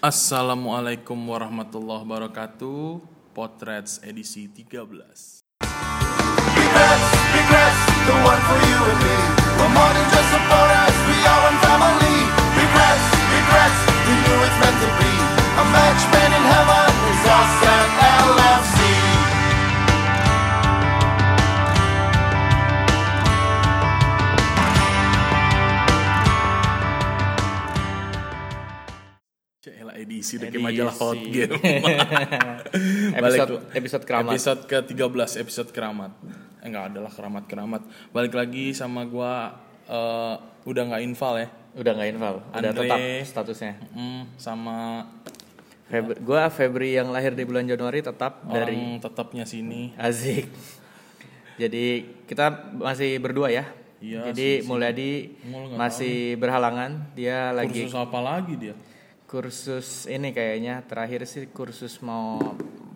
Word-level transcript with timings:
Assalamualaikum 0.00 1.12
warahmatullahi 1.28 2.08
wabarakatuh. 2.08 3.04
Potrets 3.36 4.00
edisi 4.00 4.48
13. 4.48 4.96
Regrets, 6.56 7.08
regrets, 7.36 7.80
the 8.08 8.16
one 8.24 8.40
for 8.48 8.60
you 8.64 8.80
and 8.80 9.00
me. 9.04 9.16
We're 9.60 9.68
more 9.76 9.92
than 9.92 10.08
just 10.08 10.28
supporters, 10.32 10.96
we 11.04 11.16
are 11.20 11.40
one 11.52 11.58
family. 11.60 12.16
Regrets, 12.32 13.06
regrets, 13.12 13.78
we 14.08 14.12
knew 14.24 14.38
it's 14.40 14.56
meant 14.56 14.78
to 14.80 14.88
be. 15.04 15.12
A 15.60 15.64
match 15.68 16.02
made 16.16 16.32
in 16.32 16.44
heaven 16.48 16.88
is 17.12 17.20
us 17.28 17.52
Kayak 30.20 30.52
Edisi. 30.52 30.64
majalah 30.64 30.94
hot 30.94 31.20
game. 31.20 31.52
episode 33.18 33.52
episode 33.74 34.04
keramat. 34.04 34.30
Episode 34.32 34.60
ke-13 34.68 35.30
episode 35.40 35.68
keramat. 35.72 36.12
Eh 36.60 36.66
enggak 36.68 36.94
adalah 36.94 37.10
keramat-keramat. 37.12 37.82
Balik 38.12 38.34
lagi 38.36 38.76
sama 38.76 39.08
gua 39.08 39.56
eh, 39.88 40.34
udah 40.68 40.82
nggak 40.92 41.02
inval 41.04 41.34
ya. 41.40 41.48
Udah 41.70 41.92
nggak 41.94 42.08
infal, 42.10 42.34
udah 42.50 42.70
Andre. 42.70 42.82
tetap 42.82 42.98
statusnya. 43.24 43.74
Hmm, 43.94 44.26
sama 44.34 45.06
Febri, 45.86 46.14
gua 46.22 46.50
Febri 46.50 46.98
yang 46.98 47.10
lahir 47.10 47.34
di 47.34 47.42
bulan 47.46 47.66
Januari 47.66 48.02
tetap 48.02 48.42
dari 48.46 48.74
orang 48.74 49.02
tetapnya 49.02 49.44
sini. 49.46 49.94
Azik. 49.94 50.50
Jadi 51.60 52.06
kita 52.26 52.74
masih 52.78 53.20
berdua 53.20 53.52
ya. 53.52 53.66
Iya, 54.00 54.32
Jadi 54.32 54.64
Mulyadi 54.64 55.36
masih 55.76 56.40
berhalangan, 56.40 57.12
dia 57.12 57.52
lagi 57.52 57.84
Kursus 57.84 58.00
apa 58.00 58.16
lagi 58.24 58.56
dia? 58.56 58.72
Kursus 59.30 60.10
ini 60.10 60.34
kayaknya 60.34 60.82
terakhir 60.82 61.22
sih 61.22 61.46
kursus 61.48 62.02
mau 62.02 62.42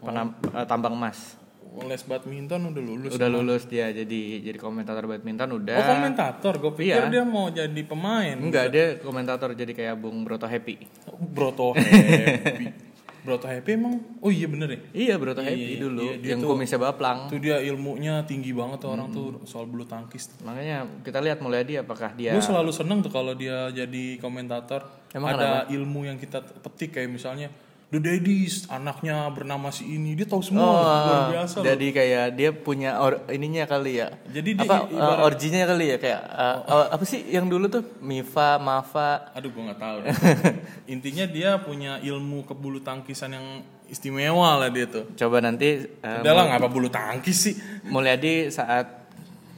penam- 0.03 0.35
eh, 0.51 0.67
tambang 0.67 0.91
emas. 0.93 1.39
Les 1.75 2.03
badminton 2.03 2.71
udah 2.71 2.83
lulus. 2.83 3.11
Udah 3.15 3.27
lulus 3.29 3.63
dia 3.67 3.91
jadi 3.91 4.43
jadi 4.43 4.59
komentator 4.59 5.07
badminton 5.07 5.59
udah. 5.59 5.75
Oh 5.77 5.87
komentator, 5.95 6.53
gue 6.59 6.73
pikir 6.73 7.03
Iya. 7.03 7.11
dia 7.11 7.23
mau 7.23 7.51
jadi 7.51 7.83
pemain. 7.83 8.35
Enggak, 8.35 8.71
dia 8.71 8.99
komentator 8.99 9.55
jadi 9.55 9.71
kayak 9.71 9.95
Bung 9.95 10.23
Broto 10.23 10.47
Happy. 10.47 10.87
Broto 11.19 11.75
Happy. 11.75 12.94
Broto 13.25 13.49
Happy 13.49 13.71
emang? 13.73 13.97
Oh 14.21 14.29
iya 14.29 14.45
bener 14.45 14.69
ya. 14.69 14.81
Iya, 14.93 15.15
Broto 15.17 15.41
Iya, 15.41 15.49
Happy 15.51 15.65
iya, 15.67 15.81
dulu 15.81 16.05
iya, 16.05 16.15
dia 16.21 16.31
yang 16.31 16.41
tuh- 16.41 16.51
kumisnya 16.53 16.77
baplang. 16.79 17.19
Tuh 17.27 17.41
dia 17.41 17.57
ilmunya 17.59 18.21
tinggi 18.23 18.53
banget 18.53 18.79
tuh 18.79 18.93
orang 18.93 19.09
Hmm. 19.09 19.17
tuh 19.17 19.27
soal 19.45 19.65
bulu 19.65 19.83
tangkis. 19.83 20.29
Makanya 20.41 20.85
kita 21.01 21.19
lihat 21.19 21.41
Mulyadi 21.41 21.81
apakah 21.81 22.13
dia 22.13 22.31
Gue 22.31 22.45
selalu 22.45 22.69
seneng 22.69 23.01
tuh 23.01 23.09
kalau 23.09 23.33
dia 23.33 23.69
jadi 23.71 24.21
komentator. 24.21 24.85
Emang 25.11 25.33
Ada 25.33 25.67
ilmu 25.69 26.05
yang 26.05 26.17
kita 26.17 26.39
petik 26.61 26.93
kayak 26.93 27.09
misalnya 27.09 27.49
The 27.95 28.03
Daddies, 28.03 28.67
anaknya 28.67 29.31
bernama 29.31 29.71
si 29.71 29.87
ini, 29.87 30.19
dia 30.19 30.27
tahu 30.27 30.43
semua. 30.43 30.67
luar 30.67 31.23
biasa 31.31 31.55
loh. 31.55 31.63
Oh, 31.63 31.65
jadi 31.65 31.87
kayak 31.89 32.27
dia 32.35 32.51
punya 32.51 32.99
or, 32.99 33.23
ininya 33.31 33.63
kali 33.65 34.03
ya. 34.03 34.11
Jadi 34.27 34.51
dia 34.59 34.67
apa 34.67 34.77
i- 34.85 34.99
uh, 34.99 35.23
originnya 35.23 35.63
kali 35.63 35.95
ya 35.95 35.97
kayak 35.97 36.21
uh, 36.27 36.59
uh, 36.67 36.87
apa 36.91 37.05
sih 37.05 37.23
yang 37.25 37.47
dulu 37.47 37.71
tuh 37.71 37.87
Mifa, 38.03 38.59
Mafa. 38.59 39.31
Aduh 39.31 39.49
gue 39.49 39.63
nggak 39.63 39.79
tahu. 39.79 39.99
Intinya 40.95 41.25
dia 41.25 41.55
punya 41.59 42.03
ilmu 42.03 42.43
kebulu 42.43 42.83
tangkisan 42.83 43.31
yang 43.31 43.47
istimewa 43.87 44.59
lah 44.59 44.69
dia 44.69 44.91
tuh. 44.91 45.07
Coba 45.15 45.39
nanti 45.39 45.79
uh, 46.03 46.19
Udah 46.19 46.33
lah 46.35 46.45
ngapa 46.51 46.67
bulu 46.67 46.91
tangkis 46.91 47.39
sih? 47.39 47.55
Mulyadi 47.87 48.51
saat 48.51 49.07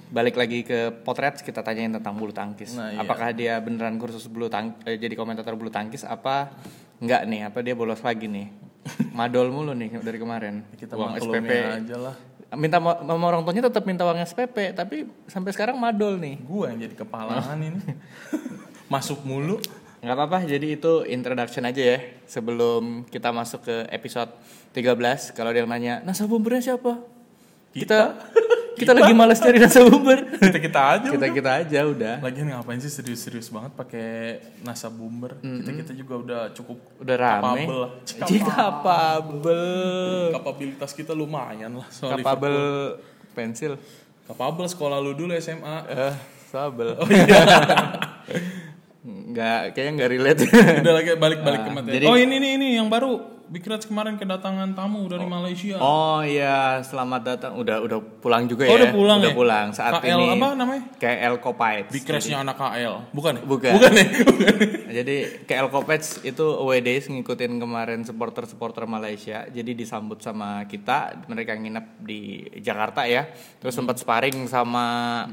balik 0.07 0.37
lagi 0.37 0.61
ke 0.61 0.93
potret 1.03 1.41
kita 1.41 1.65
tanyain 1.65 1.91
tentang 1.91 2.15
bulu 2.15 2.31
tangkis. 2.31 2.77
Nah, 2.77 2.93
iya. 2.93 3.01
Apakah 3.01 3.33
dia 3.33 3.59
beneran 3.59 3.97
kursus 3.97 4.29
bulu 4.29 4.47
tang 4.47 4.77
eh, 4.85 4.95
jadi 4.95 5.15
komentator 5.15 5.57
bulu 5.57 5.67
tangkis 5.67 6.05
apa 6.05 6.53
enggak 6.99 7.23
nih? 7.27 7.41
Apa 7.49 7.59
dia 7.61 7.75
bolos 7.75 8.01
lagi 8.01 8.27
nih? 8.27 8.49
Madol 9.19 9.51
mulu 9.51 9.73
nih 9.73 9.99
dari 9.99 10.19
kemarin. 10.19 10.63
Kita 10.75 10.95
Uang 10.95 11.17
maklumnya 11.17 11.83
aja 11.83 11.97
lah. 11.99 12.17
Minta 12.55 12.79
ma- 12.79 13.03
sama 13.03 13.25
orang 13.27 13.43
tuanya 13.43 13.67
tetap 13.67 13.83
minta 13.83 14.07
uang 14.07 14.23
SPP, 14.23 14.71
tapi 14.71 15.11
sampai 15.27 15.51
sekarang 15.51 15.75
madol 15.77 16.15
nih. 16.17 16.39
Gue 16.47 16.71
yang 16.71 16.79
jadi 16.79 16.95
kepalaan 16.95 17.59
ini. 17.59 17.83
Masuk 18.93 19.27
mulu. 19.27 19.59
nggak 19.97 20.13
apa-apa 20.13 20.47
jadi 20.47 20.79
itu 20.79 21.03
introduction 21.09 21.67
aja 21.67 21.83
ya 21.97 21.99
sebelum 22.31 23.03
kita 23.11 23.35
masuk 23.35 23.67
ke 23.67 23.77
episode 23.91 24.31
13 24.71 25.35
kalau 25.35 25.51
dia 25.51 25.67
nanya 25.67 25.99
nasabumbernya 26.07 26.63
siapa 26.63 27.01
kita 27.75 28.15
kita, 28.15 28.46
lagi 28.77 29.13
males 29.13 29.39
cari 29.39 29.57
nasabumber 29.57 30.19
Kita 30.43 30.59
kita 30.59 30.81
aja. 30.93 31.09
kita 31.09 31.27
kita 31.31 31.51
aja 31.57 31.81
udah 31.83 32.15
Lagian 32.21 32.47
ngapain 32.49 32.77
sih 32.77 32.89
serius-serius 32.89 33.49
banget 33.49 33.73
pakai 33.73 34.09
nasa 34.61 34.87
bumber? 34.87 35.41
Kita 35.41 35.71
kita 35.75 35.93
juga 35.93 36.15
udah 36.19 36.41
cukup 36.53 36.77
udah 36.99 37.17
rame 37.17 37.65
Capable 37.65 37.89
capable 38.45 39.67
kapabilitas 40.31 40.91
kita 40.93 41.13
lumayan 41.13 41.73
lah 41.75 41.89
soal 41.89 42.15
capable 42.15 43.01
pensil. 43.33 43.81
Capable 44.25 44.67
sekolah 44.67 44.99
lu 44.99 45.13
dulu 45.13 45.33
SMA. 45.37 45.77
eh 45.87 46.15
sabel 46.47 46.95
Oh 46.95 47.07
iya. 47.07 47.43
nggak 49.07 49.73
kayaknya 49.73 49.93
nggak 49.95 50.11
relate 50.11 50.41
Udah 50.81 50.93
lagi 50.93 51.11
balik-balik 51.15 51.61
ke 51.63 51.71
materi. 51.71 51.95
jadi- 51.97 52.07
oh 52.07 52.17
ini 52.17 52.35
nih 52.37 52.51
ini 52.57 52.69
yang 52.75 52.89
baru. 52.89 53.36
Reds 53.47 53.87
kemarin 53.87 54.19
kedatangan 54.19 54.75
tamu 54.75 55.07
dari 55.07 55.23
Malaysia. 55.23 55.79
oh 55.79 56.19
iya 56.23 56.83
selamat 56.83 57.21
datang 57.23 57.53
udah 57.55 57.79
udah 57.79 57.99
pulang 58.19 58.51
juga 58.51 58.67
Oh, 58.67 58.75
ya 58.75 58.83
udah 58.83 58.91
pulang 58.91 59.19
udah 59.23 59.31
ya? 59.31 59.37
pulang 59.39 59.67
saat 59.71 60.03
KL 60.03 60.19
ini 60.19 60.27
apa 60.35 60.49
namanya? 60.59 60.83
KL 60.99 61.35
Copites 61.39 61.93
Big 61.95 62.03
Reds-nya 62.03 62.43
anak 62.43 62.59
KL. 62.59 62.95
Bukan 63.15 63.33
ya? 63.39 63.43
Bukan. 63.47 63.73
Bukan 63.79 63.93
ya? 63.95 64.07
Bukan. 64.31 64.55
Jadi 64.91 65.17
KL 65.47 65.69
Kopets 65.71 66.27
itu 66.27 66.47
away 66.59 66.83
days 66.83 67.07
ngikutin 67.07 67.63
kemarin 67.63 68.03
supporter-supporter 68.03 68.89
Malaysia. 68.91 69.47
Jadi 69.47 69.79
disambut 69.79 70.19
sama 70.19 70.67
kita, 70.67 71.27
mereka 71.31 71.55
nginep 71.55 71.87
di 72.03 72.43
Jakarta 72.59 73.07
ya. 73.07 73.31
Terus 73.63 73.75
sempat 73.77 74.01
sparring 74.01 74.51
sama 74.51 75.27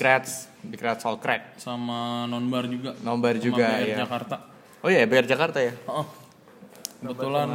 Reds, 0.00 0.48
Big 0.64 0.80
Reds 0.80 1.04
All 1.04 1.20
Crack. 1.20 1.60
Sama 1.60 2.24
Nonbar 2.24 2.70
juga. 2.70 2.96
Sama 2.96 3.34
juga 3.36 3.66
BR 3.68 3.88
ya. 3.88 3.96
Jakarta. 4.06 4.36
Oh 4.80 4.88
iya, 4.88 5.04
BR 5.04 5.28
Jakarta 5.28 5.60
ya. 5.60 5.76
Oh. 5.84 6.19
Kebetulan 7.00 7.48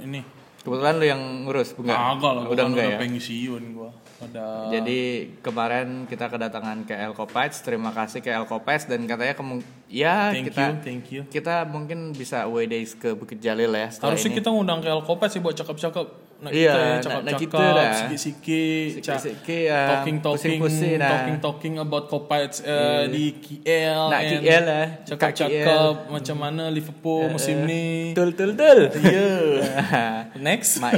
ini 0.00 0.20
Kebetulan 0.60 0.94
lu 1.00 1.06
yang 1.08 1.22
ngurus, 1.48 1.72
enggak? 1.72 1.96
Agak 1.96 2.32
lah, 2.36 2.44
udah 2.44 2.64
enggak 2.68 2.84
udah 2.84 2.96
ya. 2.96 2.98
pensiun 3.00 3.62
gua. 3.72 3.90
Ada 4.20 4.68
Jadi 4.68 5.00
kemarin 5.40 6.04
kita 6.04 6.28
kedatangan 6.28 6.84
KL 6.84 7.16
Kopets, 7.16 7.64
terima 7.64 7.88
kasih 7.96 8.20
KL 8.20 8.44
Kopets 8.44 8.84
dan 8.84 9.08
katanya 9.08 9.32
kemung 9.32 9.64
ya 9.88 10.28
thank 10.28 10.52
kita 10.52 10.60
you, 10.60 10.72
thank 10.84 11.04
you. 11.08 11.22
kita 11.32 11.64
mungkin 11.64 12.12
bisa 12.12 12.44
away 12.44 12.68
days 12.68 12.92
ke 12.92 13.16
Bukit 13.16 13.40
Jalil 13.40 13.72
ya 13.72 13.88
Harusnya 13.88 14.28
ini. 14.28 14.36
kita 14.36 14.52
ngundang 14.52 14.84
ke 14.84 14.92
Alkopet 14.92 15.32
sih 15.32 15.40
buat 15.40 15.56
cakep-cakep. 15.56 16.29
Nah, 16.40 16.48
Iya, 16.48 16.72
kita 16.72 16.80
ya, 16.80 16.88
nah- 16.88 17.02
cakep-cakep, 17.04 17.52
nah 17.76 17.92
siki-siki, 17.94 18.64
ca- 18.96 19.12
Siki-siki, 19.14 19.58
ya, 19.68 19.80
talking-talking, 19.92 20.56
pusing-pusing, 20.56 20.96
nah. 20.96 21.10
talking-talking 21.12 21.74
about 21.76 22.04
Kopets 22.06 22.64
eh, 22.64 23.04
di 23.06 23.24
KL, 23.36 24.08
Nah, 24.08 24.18
and 24.18 24.40
KL 24.40 24.64
lah, 24.64 24.86
cakep-cakep 25.04 25.94
macam 26.08 26.36
mana 26.38 26.62
Liverpool 26.66 27.28
musim 27.28 27.60
ini. 27.62 28.16
Tul 28.16 28.32
tul 28.32 28.56
tul. 28.56 28.88
Iya. 28.90 29.28
Next. 30.40 30.80
Mail. 30.80 30.96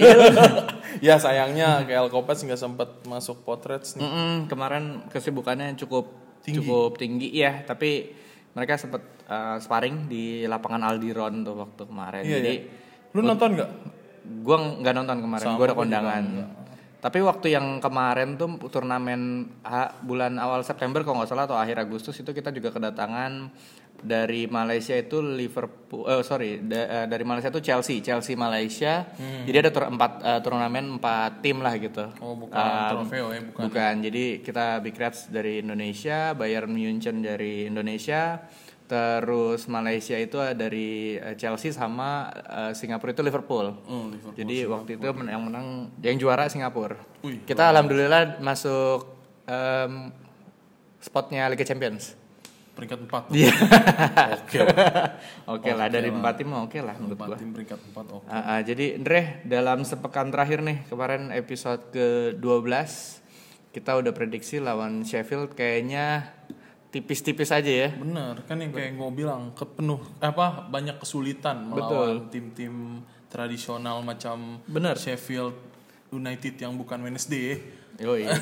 ya 1.07 1.19
sayangnya 1.19 1.83
KL 1.83 2.07
Kopets 2.07 2.41
nggak 2.41 2.57
sempat 2.57 3.03
masuk 3.03 3.43
Potrets 3.43 3.95
nih. 3.95 4.03
Mm-mm, 4.03 4.33
kemarin 4.47 4.85
kesibukannya 5.09 5.75
cukup 5.77 6.07
Tinggi. 6.41 6.59
cukup 6.59 6.95
tinggi 6.97 7.29
ya, 7.33 7.63
tapi 7.63 8.15
mereka 8.53 8.77
sempat 8.77 9.03
uh, 9.27 9.57
sparring 9.57 10.07
di 10.07 10.45
lapangan 10.45 10.83
Aldiron 10.85 11.43
tuh 11.43 11.55
waktu 11.57 11.83
kemarin. 11.83 12.23
Iya, 12.23 12.39
Jadi 12.39 12.55
iya. 12.57 13.11
Lu 13.11 13.21
nonton 13.21 13.51
nggak? 13.55 13.71
Gua 14.23 14.57
nggak 14.79 14.95
nonton 14.95 15.19
kemarin, 15.21 15.47
gua 15.53 15.67
ada 15.67 15.77
kondangan. 15.77 16.25
Tapi 16.99 17.19
waktu 17.19 17.51
yang 17.51 17.79
kemarin 17.79 18.37
tuh 18.37 18.47
turnamen 18.67 19.21
ha- 19.63 19.91
bulan 19.99 20.39
awal 20.39 20.63
September 20.63 21.03
kalau 21.03 21.19
nggak 21.19 21.29
salah 21.29 21.45
atau 21.45 21.59
akhir 21.59 21.83
Agustus 21.83 22.15
itu 22.15 22.31
kita 22.31 22.49
juga 22.49 22.71
kedatangan 22.71 23.51
dari 23.99 24.47
Malaysia 24.47 24.95
itu 24.95 25.19
Liverpool, 25.19 26.07
eh, 26.07 26.23
sorry 26.23 26.59
da- 26.59 27.03
eh, 27.03 27.07
dari 27.07 27.23
Malaysia 27.23 27.51
itu 27.51 27.59
Chelsea, 27.61 27.99
Chelsea 27.99 28.35
Malaysia. 28.35 29.07
Jadi 29.19 29.57
ada 29.57 29.71
tur 29.71 29.85
empat 29.85 30.13
eh, 30.21 30.41
turnamen 30.41 30.97
empat 30.97 31.39
tim 31.39 31.59
lah 31.59 31.75
gitu. 31.75 32.07
Oh, 32.19 32.35
bukan 32.35 32.55
Um, 32.57 32.91
trofeo 33.03 33.27
ya, 33.31 33.41
bukan. 33.45 33.61
Bukan. 33.67 33.95
Jadi 34.03 34.25
kita 34.41 34.79
Big 34.79 34.95
Reds 34.95 35.27
dari 35.27 35.59
Indonesia, 35.59 36.35
Bayern 36.35 36.71
Munchen 36.71 37.19
dari 37.19 37.67
Indonesia, 37.67 38.47
terus 38.87 39.65
Malaysia 39.71 40.19
itu 40.19 40.37
dari 40.53 41.17
eh, 41.17 41.35
Chelsea 41.39 41.73
sama 41.73 42.29
eh, 42.33 42.73
Singapura 42.77 43.17
itu 43.17 43.25
Liverpool. 43.25 43.73
Oh, 43.89 44.09
Liverpool. 44.11 44.37
Jadi 44.37 44.57
waktu 44.69 44.91
itu 45.01 45.05
yang 45.09 45.43
menang 45.43 45.89
yang 46.05 46.17
juara 46.21 46.49
Singapura. 46.51 46.99
Wih, 47.25 47.41
kita 47.47 47.73
alhamdulillah 47.73 48.43
masuk 48.43 49.07
em, 49.49 50.13
spotnya 51.01 51.49
Liga 51.51 51.65
Champions. 51.67 52.19
Peringkat 52.73 53.05
4. 53.05 53.37
Iya. 53.37 53.53
Oke. 54.33 54.59
Oke 55.45 55.71
lah 55.79 55.93
dari 55.93 56.09
empat 56.09 56.41
tim 56.41 56.49
oke 56.57 56.79
lah 56.81 56.97
menurut 56.97 57.21
gua. 57.21 57.37
Tim 57.37 57.53
peringkat 57.53 57.79
4 57.93 58.17
oke. 58.17 58.27
Ah, 58.33 58.57
ah, 58.57 58.61
jadi 58.65 58.97
Andre 58.97 59.45
dalam 59.45 59.85
sepekan 59.85 60.33
terakhir 60.33 60.65
nih 60.65 60.89
kemarin 60.89 61.29
episode 61.37 61.93
ke-12 61.93 63.21
kita 63.73 63.97
udah 64.01 64.13
prediksi 64.13 64.61
lawan 64.61 65.05
Sheffield 65.05 65.53
kayaknya 65.53 66.33
tipis-tipis 66.93 67.49
aja 67.49 67.73
ya. 67.73 67.89
Bener, 67.97 68.45
kan 68.45 68.61
yang 68.61 68.71
kayak 68.71 69.01
gue 69.01 69.11
bilang 69.17 69.57
kepenuh 69.57 69.99
apa 70.21 70.69
banyak 70.69 71.01
kesulitan 71.01 71.73
melawan 71.73 72.29
tim-tim 72.29 73.01
tradisional 73.33 74.05
macam 74.05 74.61
Bener. 74.69 75.01
Sheffield 75.01 75.57
United 76.13 76.61
yang 76.61 76.77
bukan 76.77 77.01
Wednesday. 77.01 77.59
Yoi. 77.99 78.29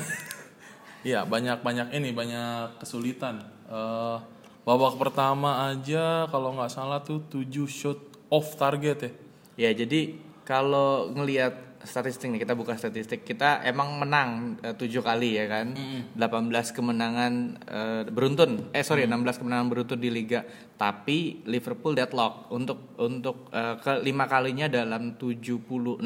Iya 1.01 1.25
banyak 1.25 1.65
banyak 1.65 1.97
ini 1.97 2.13
banyak 2.13 2.77
kesulitan. 2.77 3.41
Eh 3.65 4.17
babak 4.61 5.01
pertama 5.01 5.73
aja 5.73 6.29
kalau 6.29 6.53
nggak 6.53 6.69
salah 6.69 7.01
tuh 7.01 7.25
7 7.25 7.65
shot 7.65 7.97
off 8.29 8.53
target 8.53 8.97
ya. 9.01 9.11
Ya 9.57 9.69
jadi 9.81 10.13
kalau 10.45 11.09
ngelihat 11.17 11.57
statistik 11.83 12.31
nih 12.31 12.41
kita 12.43 12.53
buka 12.53 12.77
statistik. 12.77 13.25
Kita 13.25 13.65
emang 13.65 13.97
menang 13.97 14.57
eh, 14.61 14.73
tujuh 14.77 15.01
kali 15.03 15.37
ya 15.37 15.45
kan? 15.49 15.73
18 16.17 16.77
kemenangan 16.77 17.33
eh, 17.65 18.03
beruntun. 18.09 18.71
Eh 18.71 18.85
sorry 18.85 19.07
16 19.07 19.41
kemenangan 19.41 19.67
beruntun 19.69 19.99
di 19.99 20.09
liga. 20.09 20.45
Tapi 20.77 21.45
Liverpool 21.45 21.97
deadlock. 21.97 22.49
Untuk 22.53 22.95
untuk 23.01 23.49
eh, 23.51 23.75
ke 23.81 24.01
lima 24.01 24.25
kalinya 24.25 24.69
dalam 24.69 25.15
76 25.19 26.01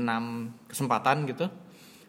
kesempatan 0.68 1.18
gitu 1.30 1.48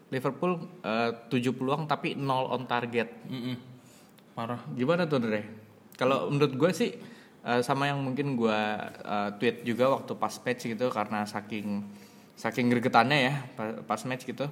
Liverpool 0.07 0.55
eh, 0.83 1.11
7 1.27 1.57
peluang 1.57 1.83
tapi 1.87 2.15
0 2.15 2.23
on 2.55 2.63
target. 2.63 3.09
Mm-mm. 3.27 3.55
Parah. 4.31 4.61
Gimana 4.71 5.03
tuh 5.09 5.19
Dre? 5.19 5.41
Kalau 5.97 6.31
menurut 6.31 6.53
gue 6.55 6.71
sih 6.71 6.91
eh, 7.43 7.61
sama 7.65 7.91
yang 7.91 7.99
mungkin 7.99 8.39
gue 8.39 8.59
eh, 9.03 9.29
tweet 9.41 9.67
juga 9.67 9.91
waktu 9.91 10.15
pas 10.15 10.31
match 10.31 10.63
gitu 10.69 10.87
karena 10.87 11.27
saking 11.27 11.83
saking 12.37 12.69
gregetannya 12.69 13.17
ya 13.19 13.33
pa- 13.51 13.81
pas 13.81 14.01
match 14.03 14.23
gitu. 14.23 14.45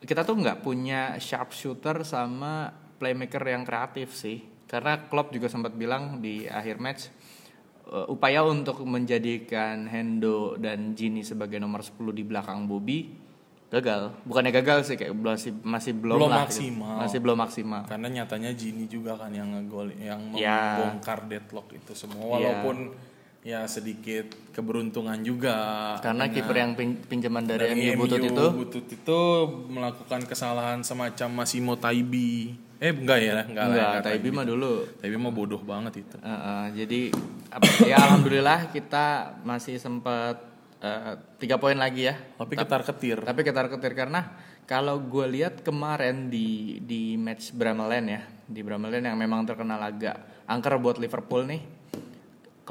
Kita 0.00 0.22
tuh 0.22 0.38
nggak 0.38 0.62
punya 0.62 1.18
sharpshooter 1.18 2.00
sama 2.02 2.70
playmaker 2.96 3.42
yang 3.44 3.62
kreatif 3.62 4.14
sih. 4.14 4.40
Karena 4.64 5.02
Klopp 5.02 5.28
juga 5.30 5.46
sempat 5.46 5.74
bilang 5.74 6.22
di 6.22 6.46
akhir 6.46 6.78
match 6.78 7.10
eh, 7.84 8.06
upaya 8.06 8.40
untuk 8.40 8.80
menjadikan 8.80 9.84
Hendo 9.84 10.54
dan 10.56 10.94
Gini 10.94 11.20
sebagai 11.20 11.58
nomor 11.58 11.82
10 11.82 11.98
di 12.12 12.22
belakang 12.22 12.64
Bobby 12.64 13.10
gagal. 13.68 14.14
Bukannya 14.22 14.50
gagal 14.52 14.82
sih 14.84 14.94
kayak 14.94 15.10
masih 15.12 15.54
masih 15.60 15.92
belum, 15.92 16.16
Belum 16.16 16.26
lah 16.28 16.42
gitu. 16.42 16.46
maksimal. 16.46 16.94
Masih 16.96 17.18
belum 17.18 17.38
maksimal. 17.38 17.82
Karena 17.84 18.08
nyatanya 18.08 18.50
Gini 18.52 18.86
juga 18.86 19.14
kan 19.14 19.30
yang 19.30 19.46
ngegol 19.48 19.90
yang 19.92 20.32
Ya. 20.32 20.78
membongkar 20.78 21.26
deadlock 21.26 21.70
itu 21.70 21.92
semua 21.92 22.22
Iya. 22.24 22.30
walaupun 22.62 22.76
ya 23.40 23.64
sedikit 23.64 24.36
keberuntungan 24.52 25.16
juga. 25.24 25.56
Karena 26.04 26.28
Dengan- 26.28 26.36
kiper 26.36 26.56
yang 26.56 26.72
pin- 26.76 27.00
pinjaman 27.00 27.44
dari, 27.48 27.72
dari 27.72 27.96
MU 27.96 28.04
Butut 28.04 28.20
itu 28.20 28.46
Butut 28.52 28.86
itu 28.86 29.20
melakukan 29.72 30.20
kesalahan 30.28 30.84
semacam 30.84 31.44
Massimo 31.44 31.76
Taibi. 31.80 32.52
Eh 32.80 32.92
enggak 32.96 33.18
ya, 33.20 33.44
enggak, 33.44 33.44
lah, 33.44 33.44
enggak, 33.44 33.64
enggak 33.92 34.04
Taibi 34.04 34.28
mah 34.32 34.44
dulu. 34.44 34.72
Taibi 35.00 35.16
mah 35.20 35.32
bodoh 35.32 35.60
banget 35.60 36.04
itu. 36.04 36.16
Eh, 36.20 36.28
eh, 36.32 36.64
jadi 36.84 37.00
ya 37.84 37.96
alhamdulillah 38.08 38.72
kita 38.72 39.36
masih 39.44 39.76
sempat 39.76 40.40
eh, 40.80 41.12
tiga 41.40 41.56
poin 41.60 41.76
lagi 41.76 42.08
ya. 42.08 42.16
Tapi 42.36 42.56
ketar-ketir. 42.56 43.24
Tapi 43.24 43.40
ketar-ketir 43.44 43.92
karena 43.92 44.32
kalau 44.64 45.00
gue 45.00 45.26
lihat 45.28 45.60
kemarin 45.60 46.28
di 46.28 46.80
di 46.80 47.16
match 47.20 47.52
Brameland 47.52 48.06
ya, 48.08 48.22
di 48.48 48.60
Brameland 48.64 49.04
yang 49.12 49.16
memang 49.16 49.44
terkenal 49.44 49.80
agak 49.80 50.44
angker 50.48 50.76
buat 50.80 50.96
Liverpool 51.00 51.44
nih. 51.48 51.79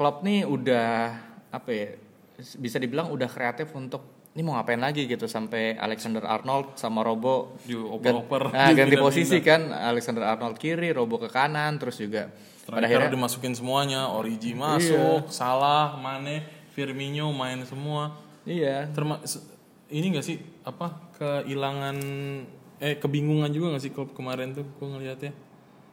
Klopp 0.00 0.24
nih 0.24 0.48
udah 0.48 1.12
apa 1.52 1.68
ya? 1.68 1.92
Bisa 2.56 2.80
dibilang 2.80 3.12
udah 3.12 3.28
kreatif 3.28 3.68
untuk 3.76 4.00
ini 4.32 4.40
mau 4.40 4.56
ngapain 4.56 4.80
lagi 4.80 5.04
gitu 5.04 5.28
sampai 5.28 5.76
Alexander 5.76 6.24
Arnold 6.24 6.72
sama 6.74 7.04
Robo 7.04 7.60
Dioper-oper, 7.68 8.48
Gan- 8.48 8.54
nah, 8.56 8.70
ganti 8.72 8.96
posisi 9.04 9.44
kan 9.44 9.68
Alexander 9.68 10.24
Arnold 10.24 10.56
kiri, 10.56 10.88
Robo 10.88 11.20
ke 11.20 11.28
kanan, 11.28 11.76
terus 11.76 12.00
juga 12.00 12.32
pada 12.64 12.80
Striker 12.80 12.86
akhirnya 12.86 13.10
dimasukin 13.12 13.52
semuanya, 13.52 14.08
Origi 14.08 14.54
Iya. 14.54 14.62
masuk, 14.72 15.28
Salah, 15.28 16.00
Mane, 16.00 16.48
Firmino 16.72 17.28
main 17.34 17.60
semua. 17.66 18.16
iya 18.48 18.88
Terma 18.88 19.20
ini 19.90 20.16
gak 20.16 20.24
sih 20.24 20.40
apa 20.64 20.96
kehilangan 21.20 21.96
eh 22.78 22.96
kebingungan 22.96 23.52
juga 23.52 23.76
gak 23.76 23.84
sih 23.84 23.92
klub 23.92 24.16
kemarin 24.16 24.56
tuh 24.56 24.64
gue 24.64 24.88
ngeliatnya 24.88 25.36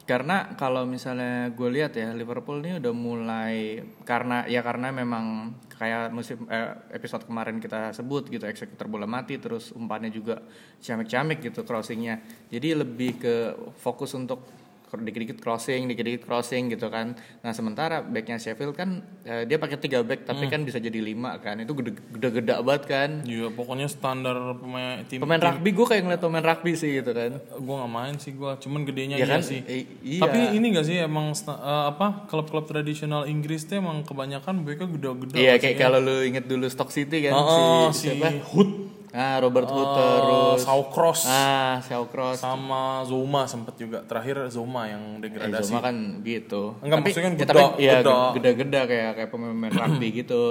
Karena 0.08 0.56
kalau 0.56 0.88
misalnya 0.88 1.52
gue 1.52 1.68
lihat 1.68 1.92
ya 1.92 2.16
Liverpool 2.16 2.64
ini 2.64 2.80
udah 2.80 2.94
mulai 2.96 3.84
karena 4.08 4.48
ya 4.48 4.64
karena 4.64 4.88
memang 4.88 5.52
kayak 5.68 6.16
musim 6.16 6.48
eh, 6.48 6.96
episode 6.96 7.28
kemarin 7.28 7.60
kita 7.60 7.92
sebut 7.92 8.32
gitu 8.32 8.48
eksekutor 8.48 8.88
bola 8.88 9.04
mati 9.04 9.36
terus 9.36 9.68
umpannya 9.76 10.08
juga 10.08 10.40
ciamik-ciamik 10.80 11.44
gitu 11.44 11.60
crossingnya. 11.60 12.24
Jadi 12.48 12.68
lebih 12.72 13.20
ke 13.20 13.34
fokus 13.76 14.16
untuk 14.16 14.48
dikit-dikit 14.90 15.38
crossing, 15.38 15.84
dikit-dikit 15.84 16.22
crossing 16.22 16.68
gitu 16.68 16.88
kan. 16.88 17.12
Nah 17.38 17.52
sementara 17.52 18.00
backnya 18.00 18.36
Sheffield 18.36 18.72
kan 18.72 18.98
eh, 19.22 19.44
dia 19.44 19.56
pakai 19.56 19.76
tiga 19.76 20.00
back 20.00 20.24
tapi 20.24 20.46
kan 20.46 20.62
bisa 20.62 20.78
jadi 20.78 20.96
lima 20.96 21.36
kan. 21.36 21.58
Itu 21.58 21.74
gede- 21.74 22.00
gede-gede 22.10 22.56
banget 22.58 22.84
kan. 22.86 23.10
ya 23.22 23.48
pokoknya 23.48 23.84
standar 23.86 24.36
pemain 24.54 25.04
tim 25.04 25.18
Pemain 25.18 25.36
rugby 25.38 25.70
gue 25.70 25.84
kayak 25.84 26.02
ngeliat 26.02 26.20
pemain 26.20 26.40
rugby 26.42 26.72
sih 26.72 26.90
gitu 26.94 27.10
kan. 27.10 27.36
gue 27.36 27.74
nggak 27.74 27.92
main 27.92 28.14
sih 28.16 28.32
gue 28.32 28.52
cuman 28.58 28.80
gedenya 28.82 29.16
Ya 29.16 29.20
iya 29.20 29.28
kan? 29.28 29.42
sih 29.42 29.60
I- 29.60 29.88
iya. 30.00 30.20
tapi 30.20 30.38
ini 30.52 30.66
gak 30.70 30.84
sih 30.84 30.96
emang 30.96 31.34
eh, 31.34 31.52
apa 31.86 32.24
klub-klub 32.26 32.64
tradisional 32.64 33.24
Inggris 33.24 33.64
tuh 33.64 33.76
emang 33.76 34.00
kebanyakan 34.02 34.62
mereka 34.62 34.86
gede-gede 34.86 35.34
Iya 35.34 35.50
nggak 35.50 35.60
kayak 35.60 35.74
sih? 35.74 35.80
kalau 35.80 35.98
lu 35.98 36.22
inget 36.22 36.44
dulu 36.44 36.64
Stock 36.66 36.88
City 36.88 37.18
kan 37.20 37.34
Oh, 37.34 37.90
si, 37.90 37.98
si 37.98 38.04
siapa? 38.10 38.30
Hood 38.46 38.70
Ah 39.10 39.36
Robert 39.38 39.64
Hood 39.66 39.88
eh, 39.88 39.96
terus 39.96 40.60
Shawcross 40.62 41.20
ah 41.24 41.80
Shawcross. 41.80 42.36
sama 42.36 43.00
Zoma 43.02 43.44
sempet 43.44 43.74
juga 43.76 44.04
terakhir 44.04 44.48
Zoma 44.48 44.84
yang 44.84 45.16
Eh, 45.16 45.24
degradasi 45.24 45.64
Zuma 45.66 45.80
kan 45.80 45.96
gitu. 46.22 46.76
Enggak, 46.80 46.96
maksudnya 47.02 47.24
kan 47.24 47.32
ya, 47.32 47.40
geda- 47.40 47.54
tapi 47.54 47.80
ya 47.80 47.92
geda. 47.98 48.16
geda-geda 48.34 48.80
kayak 48.84 49.10
kayak 49.16 49.28
pemain 49.30 49.56
rugby 49.80 50.08
gitu. 50.14 50.42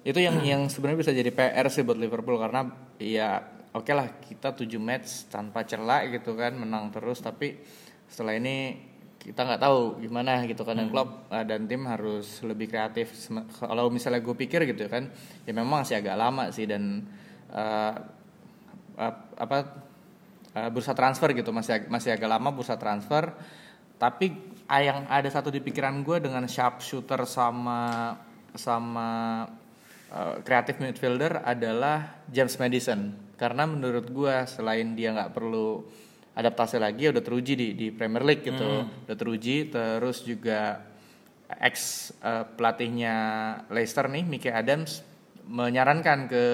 Itu 0.00 0.18
yang 0.18 0.42
yang 0.42 0.66
sebenarnya 0.66 0.98
bisa 0.98 1.12
jadi 1.12 1.30
PR 1.30 1.66
sih 1.68 1.80
buat 1.80 1.96
Liverpool 1.96 2.34
karena 2.36 2.66
ya 2.96 3.40
oke 3.70 3.90
lah 3.90 4.18
kita 4.18 4.52
7 4.52 4.66
match 4.76 5.28
tanpa 5.28 5.62
celah 5.62 6.02
gitu 6.06 6.34
kan 6.34 6.50
menang 6.52 6.90
terus 6.90 7.18
tapi 7.18 7.62
setelah 8.04 8.34
ini 8.34 8.74
kita 9.16 9.44
nggak 9.44 9.60
tahu 9.60 10.00
gimana 10.00 10.42
gitu 10.42 10.64
kan 10.64 10.74
dan 10.74 10.88
Klopp 10.88 11.28
uh, 11.28 11.44
dan 11.44 11.68
tim 11.68 11.84
harus 11.84 12.40
lebih 12.40 12.66
kreatif 12.66 13.12
kalau 13.54 13.86
misalnya 13.86 14.18
gue 14.18 14.32
pikir 14.34 14.64
gitu 14.64 14.88
kan 14.88 15.06
ya 15.44 15.52
memang 15.52 15.84
masih 15.84 15.94
agak 15.94 16.16
lama 16.16 16.48
sih 16.48 16.64
dan 16.64 17.04
uh, 17.54 17.94
ap- 18.98 19.30
apa 19.36 19.58
uh, 20.54 20.68
bursa 20.72 20.94
transfer 20.94 21.30
gitu. 21.34 21.50
Masih 21.50 21.86
masih 21.90 22.14
agak 22.14 22.30
lama 22.30 22.50
bursa 22.50 22.74
transfer. 22.80 23.30
Tapi 24.00 24.32
ah, 24.64 24.80
yang 24.80 25.04
ada 25.12 25.28
satu 25.28 25.52
di 25.52 25.60
pikiran 25.60 26.00
gue 26.00 26.24
dengan 26.24 26.48
sharpshooter 26.48 27.28
sama 27.28 28.16
sama 28.56 29.08
uh, 30.10 30.40
creative 30.40 30.80
midfielder 30.80 31.44
adalah 31.44 32.24
James 32.32 32.56
Madison. 32.56 33.12
Karena 33.36 33.68
menurut 33.68 34.08
gue 34.08 34.34
selain 34.48 34.96
dia 34.96 35.12
nggak 35.12 35.32
perlu 35.36 35.84
adaptasi 36.32 36.80
lagi 36.80 37.12
udah 37.12 37.20
teruji 37.20 37.52
di 37.58 37.68
di 37.76 37.86
Premier 37.92 38.24
League 38.24 38.44
gitu. 38.44 38.88
Udah 39.04 39.16
teruji. 39.16 39.68
Terus 39.68 40.24
juga 40.24 40.80
ex 41.60 42.08
uh, 42.22 42.46
pelatihnya 42.56 43.16
Leicester 43.74 44.06
nih 44.06 44.22
Mickey 44.22 44.48
Adams 44.54 45.02
menyarankan 45.50 46.30
ke 46.30 46.44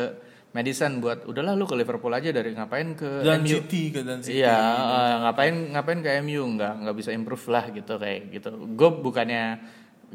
Madison 0.57 1.05
buat 1.05 1.29
udahlah 1.29 1.53
lu 1.53 1.69
ke 1.69 1.77
Liverpool 1.77 2.17
aja 2.17 2.33
dari 2.33 2.57
ngapain 2.57 2.97
ke 2.97 3.21
dan 3.21 3.45
MU 3.45 3.61
City 3.61 3.93
ke 3.93 4.01
dan 4.01 4.25
City 4.25 4.41
Iya, 4.41 4.57
eh, 4.57 5.15
ngapain 5.29 5.55
ngapain 5.77 6.01
ke 6.01 6.11
MU 6.25 6.57
nggak 6.57 6.73
nggak 6.81 6.97
bisa 6.97 7.13
improve 7.13 7.45
lah 7.53 7.69
gitu 7.69 8.01
kayak 8.01 8.33
gitu. 8.33 8.57
Gue 8.73 8.89
bukannya 8.89 9.61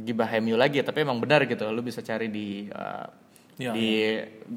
gibah 0.01 0.33
MU 0.41 0.57
lagi, 0.57 0.81
tapi 0.81 1.05
emang 1.05 1.21
benar 1.21 1.45
gitu. 1.45 1.69
Lu 1.69 1.85
bisa 1.85 2.01
cari 2.01 2.33
di 2.33 2.65
eh, 2.65 3.07
Iya, 3.61 3.71
di 3.77 3.89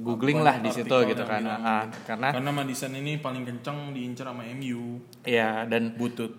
googling 0.01 0.41
Banyak 0.41 0.49
lah 0.49 0.57
di 0.65 0.71
situ 0.73 0.97
gitu 1.05 1.23
kan. 1.29 1.45
bilang 1.45 1.61
Ah, 1.61 1.85
karena 2.09 2.29
karena 2.33 2.51
Madison 2.57 2.93
ini 2.97 3.21
paling 3.21 3.45
kencang 3.45 3.93
diincar 3.93 4.33
sama 4.33 4.49
MU 4.57 4.97
ya 5.29 5.69
dan 5.69 5.93
butut 5.93 6.33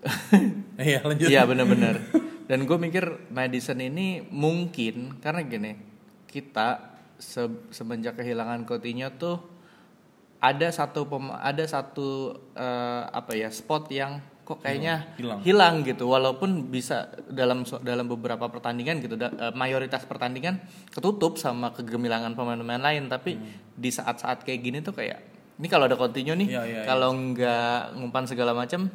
iya 0.80 1.00
lanjut 1.00 1.28
Iya 1.28 1.48
benar-benar. 1.48 1.96
Dan 2.44 2.66
gue 2.66 2.76
mikir 2.76 3.30
Madison 3.30 3.78
ini 3.78 4.20
mungkin 4.26 5.16
karena 5.22 5.40
gini 5.46 5.72
kita 6.26 6.89
se- 7.20 7.68
semenjak 7.68 8.16
kehilangan 8.16 8.64
Coutinho 8.64 9.12
tuh 9.14 9.36
ada 10.40 10.72
satu 10.72 11.04
pem- 11.04 11.36
ada 11.36 11.62
satu 11.62 12.08
eh, 12.56 13.02
apa 13.06 13.36
ya 13.36 13.52
spot 13.52 13.92
yang 13.92 14.18
kok 14.42 14.64
kayaknya 14.64 15.14
Hilang. 15.14 15.40
hilang. 15.44 15.74
gitu. 15.84 16.08
Walaupun 16.08 16.66
bisa 16.66 17.06
dalam 17.28 17.62
dalam 17.84 18.08
beberapa 18.08 18.48
pertandingan 18.48 18.98
gitu 18.98 19.14
da- 19.14 19.30
eh, 19.30 19.52
mayoritas 19.52 20.02
pertandingan 20.02 20.58
ketutup 20.88 21.36
sama 21.36 21.70
kegemilangan 21.70 22.32
pemain-pemain 22.32 22.80
lain. 22.80 23.06
Tapi 23.06 23.36
di 23.70 23.90
saat-saat 23.92 24.42
kayak 24.42 24.60
gini 24.60 24.78
tuh 24.80 24.90
kayak 24.90 25.20
ini 25.60 25.68
kalau 25.68 25.84
ada 25.84 25.94
Coutinho 25.94 26.32
nih 26.34 26.48
Iya, 26.48 26.62
iya, 26.64 26.80
kalau 26.82 27.12
nggak 27.12 28.00
ngumpan 28.00 28.24
segala 28.24 28.56
macam 28.56 28.88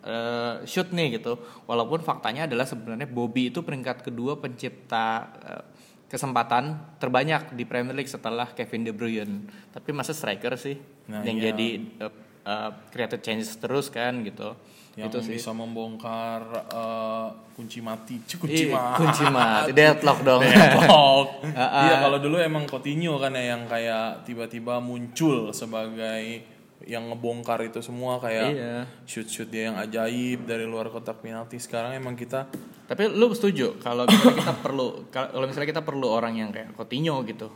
eh, 0.00 0.54
shoot 0.64 0.92
nih 0.92 1.16
gitu. 1.16 1.40
Walaupun 1.64 2.00
faktanya 2.00 2.44
adalah 2.44 2.68
sebenarnya 2.68 3.08
Bobby 3.08 3.48
itu 3.48 3.64
peringkat 3.64 4.04
kedua 4.04 4.36
pencipta 4.36 5.06
eh, 5.42 5.64
kesempatan 6.10 6.74
terbanyak 6.98 7.54
di 7.54 7.62
Premier 7.62 7.94
League 7.94 8.10
setelah 8.10 8.50
Kevin 8.50 8.82
De 8.82 8.92
Bruyne 8.92 9.46
tapi 9.70 9.94
masa 9.94 10.10
striker 10.10 10.58
sih 10.58 10.74
Nah, 11.06 11.26
yang 11.26 11.42
iya. 11.42 11.50
jadi 11.50 11.68
eh, 11.98 12.12
uh, 12.46 12.70
creative 12.90 13.18
changes 13.18 13.58
terus 13.58 13.90
kan 13.90 14.22
gitu. 14.22 14.54
yang 14.94 15.06
itu 15.06 15.18
sih. 15.22 15.38
bisa 15.38 15.50
membongkar 15.50 16.42
eh, 16.70 17.26
kunci 17.54 17.78
mati 17.78 18.18
kunci 18.38 18.66
Iya, 18.66 18.74
mati 18.74 18.94
kunci 18.98 19.24
mati, 19.26 19.70
deadlock 19.78 20.18
dong. 20.22 20.42
Deadlock. 20.42 21.28
Ah, 21.58 21.82
Iya 21.86 21.94
kalau 22.00 22.18
dulu 22.18 22.38
emang 22.38 22.62
Coutinho 22.66 23.18
kan 23.18 23.34
ya 23.34 23.54
yang 23.54 23.66
kayak 23.66 24.22
tiba-tiba 24.22 24.78
muncul 24.78 25.50
sebagai 25.50 26.42
yang 26.88 27.12
ngebongkar 27.12 27.60
itu 27.66 27.84
semua 27.84 28.16
kayak 28.16 28.48
Iya. 28.56 28.74
shoot-shoot 29.04 29.52
dia 29.52 29.68
yang 29.68 29.76
ajaib 29.76 30.48
dari 30.48 30.64
luar 30.64 30.88
kotak 30.88 31.20
penalti. 31.20 31.60
Sekarang 31.60 31.92
emang 31.92 32.16
kita 32.16 32.48
Tapi 32.90 33.06
lu 33.06 33.30
setuju 33.30 33.78
kalau 33.78 34.02
misalnya 34.08 34.34
kita 34.42 34.54
perlu 34.58 34.86
kalau 35.12 35.46
misalnya 35.46 35.68
kita 35.70 35.82
perlu 35.86 36.06
orang 36.10 36.34
yang 36.34 36.50
kayak 36.50 36.74
Coutinho 36.74 37.22
gitu. 37.22 37.46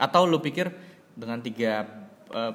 Atau 0.00 0.24
lu 0.24 0.40
pikir 0.40 0.72
dengan 1.12 1.42
tiga 1.44 1.84
eh, 2.32 2.52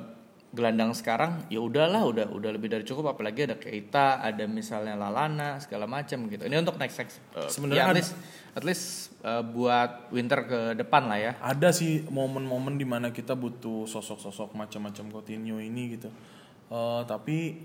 gelandang 0.56 0.96
sekarang 0.96 1.44
ya 1.52 1.60
udahlah 1.60 2.08
udah 2.08 2.26
udah 2.32 2.50
lebih 2.56 2.72
dari 2.72 2.88
cukup 2.88 3.12
apalagi 3.12 3.44
ada 3.46 3.60
Keita, 3.60 4.24
ada 4.24 4.48
misalnya 4.48 4.96
Lalana 4.96 5.60
segala 5.60 5.84
macam 5.86 6.32
gitu. 6.32 6.48
Ini 6.48 6.56
untuk 6.64 6.80
next 6.80 6.96
next 6.96 7.20
eh, 7.36 7.52
Sebenarnya 7.52 7.84
ya, 7.84 7.92
at 7.92 7.98
least 8.00 8.12
at 8.56 8.64
least 8.64 8.86
eh, 9.20 9.44
buat 9.44 10.10
winter 10.16 10.40
ke 10.48 10.60
depan 10.80 11.12
lah 11.12 11.20
ya. 11.20 11.32
ada 11.44 11.76
sih 11.76 12.08
momen-momen 12.08 12.80
di 12.80 12.88
mana 12.88 13.12
kita 13.12 13.36
butuh 13.36 13.84
sosok-sosok 13.84 14.56
macam-macam 14.56 15.06
Coutinho 15.12 15.60
ini 15.60 16.00
gitu. 16.00 16.08
Eh, 16.72 17.02
tapi 17.04 17.60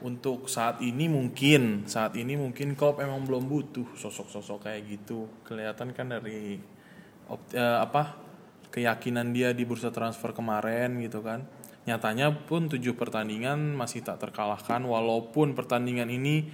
untuk 0.00 0.48
saat 0.48 0.80
ini 0.80 1.08
mungkin 1.08 1.84
saat 1.84 2.16
ini 2.16 2.36
mungkin 2.36 2.72
Klopp 2.76 3.00
emang 3.04 3.24
belum 3.24 3.48
butuh 3.48 3.96
sosok-sosok 3.96 4.68
kayak 4.68 4.80
gitu. 4.86 5.28
Kelihatan 5.48 5.96
kan 5.96 6.12
dari 6.12 6.60
eh, 7.56 7.78
apa 7.80 8.16
keyakinan 8.70 9.34
dia 9.34 9.50
di 9.50 9.66
bursa 9.66 9.90
transfer 9.90 10.30
kemarin 10.30 11.00
gitu 11.02 11.20
kan. 11.20 11.59
Nyatanya 11.88 12.32
pun 12.44 12.68
tujuh 12.68 12.92
pertandingan 12.92 13.72
masih 13.72 14.04
tak 14.04 14.20
terkalahkan 14.20 14.84
walaupun 14.84 15.56
pertandingan 15.56 16.12
ini 16.12 16.44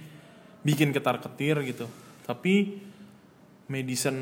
bikin 0.63 0.95
ketar-ketir 0.95 1.61
gitu. 1.67 1.87
Tapi 2.23 2.79
Madison 3.67 4.17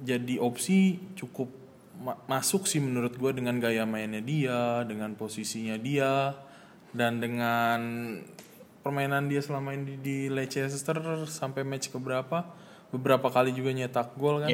jadi 0.00 0.40
opsi 0.40 0.96
cukup 1.12 1.52
ma- 2.00 2.18
masuk 2.26 2.64
sih 2.64 2.80
menurut 2.80 3.14
gue 3.20 3.30
dengan 3.36 3.60
gaya 3.60 3.84
mainnya 3.84 4.24
dia, 4.24 4.82
dengan 4.88 5.12
posisinya 5.12 5.76
dia, 5.76 6.32
dan 6.96 7.20
dengan 7.20 7.80
permainan 8.82 9.28
dia 9.28 9.44
selama 9.44 9.76
ini 9.76 10.00
di 10.00 10.32
Leicester 10.32 11.28
sampai 11.28 11.62
match 11.62 11.92
keberapa, 11.92 12.48
beberapa 12.90 13.28
kali 13.28 13.52
juga 13.52 13.70
nyetak 13.76 14.16
gol 14.16 14.42
kan. 14.42 14.50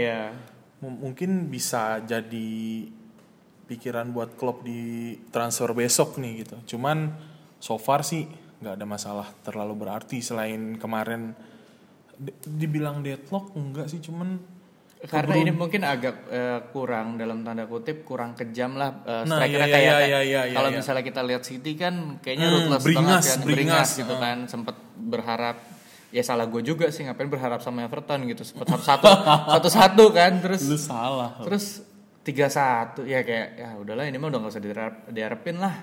M- 0.83 0.99
mungkin 1.09 1.51
bisa 1.51 2.03
jadi 2.03 2.87
pikiran 3.69 4.09
buat 4.09 4.35
klub 4.35 4.65
di 4.65 4.81
transfer 5.29 5.71
besok 5.71 6.17
nih 6.17 6.43
gitu. 6.43 6.57
Cuman 6.67 7.13
so 7.57 7.77
far 7.77 8.01
sih 8.01 8.25
nggak 8.59 8.75
ada 8.75 8.87
masalah 8.89 9.29
terlalu 9.41 9.75
berarti 9.79 10.19
selain 10.19 10.75
kemarin 10.75 11.31
di- 12.11 12.35
dibilang 12.59 13.01
deadlock 13.01 13.55
enggak 13.55 13.87
sih 13.87 14.01
cuman 14.01 14.59
Karena 14.99 15.39
ini 15.39 15.55
mungkin 15.55 15.87
agak 15.87 16.27
eh, 16.27 16.59
kurang 16.75 17.15
dalam 17.15 17.47
tanda 17.47 17.71
kutip 17.71 18.03
kurang 18.03 18.35
kejam 18.35 18.75
lah 18.75 18.99
eh, 19.07 19.23
Nah, 19.23 19.39
strikernya 19.39 19.63
iya, 19.63 19.71
kayak 19.71 19.79
iya, 19.79 19.95
kayak- 19.95 20.03
iya, 20.03 20.21
iya, 20.27 20.41
iya, 20.43 20.55
kalau 20.59 20.69
iya. 20.69 20.79
misalnya 20.83 21.05
kita 21.07 21.21
lihat 21.23 21.43
City 21.47 21.73
kan 21.79 21.95
kayaknya 22.19 22.47
Hmm, 22.47 22.55
ruthless 22.59 22.83
beringas, 22.83 22.99
banget 22.99 23.23
kan 23.23 23.39
beringas, 23.39 23.47
beringas 23.47 23.89
gitu 23.95 24.11
uh. 24.11 24.19
kan 24.19 24.37
sempet 24.51 24.77
berharap 24.99 25.57
ya 26.11 26.23
salah 26.25 26.51
gue 26.51 26.63
juga 26.65 26.91
sih 26.91 27.07
ngapain 27.07 27.31
berharap 27.31 27.63
sama 27.63 27.87
Everton 27.87 28.27
gitu 28.27 28.43
sempet 28.43 28.67
satu 28.67 28.83
satu 28.83 29.07
satu 29.55 29.69
satu 29.71 30.05
kan 30.11 30.33
terus 30.43 30.67
lu 30.67 30.75
salah 30.75 31.31
terus 31.47 31.87
tiga 32.29 32.53
satu 32.53 33.09
ya 33.09 33.25
kayak 33.25 33.49
ya 33.57 33.69
udahlah 33.81 34.05
ini 34.05 34.21
mah 34.21 34.29
udah 34.29 34.39
nggak 34.45 34.53
usah 34.53 34.61
diharap, 34.61 34.95
diharapin 35.09 35.57
lah 35.57 35.75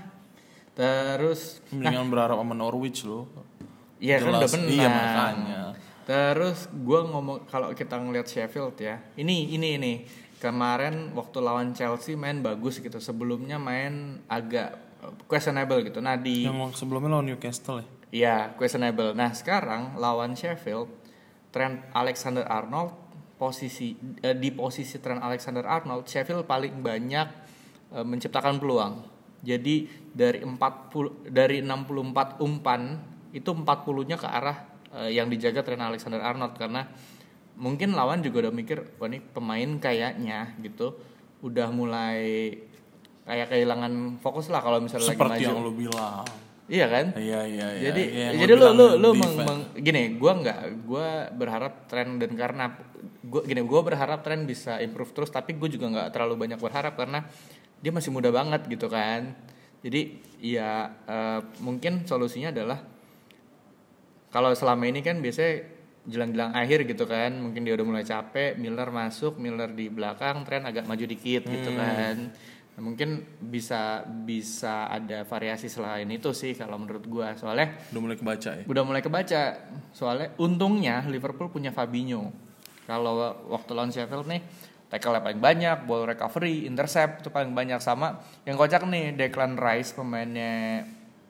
terus 0.77 1.65
mendingan 1.73 2.13
berharap 2.13 2.37
sama 2.37 2.53
Norwich 2.53 3.01
lo 3.09 3.25
Iya 3.95 4.19
kan 4.19 4.43
udah. 4.43 4.49
Iya, 4.67 4.87
makanya. 4.91 5.59
Terus 6.05 6.69
gue 6.69 6.99
ngomong 7.09 7.49
kalau 7.49 7.73
kita 7.73 7.97
ngelihat 7.97 8.27
Sheffield 8.29 8.77
ya, 8.77 9.01
ini 9.17 9.55
ini 9.55 9.79
ini 9.79 9.93
kemarin 10.37 11.15
waktu 11.17 11.41
lawan 11.41 11.73
Chelsea 11.73 12.13
main 12.13 12.43
bagus 12.45 12.77
gitu. 12.77 12.99
Sebelumnya 13.01 13.57
main 13.57 14.21
agak 14.29 14.77
questionable 15.25 15.81
gitu. 15.81 16.03
Nah 16.03 16.19
di 16.19 16.45
yang 16.45 16.69
sebelumnya 16.75 17.17
lawan 17.17 17.33
Newcastle 17.33 17.81
ya 17.81 17.87
ya 18.15 18.37
questionable. 18.53 19.17
Nah 19.17 19.33
sekarang 19.33 19.97
lawan 19.97 20.37
Sheffield, 20.37 20.91
Trent 21.49 21.81
Alexander 21.95 22.45
Arnold 22.45 22.93
posisi 23.35 23.95
eh, 24.23 24.35
di 24.35 24.49
posisi 24.51 24.99
Trent 24.99 25.19
Alexander 25.19 25.67
Arnold 25.67 26.07
Sheffield 26.07 26.47
paling 26.47 26.79
banyak 26.79 27.27
eh, 27.95 28.05
menciptakan 28.05 28.59
peluang. 28.59 28.93
Jadi 29.45 29.85
dari 30.15 30.41
40 30.41 31.29
dari 31.29 31.61
64 31.61 32.41
umpan 32.41 32.97
itu 33.35 33.51
40-nya 33.51 34.17
ke 34.17 34.27
arah 34.27 34.57
eh, 34.95 35.11
yang 35.13 35.27
dijaga 35.27 35.61
Trent 35.61 35.83
Alexander 35.83 36.23
Arnold 36.23 36.55
karena 36.55 36.87
mungkin 37.55 37.95
lawan 37.95 38.19
juga 38.19 38.47
udah 38.47 38.53
mikir 38.55 38.99
wah 38.99 39.07
ini 39.07 39.23
pemain 39.23 39.69
kayaknya 39.79 40.55
gitu 40.59 40.95
udah 41.39 41.71
mulai 41.71 42.51
kayak 43.23 43.47
kehilangan 43.47 44.19
fokus 44.19 44.51
lah 44.51 44.59
kalau 44.59 44.83
misalnya 44.83 45.11
lagi 45.11 45.17
seperti 45.17 45.41
maju. 45.41 45.47
yang 45.47 45.59
lu 45.63 45.71
bilang 45.71 46.25
Iya 46.65 46.85
kan? 46.87 47.05
iya 47.13 47.45
iya 47.45 47.67
iya 47.71 47.83
jadi 47.85 48.03
Iya, 48.03 48.27
jadi 48.41 48.53
lu 48.55 48.67
lu 48.71 48.85
lu 48.97 49.09
meng, 49.13 49.33
meng- 49.37 49.69
gini 49.77 50.17
gua 50.17 50.33
nggak 50.35 50.59
gua 50.81 51.07
berharap 51.29 51.85
tren 51.85 52.17
dan 52.17 52.33
karena 52.33 52.73
gua 53.21 53.45
gini 53.45 53.61
gua 53.61 53.81
berharap 53.81 54.19
tren 54.19 54.43
bisa 54.43 54.81
improve 54.81 55.13
terus 55.13 55.29
tapi 55.29 55.53
gue 55.53 55.69
juga 55.69 55.85
nggak 55.87 56.09
terlalu 56.09 56.35
banyak 56.39 56.57
berharap 56.57 56.97
karena 56.97 57.21
dia 57.77 57.91
masih 57.91 58.09
muda 58.09 58.29
banget 58.29 58.65
gitu 58.65 58.87
kan 58.87 59.37
jadi 59.79 60.09
ya 60.39 60.69
eh, 61.05 61.39
mungkin 61.59 62.01
solusinya 62.03 62.49
adalah 62.49 62.81
kalau 64.29 64.51
selama 64.51 64.83
ini 64.83 64.99
kan 64.99 65.21
biasanya 65.21 65.69
jelang-jelang 66.05 66.53
akhir 66.53 66.85
gitu 66.85 67.05
kan 67.05 67.33
mungkin 67.35 67.61
dia 67.61 67.73
udah 67.73 67.85
mulai 67.85 68.01
capek 68.03 68.57
Miller 68.57 68.89
masuk 68.89 69.37
Miller 69.37 69.69
di 69.69 69.85
belakang 69.87 70.41
tren 70.43 70.61
agak 70.63 70.85
maju 70.85 71.01
dikit 71.03 71.45
gitu 71.45 71.69
Hmm. 71.71 71.77
kan 71.77 72.15
Nah, 72.19 72.53
mungkin 72.75 73.23
bisa 73.39 74.03
bisa 74.03 74.91
ada 74.91 75.23
variasi 75.23 75.71
selain 75.71 76.11
itu 76.11 76.35
sih 76.35 76.51
kalau 76.55 76.75
menurut 76.75 77.07
gua. 77.07 77.31
Soalnya 77.39 77.71
udah 77.95 78.01
mulai 78.03 78.17
kebaca 78.19 78.51
ya? 78.51 78.63
Udah 78.67 78.83
mulai 78.83 79.01
kebaca. 79.03 79.41
Soalnya 79.95 80.35
untungnya 80.35 81.07
Liverpool 81.07 81.47
punya 81.47 81.71
Fabinho. 81.71 82.35
Kalau 82.85 83.15
waktu 83.47 83.71
lawan 83.71 83.89
Sheffield 83.95 84.27
nih 84.27 84.41
tackle 84.91 85.17
paling 85.17 85.41
banyak 85.41 85.89
ball 85.89 86.05
recovery 86.05 86.67
intercept 86.67 87.23
itu 87.23 87.31
paling 87.31 87.55
banyak. 87.55 87.79
Sama 87.79 88.19
yang 88.43 88.59
kocak 88.59 88.83
nih 88.83 89.15
Declan 89.15 89.55
Rice 89.55 89.95
pemainnya 89.95 90.83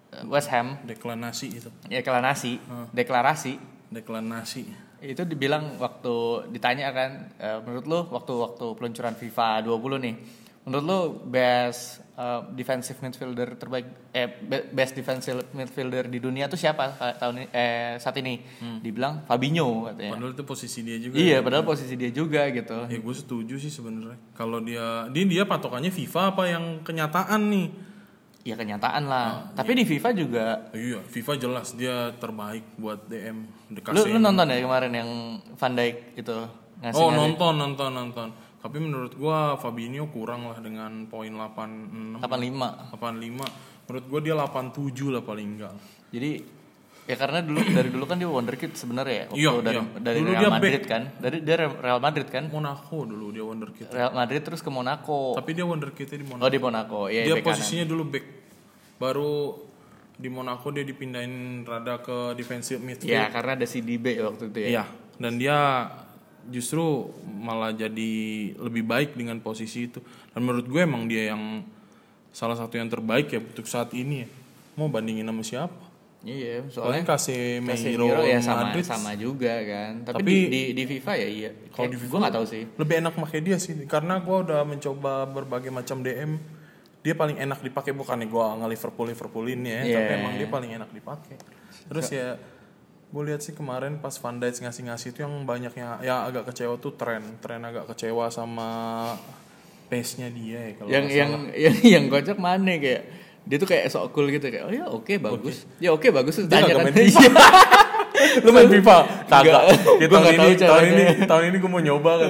eh, 0.10 0.24
West 0.26 0.50
Ham. 0.50 0.82
Deklanasi 0.82 1.48
itu. 1.62 1.70
Ya 1.94 2.02
deklarasi. 2.02 2.58
Deklarasi 2.90 3.54
deklanasi 3.86 4.86
itu 5.06 5.22
dibilang 5.22 5.78
waktu 5.78 6.50
ditanya 6.50 6.90
kan 6.90 7.30
eh, 7.38 7.60
menurut 7.62 7.86
lu 7.86 8.00
waktu 8.10 8.34
waktu 8.34 8.66
peluncuran 8.74 9.14
FIFA 9.14 9.62
20 9.62 10.06
nih 10.06 10.16
menurut 10.66 10.84
lu 10.84 11.00
best 11.30 12.02
eh, 12.18 12.42
defensive 12.52 12.98
midfielder 12.98 13.54
terbaik 13.54 14.10
eh 14.10 14.26
be- 14.26 14.66
best 14.74 14.98
defensive 14.98 15.46
midfielder 15.54 16.10
di 16.10 16.18
dunia 16.18 16.50
tuh 16.50 16.58
siapa 16.58 16.98
tahun 17.22 17.46
ini 17.46 17.48
eh 17.54 17.94
saat 18.02 18.18
ini? 18.18 18.42
Dibilang 18.82 19.30
Fabinho 19.30 19.86
katanya. 19.86 20.18
Padahal 20.18 20.34
itu 20.34 20.44
posisi 20.44 20.80
dia 20.82 20.98
juga 20.98 21.16
iya 21.16 21.38
padahal 21.46 21.62
posisi 21.64 21.94
dia 21.94 22.10
juga 22.10 22.50
gitu. 22.50 22.90
Ya 22.90 22.98
gue 22.98 23.16
setuju 23.16 23.56
sih 23.56 23.70
sebenarnya. 23.70 24.18
Kalau 24.34 24.58
dia 24.58 25.06
dia 25.14 25.24
dia 25.24 25.44
patokannya 25.46 25.94
FIFA 25.94 26.34
apa 26.34 26.44
yang 26.50 26.64
kenyataan 26.82 27.42
nih? 27.46 27.68
Ya 28.46 28.54
kenyataan 28.58 29.06
lah. 29.06 29.54
Tapi 29.54 29.72
di 29.74 29.86
FIFA 29.86 30.10
juga 30.18 30.46
iya 30.74 31.02
FIFA 31.06 31.34
jelas 31.38 31.78
dia 31.78 32.10
terbaik 32.18 32.66
buat 32.82 33.06
DM 33.06 33.38
lu, 33.94 34.02
lu 34.06 34.18
nonton 34.18 34.50
ya 34.50 34.62
kemarin 34.66 34.94
yang 34.94 35.10
Van 35.58 35.74
Dijk 35.78 36.18
itu? 36.18 36.38
Ngasih 36.82 36.98
oh 36.98 37.10
nonton 37.14 37.54
nonton 37.54 37.90
nonton 37.94 38.28
tapi 38.66 38.82
menurut 38.82 39.14
gua 39.14 39.54
Fabinho 39.56 40.10
kurang 40.10 40.50
lah 40.50 40.58
dengan 40.58 41.06
poin 41.06 41.30
86 41.30 42.18
85 42.18 42.98
85 42.98 43.86
menurut 43.86 44.06
gua 44.10 44.20
dia 44.20 44.34
87 44.34 45.14
lah 45.14 45.22
paling 45.22 45.48
enggak 45.54 45.74
Jadi 46.10 46.32
ya 47.06 47.14
karena 47.14 47.38
dulu 47.40 47.62
dari 47.62 47.90
dulu 47.94 48.06
kan 48.06 48.18
dia 48.18 48.26
wonderkid 48.26 48.74
sebenarnya 48.74 49.14
ya. 49.14 49.26
Waktu 49.30 49.38
Iya, 49.38 49.52
dari 49.62 49.78
iya. 49.78 49.84
dari 50.02 50.18
Dulu 50.18 50.32
Real 50.32 50.42
dia 50.42 50.50
Madrid 50.50 50.74
back. 50.76 50.90
kan. 50.90 51.04
Dari 51.16 51.38
dia 51.40 51.56
Real 51.62 52.00
Madrid 52.02 52.28
kan. 52.28 52.44
Monaco 52.50 52.98
dulu 53.06 53.26
dia 53.30 53.46
wonderkid 53.46 53.86
Real 53.92 54.10
Madrid 54.10 54.42
terus 54.42 54.60
ke 54.60 54.72
Monaco. 54.74 55.38
tapi 55.38 55.54
dia 55.54 55.62
wonderkidnya 55.64 56.18
di 56.18 56.26
Monaco 56.26 56.42
Oh 56.42 56.50
di 56.50 56.58
Monaco. 56.58 57.00
Iya, 57.06 57.22
dia 57.22 57.36
back 57.36 57.44
kanan. 57.44 57.50
posisinya 57.54 57.86
dulu 57.86 58.04
back 58.10 58.26
baru 58.98 59.34
di 60.16 60.30
Monaco 60.32 60.68
dia 60.72 60.82
dipindahin 60.82 61.34
rada 61.62 62.00
ke 62.00 62.34
defensive 62.34 62.80
midfield 62.80 63.12
Ya 63.12 63.30
karena 63.30 63.54
ada 63.54 63.68
si 63.68 63.86
DB 63.86 64.18
waktu 64.18 64.44
itu 64.50 64.58
ya. 64.58 64.68
Iya, 64.72 64.84
dan 65.20 65.34
dia 65.38 65.58
justru 66.48 67.10
malah 67.26 67.70
jadi 67.70 68.14
lebih 68.56 68.84
baik 68.84 69.14
dengan 69.14 69.38
posisi 69.40 69.86
itu. 69.86 70.00
Dan 70.30 70.42
menurut 70.42 70.66
gue 70.66 70.82
emang 70.82 71.06
dia 71.06 71.32
yang 71.32 71.66
salah 72.30 72.54
satu 72.54 72.76
yang 72.76 72.88
terbaik 72.88 73.28
ya 73.28 73.40
untuk 73.40 73.64
saat 73.64 73.92
ini 73.92 74.24
ya. 74.24 74.28
Mau 74.76 74.88
bandingin 74.88 75.24
sama 75.24 75.42
siapa? 75.42 75.84
Iya, 76.22 76.66
Soalnya 76.66 76.74
soalnya 76.74 77.04
Casemiro, 77.06 77.70
Casemiro 77.70 78.08
ya 78.26 78.40
sama 78.42 78.62
Madrid 78.66 78.82
sama 78.84 79.12
juga 79.14 79.54
kan. 79.62 79.92
Tapi, 80.04 80.18
Tapi- 80.18 80.26
di, 80.26 80.42
di 80.50 80.62
di 80.74 80.84
FIFA 80.90 81.14
ya 81.16 81.28
iya. 81.30 81.50
Kalau 81.70 81.86
di 81.86 81.98
gue 81.98 82.18
nggak 82.18 82.34
tahu 82.34 82.46
sih. 82.46 82.64
lebih 82.76 82.96
enak 82.98 83.14
pakai 83.16 83.40
dia 83.40 83.58
sih 83.58 83.74
karena 83.86 84.18
gue 84.18 84.38
udah 84.42 84.62
mencoba 84.64 85.14
berbagai 85.26 85.70
macam 85.70 86.02
DM 86.02 86.42
dia 87.00 87.14
paling 87.14 87.38
enak 87.38 87.62
dipakai 87.62 87.94
bukannya 87.94 88.26
gue 88.26 88.42
nge 88.58 88.68
Liverpool 88.68 89.06
Liverpoolin 89.06 89.62
ya 89.62 89.86
Iya. 89.86 89.96
tapi 89.96 90.12
emang 90.18 90.34
dia 90.34 90.50
paling 90.50 90.72
enak 90.74 90.90
dipakai 90.90 91.38
terus 91.86 92.10
ya 92.10 92.34
gue 93.16 93.24
lihat 93.32 93.40
sih 93.40 93.56
kemarin 93.56 93.96
pas 94.04 94.12
Van 94.20 94.36
Dijk 94.36 94.68
ngasih-ngasih 94.68 95.16
itu 95.16 95.24
yang 95.24 95.48
banyaknya 95.48 96.04
ya 96.04 96.28
agak 96.28 96.52
kecewa 96.52 96.76
tuh 96.76 97.00
tren 97.00 97.24
tren 97.40 97.64
agak 97.64 97.88
kecewa 97.96 98.28
sama 98.28 98.68
pace 99.88 100.20
nya 100.20 100.28
dia 100.28 100.60
ya 100.60 100.72
kalau 100.76 100.90
yang 100.92 101.06
yang 101.08 101.32
yang 101.56 101.76
yang 101.96 102.04
kocak 102.12 102.36
mana 102.36 102.76
kayak 102.76 103.08
dia 103.46 103.56
tuh 103.56 103.70
kayak 103.72 103.88
sok 103.88 104.12
cool 104.12 104.28
gitu 104.28 104.52
kayak 104.52 104.68
oh 104.68 104.74
ya 104.74 104.86
oke 104.90 105.16
bagus. 105.22 105.70
Ya 105.78 105.94
oke 105.94 106.10
bagus 106.10 106.42
terus 106.42 106.50
Dia 106.50 106.66
tanya 106.66 106.82
kan. 106.82 106.92
lu 108.42 108.50
main 108.52 108.68
FIFA? 108.68 108.98
Kagak. 109.26 109.62
Gua 110.06 110.20
tahun 110.20 110.26
ini 110.28 110.38
tahu 110.38 110.52
tahun 110.66 110.86
ini 110.86 111.04
tahun 111.24 111.44
ini 111.48 111.58
gue 111.58 111.70
mau 111.70 111.80
nyoba 111.80 112.12
kan. 112.18 112.30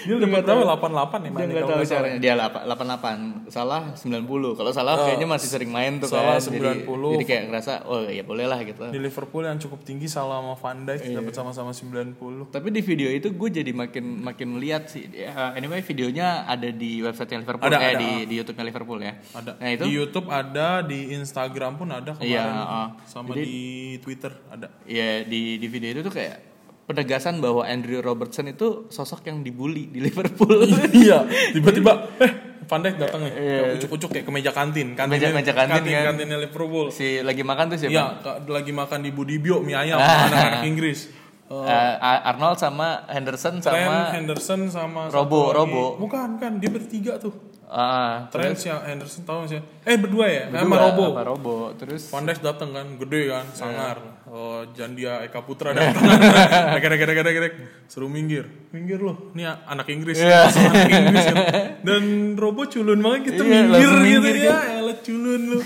Dia 0.00 0.14
udah 0.14 0.28
nggak 0.28 0.44
berapa 0.46 0.86
tahu. 0.86 0.90
88 0.92 1.20
ya 1.20 1.30
dia 1.30 1.46
nggak 1.46 1.62
tahu 1.62 1.80
salah. 1.80 1.88
caranya. 1.90 2.18
Dia 2.18 2.32
lapa- 2.34 2.64
88 2.64 3.18
salah 3.48 3.82
90 3.94 4.54
kalau 4.54 4.70
salah 4.70 4.92
Oh, 4.92 5.04
kayaknya 5.04 5.28
masih 5.28 5.48
sering 5.48 5.70
main 5.70 5.96
tuh 5.96 6.08
salah 6.08 6.36
kan. 6.36 6.42
Jadi, 6.42 6.84
90. 6.84 7.10
jadi 7.16 7.24
kayak 7.24 7.42
ngerasa 7.48 7.72
oh 7.84 8.04
ya 8.04 8.22
boleh 8.22 8.44
lah 8.44 8.60
gitu. 8.60 8.80
Di 8.86 8.98
Liverpool 8.98 9.42
yang 9.42 9.58
cukup 9.58 9.80
tinggi 9.82 10.06
salah 10.06 10.40
sama 10.40 10.54
Van 10.54 10.78
Dijk 10.82 11.00
Iya. 11.02 11.16
dapat 11.16 11.32
sama-sama 11.32 11.70
90 11.72 12.46
tapi 12.46 12.68
di 12.68 12.80
video 12.80 13.08
itu 13.08 13.30
gue 13.30 13.48
jadi 13.50 13.72
makin 13.72 14.04
makin 14.20 14.48
melihat 14.52 14.86
sih. 14.86 15.08
Ya, 15.10 15.52
anyway 15.52 15.80
videonya 15.80 16.44
ada 16.44 16.68
di 16.68 17.00
website 17.00 17.32
Liverpool. 17.32 17.66
Ada, 17.66 17.78
eh 17.78 17.92
ada. 17.92 17.98
di 17.98 18.10
di 18.26 18.34
YouTube-nya 18.36 18.64
Liverpool 18.64 18.98
ya. 19.00 19.14
Ada. 19.32 19.52
Nah 19.56 19.68
itu? 19.70 19.84
Di 19.84 19.92
YouTube 19.92 20.26
ada 20.28 20.68
di 20.82 21.12
Instagram 21.12 21.72
pun 21.74 21.88
ada 21.88 22.10
kemarin. 22.12 22.30
Iya, 22.30 22.44
ah. 22.44 22.88
sama 23.04 23.32
Jadi- 23.32 23.44
di 23.44 23.60
Twitter 23.98 24.32
ada. 24.46 24.68
Ya 24.84 25.22
di 25.22 25.39
di 25.56 25.66
video 25.66 25.90
itu 25.92 26.02
tuh 26.02 26.12
kayak 26.12 26.36
penegasan 26.84 27.38
bahwa 27.38 27.62
Andrew 27.62 27.98
Robertson 27.98 28.46
itu 28.46 28.88
sosok 28.88 29.22
yang 29.24 29.40
dibully 29.40 29.86
di 29.86 30.00
Liverpool 30.00 30.66
iya 30.96 31.22
tiba-tiba 31.50 31.92
eh 32.18 32.32
Van 32.62 32.78
Dijk 32.78 32.96
datang 32.98 33.20
nih 33.22 33.32
kayak 33.32 33.66
ucuk-ucuk 33.76 34.10
kayak 34.10 34.24
ke 34.24 34.32
meja 34.32 34.50
kantin 34.50 34.94
kantinnya, 34.94 35.18
Iya. 35.24 35.30
Meja- 35.32 35.38
meja 35.42 35.52
kantin 35.56 35.82
kan. 35.86 36.04
kantinnya 36.08 36.38
Liverpool 36.40 36.86
si 36.88 37.18
lagi 37.20 37.42
makan 37.42 37.64
tuh 37.68 37.78
siapa? 37.78 37.90
Iya, 37.90 38.06
lagi 38.44 38.72
makan 38.72 38.98
di 39.00 39.10
Budibio 39.10 39.58
mie 39.58 39.74
ayam 39.74 39.98
anak-anak 40.02 40.62
Inggris. 40.64 41.10
Eh, 41.50 41.94
Arnold 41.98 42.58
sama 42.58 43.02
Henderson 43.06 43.58
Trent, 43.58 43.74
sama 43.82 44.14
Henderson 44.14 44.60
sama 44.70 45.00
Robo. 45.10 45.50
Robo. 45.50 45.84
Bukan 45.98 46.38
kan, 46.38 46.62
dia 46.62 46.70
bertiga 46.70 47.18
tuh. 47.18 47.34
ah 47.66 48.30
Trent 48.30 48.54
si 48.54 48.66
Henderson 48.66 49.22
tahu 49.22 49.46
sih. 49.46 49.58
Eh 49.82 49.94
berdua 49.94 50.26
ya, 50.26 50.46
berdua 50.46 50.62
sama 50.62 50.76
Robo. 50.80 51.04
sama 51.08 51.22
Robo 51.24 51.54
terus 51.74 52.06
Van 52.06 52.22
datang 52.22 52.70
kan, 52.70 52.86
gede 52.96 53.20
kan, 53.26 53.42
Iya. 53.44 53.54
sangar. 53.56 53.96
Oh, 54.30 54.62
Jandia 54.70 55.26
Eka 55.26 55.42
Putra 55.42 55.74
datang. 55.74 56.06
Dek 56.78 56.86
dek 56.86 57.02
dek 57.02 57.36
dek. 57.42 57.54
Suruh 57.90 58.06
minggir. 58.06 58.46
Minggir 58.70 59.02
loh. 59.02 59.34
Ini 59.34 59.42
anak 59.66 59.90
Inggris. 59.90 60.22
Iya. 60.22 60.46
Langsung 60.46 60.70
anak 60.70 60.86
Inggris 60.88 61.24
kan. 61.26 61.36
Dan 61.86 62.04
Robo 62.38 62.62
culun 62.64 63.02
banget 63.02 63.34
gitu 63.34 63.42
Iya, 63.42 63.66
minggir 63.66 63.90
langsung 63.90 64.06
gitu 64.06 64.22
minggir 64.22 64.36
ya. 64.46 64.58
Elah 64.78 64.96
culun 65.02 65.42
lu. 65.50 65.60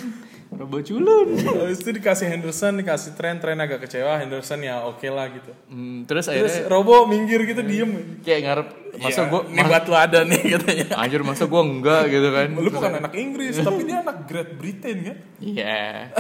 Robo 0.54 0.78
culun 0.80 1.28
Habis 1.34 1.82
itu 1.82 1.90
dikasih 1.92 2.26
Henderson, 2.30 2.78
dikasih 2.78 3.18
Trent, 3.18 3.42
Trent 3.42 3.58
agak 3.58 3.84
kecewa, 3.84 4.16
Henderson 4.16 4.62
ya 4.62 4.86
oke 4.86 5.02
lah 5.10 5.26
gitu. 5.28 5.50
Hmm, 5.66 6.06
terus 6.08 6.24
Terus 6.24 6.32
akhirnya 6.56 6.70
Robo 6.70 7.04
minggir 7.04 7.42
gitu 7.42 7.60
diem. 7.60 8.22
kayak 8.22 8.40
ngarep 8.46 8.68
masa 8.94 9.26
gua 9.26 9.42
nih 9.44 9.60
buat 9.60 9.84
lu 9.84 9.96
ada 9.98 10.20
nih 10.22 10.40
katanya. 10.54 10.86
anjir 10.94 11.20
masa 11.20 11.44
gua 11.44 11.66
enggak 11.66 12.06
gitu 12.06 12.28
kan 12.30 12.46
Lu 12.54 12.70
bukan 12.70 12.92
anak 12.96 13.12
Inggris, 13.12 13.58
tapi 13.58 13.82
dia 13.82 13.98
anak 14.00 14.24
Great 14.24 14.54
Britain 14.54 14.96
kan. 15.02 15.16
iya 15.42 16.14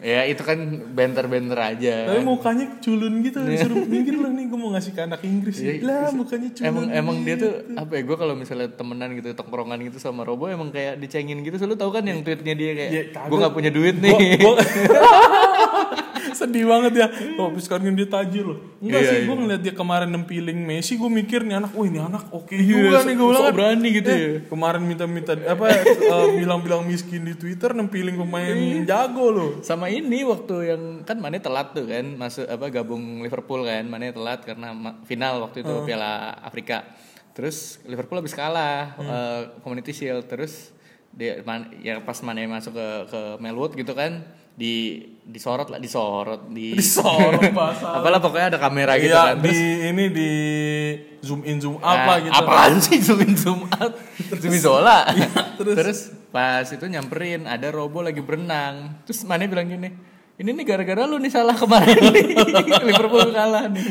ya 0.00 0.22
itu 0.24 0.40
kan 0.40 0.58
benter-benter 0.88 1.54
aja 1.56 1.94
Tapi 2.06 2.20
mukanya 2.20 2.66
culun 2.78 3.18
gitu, 3.20 3.38
disuruh 3.42 3.82
minggir 3.82 4.14
lah 4.14 4.30
nih 4.30 4.44
gue 4.44 4.56
mau 4.56 4.70
ngasih 4.70 4.92
ke 4.92 5.00
anak 5.00 5.20
Inggris. 5.22 5.58
Iya. 5.58 5.72
Lah 5.80 6.10
mukanya 6.10 6.48
culun. 6.50 6.66
Emang 6.66 6.84
emang 6.88 7.16
dia 7.20 7.34
tuh 7.34 7.52
apa 7.74 7.92
ya 7.92 8.02
gue 8.02 8.16
kalau 8.16 8.34
misalnya 8.34 8.68
temenan 8.68 9.10
gitu 9.12 9.28
tongkrongan 9.32 9.78
gitu 9.82 9.98
sama 9.98 10.22
Robo 10.22 10.46
emang 10.46 10.68
kayak 10.68 10.96
dicengin 10.96 11.40
gitu 11.40 11.56
selalu 11.56 11.76
tahu 11.76 11.90
kan 11.90 12.02
yang 12.02 12.20
tweetnya 12.20 12.54
dia 12.54 12.72
kayak 12.72 12.90
Ya, 12.90 13.02
gue 13.20 13.36
nggak 13.36 13.52
punya 13.52 13.70
duit 13.70 13.96
nih 13.96 14.12
Gua- 14.38 14.58
Sedih 16.38 16.64
banget 16.64 16.92
ya. 16.94 17.06
Oh, 17.34 17.50
habis 17.50 17.66
sekarang 17.66 17.90
dia 17.90 18.06
tajir 18.06 18.44
loh. 18.44 18.58
Enggak 18.78 19.00
Iya, 19.00 19.08
sih, 19.08 19.16
iya. 19.16 19.26
gue 19.26 19.36
ngeliat 19.36 19.60
dia 19.60 19.74
kemarin 19.74 20.06
nempiling 20.08 20.54
Messi, 20.60 20.94
gue 20.94 21.10
mikir 21.12 21.42
nih 21.42 21.58
anak, 21.58 21.70
wah 21.72 21.82
ini 21.82 21.98
anak 21.98 22.30
oke 22.30 22.48
Iya, 22.48 22.62
juga 22.62 22.88
so- 22.94 23.04
nih 23.04 23.14
gue 23.14 23.26
so 23.26 23.28
bilang. 23.28 23.42
kan. 23.42 23.52
berani 23.52 23.88
gitu 23.90 24.08
Eh, 24.08 24.16
ya. 24.16 24.30
Kemarin 24.46 24.82
minta-minta 24.84 25.32
apa 25.36 25.64
eh, 25.66 25.82
bilang-bilang 26.36 26.82
miskin 26.84 27.22
di 27.22 27.34
Twitter 27.34 27.70
nempiling 27.72 28.14
pemain 28.16 28.54
Iya. 28.54 28.86
jago 28.86 29.26
loh. 29.28 29.50
sama 29.60 29.88
ini 29.88 30.22
waktu 30.22 30.54
yang 30.68 30.82
kan 31.02 31.18
Mane 31.18 31.38
telat 31.38 31.72
tuh 31.72 31.84
kan 31.84 32.06
masuk 32.14 32.46
apa 32.46 32.70
gabung 32.70 33.20
Liverpool 33.20 33.62
kan 33.62 33.82
Mane 33.84 34.10
telat 34.10 34.40
karena 34.40 34.70
final 35.02 35.42
waktu 35.42 35.60
itu 35.60 35.74
Piala 35.82 36.14
Afrika 36.38 36.86
terus 37.30 37.82
Liverpool 37.84 38.16
habis 38.16 38.32
kalah 38.32 38.94
eh, 38.96 39.40
Community 39.58 39.90
Shield 39.90 40.24
terus 40.24 40.70
dia 41.10 41.42
Man- 41.42 41.74
ya 41.78 41.98
pas 41.98 42.14
Mane 42.20 42.46
masuk 42.46 42.72
ke 42.72 42.86
ke 43.08 43.20
Melwood 43.38 43.74
gitu 43.74 43.90
kan 43.92 44.22
di 44.58 44.98
disorot 45.22 45.70
lah 45.70 45.78
disorot 45.78 46.50
di 46.50 46.74
Disorot, 46.80 47.54
bahasa. 47.54 47.86
apalah 48.02 48.18
pokoknya 48.18 48.46
ada 48.50 48.58
kamera 48.58 48.98
gitu 48.98 49.14
Iya, 49.14 49.22
kan 49.30 49.36
di 49.38 49.46
terus 49.46 49.60
ini 49.86 50.04
di 50.10 50.30
zoom 51.20 51.46
in 51.46 51.62
zoom 51.62 51.78
out 51.78 51.94
Nah, 51.94 52.04
lah 52.04 52.16
gitu. 52.18 52.32
Apaan 52.34 52.74
sih 52.82 52.98
zoom 52.98 53.22
in 53.22 53.34
zoom 53.34 53.60
out? 53.70 53.94
zoom 54.34 54.50
in 54.50 54.58
zola. 54.58 55.06
Iya, 55.14 55.28
terus. 55.54 56.10
pas 56.28 56.66
itu 56.66 56.84
nyamperin 56.84 57.46
ada 57.46 57.70
Robo 57.70 58.02
lagi 58.02 58.18
berenang. 58.18 58.98
Terus 59.04 59.22
Mane 59.24 59.46
bilang 59.46 59.64
gini, 59.64 59.88
ini 60.34 60.50
nih 60.50 60.64
gara-gara 60.66 61.06
lu 61.06 61.16
nih 61.16 61.30
salah 61.30 61.54
kemarin 61.54 62.02
nih. 62.10 62.26
Liverpool 62.84 63.30
kalah 63.30 63.64
nih. 63.70 63.84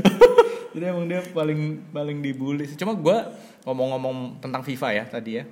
Jadi 0.69 0.84
emang 0.86 1.06
dia 1.08 1.23
paling 1.32 1.89
paling 1.89 2.17
dibully. 2.19 2.65
sih. 2.65 2.75
Cuma 2.75 2.93
gua 2.93 3.34
ngomong-ngomong 3.63 4.38
tentang 4.38 4.62
FIFA 4.62 4.88
ya 4.93 5.03
tadi 5.08 5.32
ya. 5.39 5.43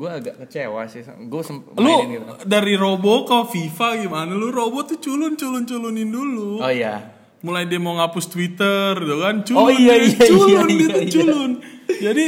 Gua 0.00 0.16
agak 0.16 0.40
kecewa 0.40 0.88
sih. 0.88 1.04
Gue 1.28 1.44
Lu 1.44 1.60
mainin 1.76 2.08
gitu. 2.16 2.24
dari 2.48 2.72
Robo 2.72 3.28
ke 3.28 3.36
FIFA 3.46 4.00
gimana? 4.00 4.32
Lu 4.32 4.48
Robo 4.48 4.80
tuh 4.82 4.96
culun 4.96 5.36
culun 5.36 5.68
culunin 5.68 6.08
dulu. 6.08 6.56
Oh 6.56 6.72
iya. 6.72 7.04
Mulai 7.40 7.64
dia 7.64 7.76
mau 7.76 7.92
ngapus 7.94 8.26
Twitter, 8.26 8.96
gitu 8.96 9.16
kan? 9.18 9.40
Culun, 9.42 9.60
Oh, 9.60 9.68
iya, 9.68 9.96
iya, 9.96 10.16
culun, 10.18 10.68
iya, 10.68 10.76
dia 10.78 10.88
tuh 10.88 11.00
iya. 11.00 11.12
culun. 11.14 11.50
Jadi 11.90 12.24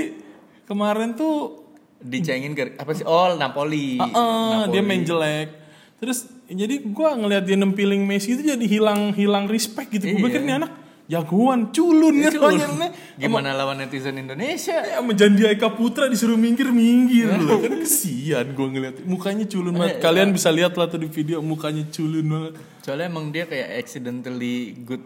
kemarin 0.64 1.12
tuh, 1.12 1.64
Dicengin 1.98 2.50
ke 2.50 2.74
apa 2.76 2.92
sih? 2.92 3.06
Oh, 3.06 3.37
Napoli. 3.37 3.94
ah, 3.96 4.08
Napoli. 4.11 4.68
dia 4.68 4.82
main 4.82 5.02
jelek. 5.02 5.48
Terus 5.96 6.18
jadi 6.44 6.82
gua 6.85 7.14
ngeliat 7.14 7.46
dia 7.46 7.54
nempiling 7.54 8.02
Messi 8.02 8.35
itu 8.35 8.42
jadi 8.42 8.64
hilang 8.66 9.14
hilang 9.14 9.46
respect 9.46 9.88
gitu. 9.88 10.11
Gue 10.11 10.18
Iya. 10.18 10.24
pikir 10.26 10.40
nih 10.42 10.54
anak 10.58 10.70
jagoan 11.12 11.68
culun 11.68 12.16
ya 12.16 12.33
soalnya. 12.33 12.88
Gimana 13.20 13.53
lawan 13.53 13.85
netizen 13.85 14.16
Indonesia? 14.16 14.81
Ya 14.81 15.05
menjanji 15.05 15.44
Eka 15.44 15.68
Putra 15.77 16.09
disuruh 16.09 16.40
minggir 16.40 16.72
minggir 16.72 17.29
loh. 17.37 17.61
Kan 17.61 17.85
kesian 17.85 18.57
gue 18.57 18.66
ngeliat. 18.72 18.96
Mukanya 19.05 19.44
culun 19.44 19.77
banget. 19.77 20.01
Kalian 20.01 20.33
bisa 20.33 20.48
lihat 20.48 20.72
lah 20.72 20.88
tuh 20.88 20.96
di 20.96 21.12
video 21.12 21.44
mukanya 21.44 21.85
culun 21.92 22.25
banget. 22.25 22.53
Soalnya 22.81 23.07
emang 23.12 23.29
dia 23.29 23.44
kayak 23.44 23.79
accidentally 23.79 24.72
good, 24.83 25.05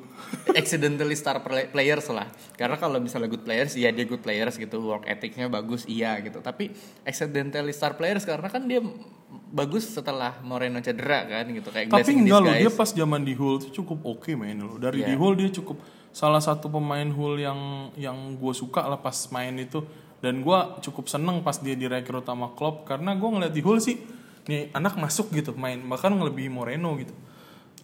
accidentally 0.54 1.12
star 1.12 1.42
play- 1.42 1.68
players 1.68 2.06
lah. 2.08 2.30
Karena 2.54 2.78
kalau 2.78 2.96
misalnya 2.96 3.26
good 3.26 3.44
players, 3.44 3.74
iya 3.74 3.92
dia 3.92 4.06
good 4.06 4.22
players 4.22 4.56
gitu, 4.56 4.80
work 4.80 5.04
ethicnya 5.04 5.50
bagus, 5.50 5.84
iya 5.84 6.16
gitu. 6.22 6.40
Tapi 6.40 6.72
accidentally 7.04 7.74
star 7.74 7.98
players 7.98 8.24
karena 8.24 8.48
kan 8.48 8.64
dia 8.64 8.80
bagus 9.46 9.92
setelah 9.92 10.40
Moreno 10.40 10.80
cedera 10.80 11.26
kan 11.26 11.44
gitu. 11.52 11.68
Kayak 11.68 11.92
tapi 11.92 12.16
enggak 12.16 12.40
loh. 12.40 12.54
Dia 12.54 12.72
pas 12.72 12.88
zaman 12.88 13.20
di 13.20 13.34
Hull 13.36 13.60
tuh 13.60 13.70
cukup 13.74 14.06
oke 14.06 14.32
main 14.32 14.56
loh. 14.56 14.80
Dari 14.80 15.04
Iya. 15.04 15.12
di 15.12 15.14
Hull 15.18 15.34
dia 15.36 15.50
cukup 15.52 15.76
salah 16.16 16.40
satu 16.40 16.72
pemain 16.72 17.04
Hull 17.06 17.36
yang 17.38 17.60
yang 17.94 18.16
gue 18.34 18.52
suka 18.52 18.80
lah 18.82 18.96
pas 18.96 19.12
main 19.28 19.52
itu. 19.60 19.84
Dan 20.16 20.40
gue 20.40 20.58
cukup 20.80 21.06
seneng 21.06 21.44
pas 21.44 21.52
dia 21.54 21.76
direkrut 21.76 22.24
sama 22.24 22.48
Klopp 22.50 22.88
karena 22.88 23.12
gue 23.12 23.28
ngeliat 23.28 23.52
di 23.52 23.60
Hull 23.60 23.78
sih 23.78 24.00
nih 24.46 24.72
anak 24.72 24.96
masuk 24.96 25.28
gitu 25.30 25.52
main 25.52 25.76
bahkan 25.84 26.08
ngelebihi 26.10 26.48
Moreno 26.48 26.96
gitu. 26.96 27.12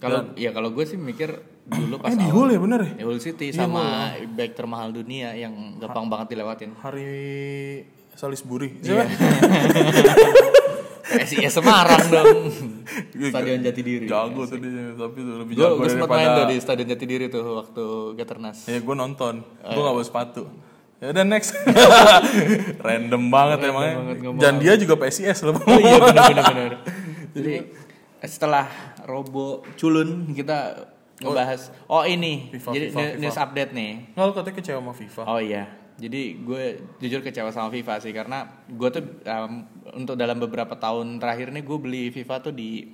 Kalau 0.00 0.32
ya 0.34 0.48
kalau 0.50 0.72
gue 0.72 0.82
sih 0.82 0.96
mikir 0.96 1.28
dulu 1.62 2.00
pas 2.00 2.08
eh 2.08 2.16
di 2.16 2.24
awal- 2.24 2.34
Hull 2.34 2.48
ya 2.50 2.58
bener 2.58 2.80
ya? 2.80 2.90
ya 2.98 3.04
Hull 3.04 3.20
City 3.20 3.52
sama 3.52 4.16
back 4.32 4.56
termahal 4.56 4.90
dunia 4.90 5.36
yang 5.36 5.76
gampang 5.76 6.08
banget 6.08 6.32
dilewatin. 6.32 6.72
hari 6.80 7.84
Salisbury 8.12 8.80
Iya. 8.80 9.04
Siapa? 11.02 11.18
PSIS 11.20 11.52
Semarang 11.52 12.04
dong. 12.08 12.38
Stadion 13.24 13.60
Jatidiri. 13.60 14.06
jago 14.06 14.42
tuh 14.42 14.56
dia 14.56 14.70
tapi 14.92 15.18
tuh 15.18 15.36
lebih 15.38 15.52
Gue 15.52 15.64
jago 15.64 15.82
sempat 15.84 16.08
main 16.12 16.28
tuh 16.32 16.44
di 16.46 16.56
Stadion 16.56 16.88
Jatidiri 16.88 17.26
tuh 17.26 17.42
waktu 17.56 17.84
Gaternas. 18.14 18.58
ya 18.64 18.78
gue 18.78 18.94
nonton 18.94 19.34
gue 19.42 19.80
gak 19.80 19.92
bawa 19.92 20.02
sepatu 20.02 20.46
ya 20.96 21.10
udah 21.10 21.24
next 21.24 21.50
random 22.86 23.22
banget 23.28 23.58
emangnya 23.64 23.94
banget 23.96 24.16
dan 24.38 24.52
dia 24.56 24.74
juga 24.76 24.94
PSIS 24.96 25.42
loh 25.42 25.58
Oh 25.58 25.74
iya 25.76 25.98
benar 25.98 26.24
benar 26.28 26.44
benar. 26.46 26.72
Jadi 27.34 27.54
setelah 28.22 28.66
Robo 29.02 29.66
culun 29.74 30.30
kita 30.30 30.86
ngebahas 31.18 31.70
oh 31.86 32.02
ini 32.02 32.50
FIFA, 32.50 32.70
jadi 32.70 32.86
FIFA, 32.88 32.94
new- 32.96 33.06
FIFA. 33.08 33.20
news 33.20 33.36
update 33.36 33.70
nih. 33.72 33.92
nggak 34.10 34.24
lu 34.24 34.32
katanya 34.32 34.54
kecewa 34.56 34.78
sama 34.78 34.92
FIFA 34.92 35.22
Oh 35.24 35.40
iya. 35.40 35.64
Jadi 36.00 36.40
gue 36.40 36.80
jujur 37.00 37.20
kecewa 37.20 37.52
sama 37.52 37.68
FIFA 37.68 37.94
sih 38.00 38.12
karena 38.16 38.48
gue 38.68 38.88
tuh 38.88 39.04
um, 39.28 39.52
untuk 39.92 40.14
dalam 40.16 40.40
beberapa 40.40 40.72
tahun 40.76 41.20
terakhir 41.20 41.52
nih 41.52 41.64
gue 41.64 41.78
beli 41.78 42.04
FIFA 42.10 42.34
tuh 42.40 42.54
di 42.54 42.90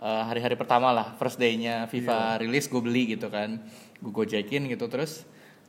uh, 0.00 0.22
hari-hari 0.28 0.54
pertama 0.54 0.92
lah 0.92 1.16
first 1.16 1.40
day-nya 1.40 1.88
FIFA 1.88 2.44
rilis 2.44 2.68
gue 2.68 2.82
beli 2.82 3.16
gitu 3.16 3.32
kan. 3.32 3.62
Gue 4.02 4.12
gojekin 4.12 4.68
gitu 4.68 4.86
terus 4.90 5.24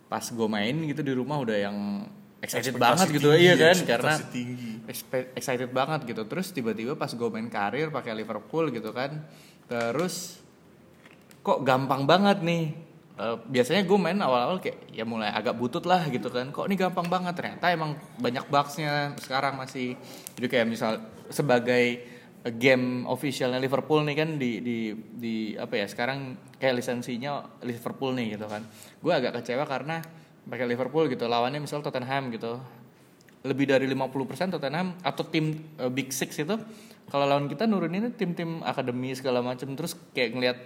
pas 0.05 0.21
gue 0.21 0.47
main 0.47 0.75
gitu 0.85 1.01
di 1.01 1.13
rumah 1.15 1.41
udah 1.41 1.57
yang 1.57 1.77
excited 2.45 2.77
banget 2.77 3.07
gitu 3.09 3.33
tinggi, 3.33 3.41
iya 3.41 3.53
kan 3.57 3.77
karena 3.81 4.13
tinggi. 4.29 4.71
excited 5.33 5.69
banget 5.73 6.05
gitu 6.05 6.23
terus 6.29 6.53
tiba-tiba 6.53 6.93
pas 6.93 7.09
gue 7.09 7.29
main 7.33 7.49
karir 7.49 7.89
pakai 7.89 8.13
Liverpool 8.13 8.69
gitu 8.69 8.93
kan 8.93 9.25
terus 9.65 10.37
kok 11.41 11.65
gampang 11.65 12.05
banget 12.05 12.45
nih 12.45 12.84
Eh, 13.15 13.37
biasanya 13.47 13.87
gue 13.87 13.95
main 13.95 14.19
awal-awal 14.19 14.59
kayak 14.59 14.91
ya 14.91 15.07
mulai 15.07 15.31
agak 15.31 15.55
butut 15.55 15.87
lah 15.87 16.03
gitu 16.11 16.27
kan. 16.27 16.51
Kok 16.51 16.67
ini 16.67 16.75
gampang 16.75 17.07
banget? 17.07 17.39
Ternyata 17.39 17.71
emang 17.71 17.95
banyak 18.19 18.43
bugsnya 18.51 19.15
sekarang 19.23 19.55
masih. 19.55 19.95
Jadi 20.35 20.47
kayak 20.51 20.67
misal 20.67 20.99
sebagai 21.31 22.03
game 22.59 23.07
officialnya 23.07 23.57
Liverpool 23.57 24.03
nih 24.03 24.15
kan 24.19 24.29
di 24.35 24.59
di 24.59 24.77
di 25.15 25.35
apa 25.55 25.79
ya 25.79 25.87
sekarang 25.87 26.35
kayak 26.59 26.75
lisensinya 26.75 27.39
Liverpool 27.63 28.11
nih 28.19 28.35
gitu 28.35 28.51
kan. 28.51 28.67
Gue 28.99 29.15
agak 29.15 29.39
kecewa 29.39 29.63
karena 29.63 30.03
pakai 30.43 30.67
Liverpool 30.67 31.07
gitu 31.07 31.23
lawannya 31.31 31.63
misal 31.63 31.79
Tottenham 31.79 32.35
gitu. 32.35 32.59
Lebih 33.47 33.71
dari 33.71 33.87
50% 33.87 34.59
Tottenham 34.59 34.91
atau 34.99 35.23
tim 35.23 35.55
uh, 35.79 35.87
Big 35.87 36.11
Six 36.11 36.35
itu 36.35 36.59
kalau 37.07 37.23
lawan 37.23 37.47
kita 37.47 37.63
nuruninnya 37.63 38.11
tim-tim 38.11 38.59
akademi 38.59 39.15
segala 39.15 39.39
macam. 39.39 39.71
Terus 39.71 39.95
kayak 40.11 40.29
ngelihat 40.35 40.57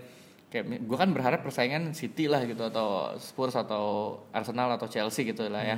kayak 0.49 0.81
gue 0.81 0.97
kan 0.97 1.09
berharap 1.13 1.45
persaingan 1.45 1.93
City 1.93 2.25
lah 2.25 2.41
gitu 2.43 2.65
atau 2.65 3.13
Spurs 3.21 3.53
atau 3.53 4.17
Arsenal 4.33 4.73
atau 4.75 4.89
Chelsea 4.89 5.29
gitu 5.29 5.45
lah 5.47 5.62
ya. 5.62 5.77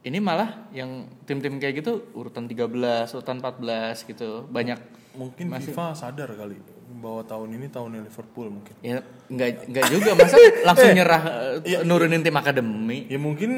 Ini 0.00 0.16
malah 0.16 0.72
yang 0.72 1.08
tim-tim 1.28 1.60
kayak 1.60 1.84
gitu 1.84 2.12
urutan 2.16 2.48
13, 2.48 3.12
urutan 3.12 3.36
14 3.40 4.08
gitu. 4.08 4.48
Banyak 4.48 4.80
Mungkin 5.10 5.52
FIFA 5.52 5.92
sadar 5.92 6.32
kali 6.32 6.56
bahwa 7.00 7.22
tahun 7.24 7.56
ini 7.56 7.66
tahunnya 7.70 8.00
Liverpool 8.06 8.50
mungkin. 8.50 8.74
ya 8.82 9.00
nggak 9.30 9.70
nggak 9.70 9.86
juga 9.88 10.10
masa 10.18 10.36
langsung 10.68 10.90
nyerah 10.90 11.22
uh, 11.62 11.82
nurunin 11.86 12.22
tim 12.22 12.36
akademi. 12.36 13.06
Ya 13.08 13.18
mungkin 13.18 13.50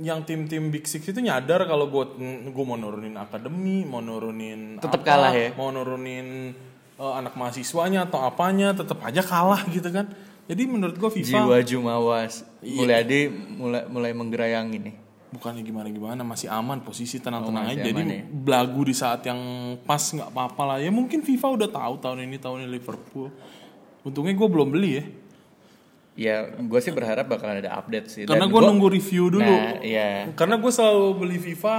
yang 0.00 0.24
tim-tim 0.28 0.68
Big 0.68 0.84
Six 0.84 1.08
itu 1.08 1.20
nyadar 1.20 1.64
kalau 1.64 1.88
gue 1.88 2.04
gue 2.52 2.64
mau 2.64 2.76
nurunin 2.76 3.16
akademi, 3.16 3.84
mau 3.84 4.04
nurunin 4.04 4.76
Tetep 4.80 5.02
apa, 5.02 5.08
kalah 5.08 5.34
ya? 5.34 5.50
mau 5.56 5.72
nurunin 5.72 6.52
eh, 6.96 7.14
anak 7.20 7.36
mahasiswanya 7.36 8.08
atau 8.08 8.20
apanya, 8.24 8.72
tetap 8.72 9.00
aja 9.04 9.20
kalah 9.20 9.62
gitu 9.74 9.88
kan. 9.92 10.08
Jadi 10.46 10.62
menurut 10.70 10.94
gue 10.94 11.10
FIFA 11.10 11.42
Jiwa 11.42 11.58
Jumawas 11.66 12.46
mulai 12.62 13.02
ade 13.02 13.26
mulai 13.34 13.82
mulai 13.90 14.12
menggerayangi 14.14 14.78
nih. 14.78 14.96
bukannya 15.26 15.66
gimana 15.66 15.90
gimana 15.90 16.22
masih 16.22 16.46
aman 16.46 16.80
posisi 16.86 17.18
tenang-tenang 17.18 17.66
Oh, 17.66 17.68
masih 17.68 17.82
aja. 17.82 17.90
Jadi 17.90 18.02
ya? 18.06 18.22
belagu 18.30 18.80
di 18.86 18.94
saat 18.94 19.26
yang 19.26 19.40
pas 19.82 19.98
nggak 19.98 20.30
apa-apa 20.32 20.62
lah. 20.64 20.78
Ya 20.78 20.88
mungkin 20.94 21.26
FIFA 21.26 21.46
udah 21.60 21.68
tahu 21.68 21.94
tahun 21.98 22.30
ini 22.30 22.38
tahunnya 22.38 22.70
Liverpool. 22.70 23.34
Untungnya 24.06 24.32
gue 24.38 24.48
belum 24.48 24.70
beli 24.70 24.90
ya. 25.02 25.04
Ya, 26.16 26.36
gue 26.48 26.80
sih 26.80 26.94
berharap 26.94 27.28
bakalan 27.28 27.60
ada 27.60 27.76
update 27.76 28.06
sih. 28.08 28.22
Karena 28.24 28.48
gue 28.48 28.60
nunggu 28.64 28.88
review 28.88 29.28
dulu. 29.28 29.44
Nah, 29.44 29.82
iya. 29.84 30.30
Karena 30.32 30.56
gue 30.56 30.72
selalu 30.72 31.18
beli 31.20 31.38
FIFA. 31.42 31.76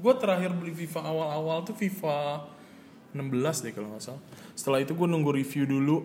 Gue 0.00 0.14
terakhir 0.16 0.54
beli 0.56 0.72
FIFA 0.72 1.00
awal-awal 1.04 1.66
tuh 1.66 1.76
FIFA 1.76 2.46
16 3.14 3.64
deh 3.64 3.72
kalau 3.72 3.94
nggak 3.94 4.02
salah. 4.02 4.22
Setelah 4.58 4.82
itu 4.82 4.92
gue 4.98 5.06
nunggu 5.06 5.30
review 5.30 5.64
dulu. 5.64 5.96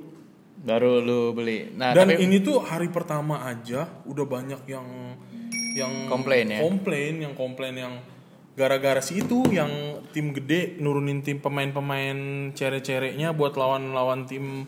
Baru 0.59 0.99
lu 0.99 1.33
beli. 1.33 1.73
Nah, 1.73 1.95
Dan 1.95 2.13
tapi 2.13 2.21
ini 2.21 2.43
tuh 2.43 2.61
hari 2.61 2.91
pertama 2.91 3.47
aja 3.47 3.87
udah 4.05 4.25
banyak 4.27 4.61
yang 4.69 4.87
yang 5.73 5.91
Komplain 6.11 6.45
ya? 6.51 6.59
Komplain, 6.61 7.13
yang 7.23 7.33
komplain 7.33 7.75
yang 7.77 7.93
gara-gara 8.59 8.99
si 8.99 9.23
itu 9.23 9.47
yang 9.55 10.03
tim 10.11 10.35
gede 10.35 10.75
nurunin 10.83 11.23
tim 11.23 11.39
pemain-pemain 11.39 12.51
cere-cereknya 12.51 13.31
buat 13.31 13.55
lawan-lawan 13.55 14.27
tim 14.27 14.67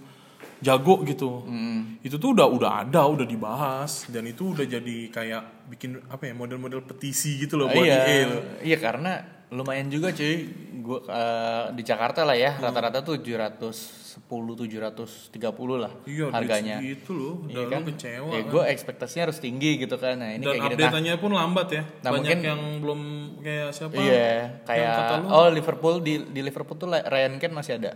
jago 0.62 1.02
gitu. 1.04 1.44
Hmm. 1.44 2.00
Itu 2.00 2.22
tuh 2.22 2.38
udah 2.38 2.48
udah 2.48 2.72
ada, 2.88 3.04
udah 3.04 3.26
dibahas 3.28 4.08
dan 4.08 4.30
itu 4.30 4.56
udah 4.56 4.64
jadi 4.64 4.98
kayak 5.12 5.44
bikin 5.76 6.00
apa 6.08 6.30
ya 6.30 6.34
model-model 6.38 6.86
petisi 6.86 7.42
gitu 7.42 7.60
loh 7.60 7.68
buat 7.68 7.84
iya, 7.84 8.00
EA 8.06 8.20
loh. 8.30 8.44
iya 8.62 8.78
karena 8.78 9.41
lumayan 9.52 9.88
juga 9.88 10.10
cuy. 10.10 10.48
Gua 10.82 11.00
eh, 11.06 11.66
di 11.78 11.84
Jakarta 11.86 12.26
lah 12.26 12.34
ya, 12.34 12.58
rata-rata 12.58 13.04
tuh 13.04 13.20
710 13.20 14.18
730 14.18 15.78
lah 15.78 15.92
Iya, 16.08 16.32
harganya. 16.32 16.80
gitu 16.82 17.12
loh. 17.14 17.34
Udah 17.46 17.54
Iya 17.54 17.64
kan? 17.70 17.80
lu 17.80 17.88
kecewa. 17.94 18.30
Ya 18.32 18.42
kan. 18.42 18.50
gue 18.50 18.64
ekspektasinya 18.72 19.24
harus 19.30 19.38
tinggi 19.38 19.72
gitu 19.78 19.96
kan. 20.00 20.18
Nah, 20.18 20.34
ini 20.34 20.42
dan 20.42 20.56
kayak 20.56 20.64
gini. 20.64 20.74
Nah, 20.74 20.90
update-nya 20.90 21.14
pun 21.20 21.32
lambat 21.36 21.68
ya. 21.70 21.84
Nah, 22.02 22.10
Banyak 22.10 22.18
mungkin- 22.18 22.40
yang 22.42 22.62
belum 22.80 23.02
kayak 23.44 23.70
siapa? 23.76 23.94
Iya, 24.00 24.64
kayak 24.66 24.96
oh 25.30 25.48
Liverpool 25.52 25.96
di 26.00 26.14
di 26.32 26.42
Liverpool 26.42 26.78
tuh 26.80 26.88
Ryan 26.90 27.36
Kent 27.38 27.54
masih 27.54 27.76
ada 27.78 27.94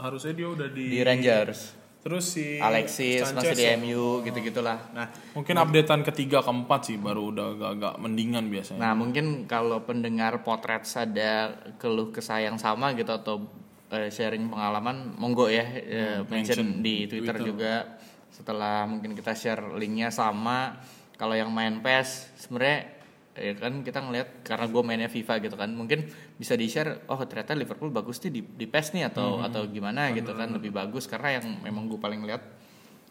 harusnya 0.00 0.32
dia 0.32 0.48
udah 0.48 0.68
di, 0.72 0.84
di 0.88 0.98
Rangers. 1.04 1.83
Terus 2.04 2.36
si 2.36 2.60
Alexis 2.60 3.24
Sanchez 3.24 3.32
masih 3.32 3.56
di 3.56 3.64
ya. 3.64 3.80
MU 3.80 4.20
gitu-gitulah. 4.20 4.76
Nah, 4.92 5.08
Mungkin 5.32 5.56
updatean 5.56 6.04
ketiga 6.04 6.44
keempat 6.44 6.92
sih 6.92 7.00
baru 7.00 7.32
udah 7.32 7.46
agak-agak 7.56 7.94
mendingan 7.96 8.52
biasanya. 8.52 8.80
Nah 8.84 8.92
mungkin 8.92 9.48
kalau 9.48 9.80
pendengar 9.88 10.44
potret 10.44 10.84
ada 10.84 11.56
keluh 11.80 12.12
kesah 12.12 12.44
yang 12.44 12.60
sama 12.60 12.92
gitu 12.92 13.08
atau 13.08 13.48
eh, 13.88 14.12
sharing 14.12 14.52
pengalaman, 14.52 15.16
monggo 15.16 15.48
ya 15.48 15.64
eh, 15.64 16.20
mention, 16.28 16.84
di 16.84 17.08
Twitter, 17.08 17.40
juga. 17.40 17.96
Setelah 18.28 18.84
mungkin 18.84 19.16
kita 19.16 19.32
share 19.32 19.64
linknya 19.72 20.12
sama. 20.12 20.76
Kalau 21.16 21.32
yang 21.32 21.48
main 21.48 21.80
PES 21.80 22.36
sebenarnya 22.36 22.93
ya 23.34 23.52
kan 23.58 23.82
kita 23.82 23.98
ngelihat 23.98 24.46
karena 24.46 24.66
gue 24.70 24.82
mainnya 24.86 25.10
FIFA 25.10 25.42
gitu 25.42 25.56
kan 25.58 25.70
mungkin 25.74 26.06
bisa 26.38 26.54
di 26.54 26.70
share 26.70 27.02
oh 27.10 27.18
ternyata 27.26 27.58
Liverpool 27.58 27.90
bagus 27.90 28.22
nih 28.22 28.30
di, 28.30 28.40
di 28.46 28.66
PES 28.70 28.94
nih 28.94 29.10
atau 29.10 29.42
atau 29.42 29.66
gimana 29.66 30.14
gitu 30.14 30.30
kan 30.38 30.54
lebih 30.54 30.70
bagus 30.70 31.10
karena 31.10 31.42
yang 31.42 31.58
memang 31.66 31.90
gue 31.90 31.98
paling 31.98 32.22
lihat 32.22 32.42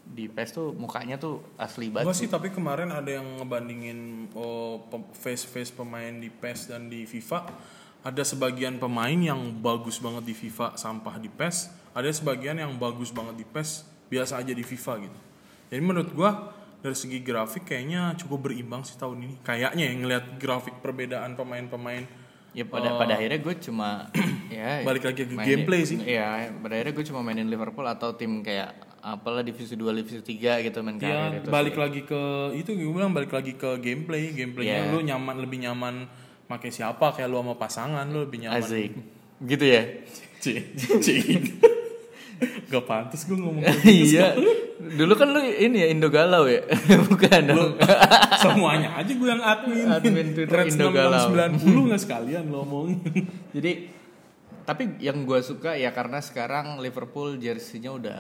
di 0.04 0.28
PES 0.28 0.50
tuh 0.52 0.68
mukanya 0.76 1.16
tuh 1.16 1.40
asli 1.56 1.88
banget 1.88 2.12
sih 2.12 2.28
tapi 2.28 2.52
kemarin 2.52 2.92
ada 2.92 3.08
yang 3.08 3.40
ngebandingin 3.40 4.28
oh, 4.36 4.84
pem- 4.92 5.08
face-face 5.16 5.72
pemain 5.72 6.12
di 6.12 6.28
PES 6.28 6.76
dan 6.76 6.92
di 6.92 7.08
FIFA. 7.08 7.48
Ada 8.04 8.36
sebagian 8.36 8.84
pemain 8.84 9.16
yang 9.16 9.40
bagus 9.64 10.04
banget 10.04 10.28
di 10.28 10.36
FIFA 10.36 10.76
sampah 10.76 11.16
di 11.24 11.32
PES. 11.32 11.72
Ada 11.96 12.12
sebagian 12.12 12.60
yang 12.60 12.76
bagus 12.76 13.16
banget 13.16 13.40
di 13.40 13.46
PES 13.48 13.88
biasa 14.12 14.44
aja 14.44 14.52
di 14.52 14.60
FIFA 14.60 14.94
gitu. 15.08 15.20
Jadi 15.72 15.82
menurut 15.82 16.12
gua 16.12 16.52
dari 16.84 16.94
segi 16.94 17.20
grafik 17.20 17.64
kayaknya 17.64 18.12
cukup 18.14 18.46
berimbang 18.46 18.84
sih 18.84 18.94
tahun 18.94 19.24
ini. 19.24 19.36
Kayaknya 19.40 19.84
yang 19.88 19.98
ngeliat 20.04 20.26
grafik 20.36 20.78
perbedaan 20.78 21.34
pemain-pemain 21.34 22.04
Ya 22.54 22.70
pada 22.70 22.94
pada 22.94 23.18
akhirnya 23.18 23.42
gue 23.42 23.56
cuma 23.64 24.14
ya. 24.54 24.86
Balik 24.86 25.10
lagi 25.10 25.26
ke 25.26 25.34
mainin- 25.34 25.48
gameplay 25.66 25.82
sih. 25.84 25.98
Iya, 25.98 26.54
pada 26.54 26.78
akhirnya 26.78 26.94
gue 26.94 27.06
cuma 27.08 27.26
mainin 27.26 27.50
Liverpool 27.50 27.82
atau 27.82 28.14
tim 28.14 28.46
kayak 28.46 28.78
apalah 29.02 29.42
divisi 29.42 29.74
2, 29.74 29.90
divisi 29.90 30.22
3 30.22 30.62
gitu 30.62 30.80
main 30.80 31.02
Ya, 31.02 31.34
itu. 31.34 31.50
balik 31.50 31.74
sih. 31.74 31.82
lagi 31.82 32.02
ke 32.06 32.22
itu 32.54 32.70
gue 32.72 32.94
bilang 32.94 33.10
balik 33.10 33.34
lagi 33.34 33.58
ke 33.58 33.82
gameplay. 33.82 34.30
Gameplaynya 34.30 34.86
Iya. 34.86 34.94
lu 34.94 35.02
nyaman 35.02 35.36
lebih 35.42 35.66
nyaman 35.66 36.06
pakai 36.46 36.70
siapa 36.70 37.10
kayak 37.10 37.26
lu 37.26 37.42
sama 37.42 37.58
pasangan 37.58 38.06
lu 38.06 38.22
lebih 38.22 38.46
nyaman. 38.46 38.62
Asik. 38.62 38.92
Gitu 39.50 39.66
ya. 39.66 39.82
Cik, 40.38 40.62
cik. 41.02 41.73
Gak 42.72 42.84
pantas 42.84 43.24
gue 43.24 43.36
ngomong 43.36 43.62
gitu. 43.84 44.10
iya. 44.10 44.34
Dulu 44.78 45.14
kan 45.16 45.32
lu 45.32 45.40
ini 45.40 45.78
ya 45.80 45.88
Indo 45.88 46.08
Galau 46.08 46.44
ya? 46.46 46.60
Bukan 47.10 47.42
dong. 47.48 47.80
Semuanya 48.38 48.98
aja 48.98 49.12
gue 49.12 49.30
yang 49.30 49.40
admin. 49.40 49.86
Admin 49.88 50.28
Twitter 50.34 50.58
Reds 50.60 50.76
Indo 50.76 50.90
Galau. 50.90 51.32
6690 51.32 51.90
gak 51.90 52.02
sekalian 52.02 52.44
lo 52.48 52.62
ngomongin. 52.62 53.00
Jadi 53.52 53.72
tapi 54.64 54.96
yang 54.98 55.24
gue 55.24 55.40
suka 55.40 55.76
ya 55.76 55.92
karena 55.92 56.20
sekarang 56.20 56.80
Liverpool 56.80 57.36
jersinya 57.36 57.92
udah 57.92 58.20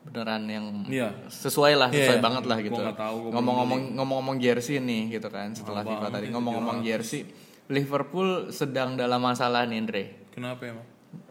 beneran 0.00 0.46
yang 0.46 0.66
Iya. 0.86 1.12
sesuai 1.28 1.74
lah, 1.76 1.90
sesuai 1.90 2.18
Iya, 2.18 2.24
banget 2.24 2.44
lah 2.46 2.58
gitu. 2.58 2.78
Ngomong-ngomong 2.78 3.94
ngomong-ngomong 3.94 4.36
jersey 4.38 4.78
nih 4.78 5.18
gitu 5.18 5.28
kan 5.28 5.52
setelah 5.52 5.82
FIFA 5.82 6.08
tadi 6.08 6.26
ya, 6.26 6.32
ngomong-ngomong 6.32 6.80
jersey, 6.80 7.26
Liverpool 7.68 8.48
sedang 8.48 8.96
dalam 8.96 9.20
masalah 9.20 9.66
nih 9.66 9.76
Andre. 9.76 10.04
Kenapa 10.32 10.62
emang? 10.64 10.86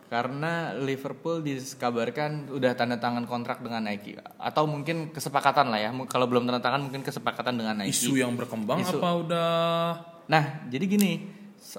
Karena 0.10 0.74
Liverpool 0.74 1.46
dikabarkan 1.46 2.50
udah 2.50 2.74
tanda 2.74 2.98
tangan 2.98 3.30
kontrak 3.30 3.62
dengan 3.62 3.86
Nike 3.86 4.18
atau 4.42 4.66
mungkin 4.66 5.14
kesepakatan 5.14 5.70
lah 5.70 5.78
ya. 5.78 5.90
Kalau 6.10 6.26
belum 6.26 6.50
tanda 6.50 6.58
tangan 6.58 6.90
mungkin 6.90 7.06
kesepakatan 7.06 7.54
dengan 7.54 7.78
Nike. 7.78 7.94
Isu 7.94 8.18
yang 8.18 8.34
berkembang 8.34 8.82
Isu. 8.82 8.98
apa 8.98 9.10
udah 9.14 9.50
Nah, 10.30 10.66
jadi 10.70 10.86
gini, 10.86 11.26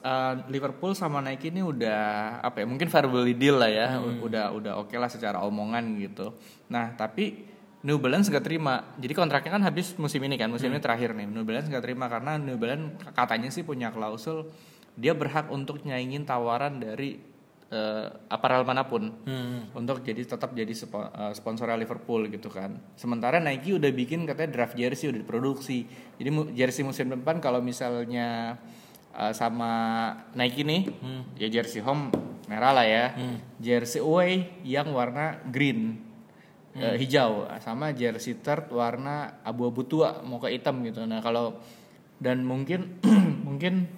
uh, 0.02 0.34
Liverpool 0.50 0.90
sama 0.94 1.22
Nike 1.22 1.54
ini 1.54 1.62
udah 1.62 2.02
apa 2.42 2.62
ya? 2.62 2.66
Mungkin 2.66 2.90
verbally 2.90 3.34
deal 3.34 3.58
lah 3.58 3.70
ya, 3.70 3.88
Hmm. 3.94 4.18
Udah 4.22 4.50
udah 4.50 4.72
oke 4.82 4.94
lah 4.94 5.06
secara 5.06 5.38
omongan 5.42 5.98
gitu. 5.98 6.34
Nah, 6.66 6.94
tapi 6.94 7.46
New 7.86 7.96
Balance 7.96 8.26
gak 8.28 8.42
terima. 8.42 8.94
Jadi 8.98 9.14
kontraknya 9.14 9.54
kan 9.54 9.62
habis 9.62 9.94
musim 9.96 10.18
ini 10.26 10.34
kan, 10.34 10.50
musim 10.50 10.66
Hmm. 10.66 10.76
ini 10.76 10.82
terakhir 10.82 11.14
nih. 11.14 11.30
New 11.30 11.46
Balance 11.46 11.70
gak 11.70 11.82
terima 11.82 12.10
karena 12.10 12.36
New 12.36 12.58
Balance 12.58 12.94
katanya 13.14 13.50
sih 13.50 13.62
punya 13.62 13.94
klausul 13.94 14.50
dia 14.98 15.14
berhak 15.14 15.46
untuk 15.48 15.80
nyaingin 15.80 16.26
tawaran 16.26 16.82
dari 16.82 17.16
uh, 17.70 18.06
aparel 18.26 18.62
mana 18.62 18.84
pun 18.84 19.14
Hmm. 19.22 19.70
untuk 19.72 20.02
jadi 20.02 20.20
tetap 20.20 20.52
jadi 20.52 20.70
spo- 20.70 21.06
uh, 21.06 21.30
sponsornya 21.30 21.74
Liverpool 21.74 22.26
gitu 22.26 22.46
kan. 22.46 22.76
Sementara 22.94 23.38
Nike 23.38 23.72
udah 23.72 23.90
bikin 23.90 24.26
katanya 24.26 24.50
draft 24.52 24.74
jersey 24.74 25.08
udah 25.08 25.20
diproduksi. 25.20 25.86
Jadi 26.18 26.28
mu- 26.28 26.50
jersey 26.50 26.82
musim 26.82 27.08
depan 27.08 27.38
kalau 27.38 27.58
misalnya 27.58 28.58
uh, 29.12 29.32
sama 29.32 29.72
Nike 30.32 30.62
nih, 30.62 30.82
ya 31.36 31.48
jersey 31.48 31.80
home 31.80 32.10
merah 32.46 32.70
lah 32.72 32.84
ya. 32.84 33.04
Jersey 33.56 33.98
away 33.98 34.62
yang 34.62 34.90
warna 34.90 35.38
green. 35.46 36.10
uh, 36.70 36.94
hijau 36.94 37.50
sama 37.58 37.90
jersey 37.90 38.38
third 38.38 38.70
warna 38.70 39.42
abu-abu 39.42 39.82
tua 39.82 40.22
mau 40.22 40.38
ke 40.38 40.50
hitam 40.50 40.78
gitu. 40.82 41.02
Nah, 41.02 41.18
kalau 41.18 41.58
dan 42.22 42.46
mungkin 42.46 43.00
mungkin 43.48 43.90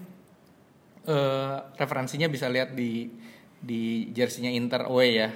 eh, 1.05 1.57
referensinya 1.75 2.31
bisa 2.31 2.47
lihat 2.47 2.73
di 2.73 3.11
di 3.63 4.11
jersinya 4.11 4.51
Inter 4.51 4.85
away 4.85 5.17
ya. 5.17 5.31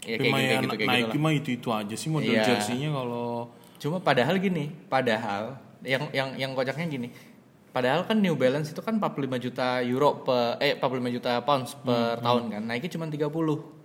Ya 0.00 0.16
kayak, 0.16 0.18
gitu, 0.18 0.24
ya, 0.24 0.32
kayak 0.32 0.60
gitu 0.60 0.76
kayak 0.76 0.88
Nike 0.88 1.04
gitu 1.06 1.18
mah 1.18 1.32
itu 1.32 1.50
itu 1.52 1.68
aja 1.68 1.94
sih 1.94 2.08
model 2.08 2.32
Iya. 2.32 2.44
jersinya 2.46 2.88
kalau 2.94 3.28
Cuma 3.76 3.96
padahal 3.96 4.36
gini, 4.36 4.68
padahal 4.86 5.56
yang 5.80 6.12
yang 6.12 6.36
yang 6.36 6.50
kocaknya 6.52 6.84
gini. 6.86 7.08
Padahal 7.72 8.04
kan 8.04 8.20
New 8.20 8.36
Balance 8.36 8.68
itu 8.68 8.82
kan 8.82 9.00
45 9.00 9.40
juta 9.40 9.80
euro 9.80 10.20
per 10.20 10.60
eh 10.60 10.76
45 10.76 11.08
juta 11.10 11.40
pounds 11.40 11.72
per 11.78 12.18
Hmm, 12.18 12.22
tahun 12.22 12.42
kan. 12.50 12.62
Nike 12.66 12.92
cuma 12.92 13.08
30. 13.08 13.79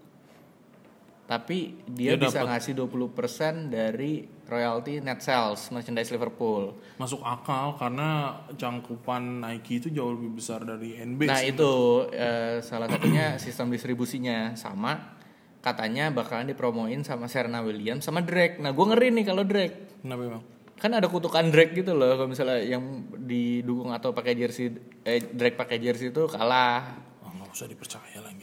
Tapi 1.26 1.58
dia, 1.88 2.14
Dia 2.14 2.22
bisa 2.22 2.40
dapat- 2.40 2.50
ngasih 2.54 2.74
20% 2.78 3.68
dari 3.68 4.12
royalty 4.46 5.02
net 5.02 5.20
sales 5.20 5.70
merchandise 5.70 6.10
Liverpool. 6.10 6.78
masuk 6.96 7.20
akal 7.20 7.74
karena 7.76 8.30
cangkupan 8.54 9.42
Nike 9.42 9.80
itu 9.80 9.90
jauh 9.90 10.14
lebih 10.14 10.38
besar 10.38 10.62
dari 10.62 10.94
NB. 10.96 11.26
Nah 11.26 11.42
itu 11.42 11.72
eh, 12.10 12.62
salah 12.62 12.86
satunya 12.86 13.36
sistem 13.36 13.68
distribusinya 13.68 14.54
sama 14.54 15.18
katanya 15.60 16.08
bakalan 16.10 16.46
dipromoin 16.46 17.02
sama 17.02 17.26
Serena 17.26 17.60
Williams 17.60 18.02
sama 18.02 18.22
Drake. 18.22 18.58
Nah 18.58 18.70
gue 18.70 18.86
ngeri 18.86 19.10
nih 19.12 19.26
kalau 19.26 19.42
Drake 19.42 19.98
Kenapa 20.00 20.22
emang? 20.24 20.44
kan 20.76 20.92
ada 20.94 21.08
kutukan 21.08 21.50
Drake 21.50 21.74
gitu 21.74 21.92
loh 21.92 22.14
kalau 22.14 22.30
misalnya 22.30 22.62
yang 22.62 22.84
didukung 23.18 23.90
atau 23.90 24.12
pakai 24.12 24.36
jersey 24.36 24.70
eh, 25.02 25.26
Drake 25.26 25.56
pakai 25.56 25.80
jersey 25.80 26.12
itu 26.12 26.28
kalah 26.28 27.02
Ah, 27.20 27.34
nggak 27.34 27.50
usah 27.50 27.66
dipercaya 27.66 28.20
lah 28.20 28.30
lah. 28.30 28.34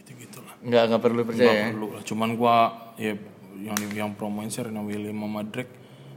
Nggak 0.63 0.83
nggak 0.89 1.03
perlu 1.03 1.21
Nggak 1.21 1.29
percaya 1.29 1.53
ya? 1.53 1.67
perlu 1.69 1.87
lah. 1.91 2.03
Cuman 2.03 2.31
gua 2.35 2.57
ya 2.97 3.13
yang 3.59 3.79
yang 3.93 4.11
promoin 4.13 4.49
Serena 4.49 4.81
Williams 4.81 5.19
sama 5.19 5.41
Drake, 5.43 5.73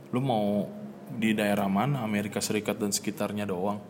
lu 0.10 0.20
mau 0.20 0.66
di 1.08 1.32
daerah 1.32 1.66
mana? 1.66 2.02
Amerika 2.02 2.40
Serikat 2.40 2.78
dan 2.78 2.90
sekitarnya 2.90 3.46
doang. 3.46 3.82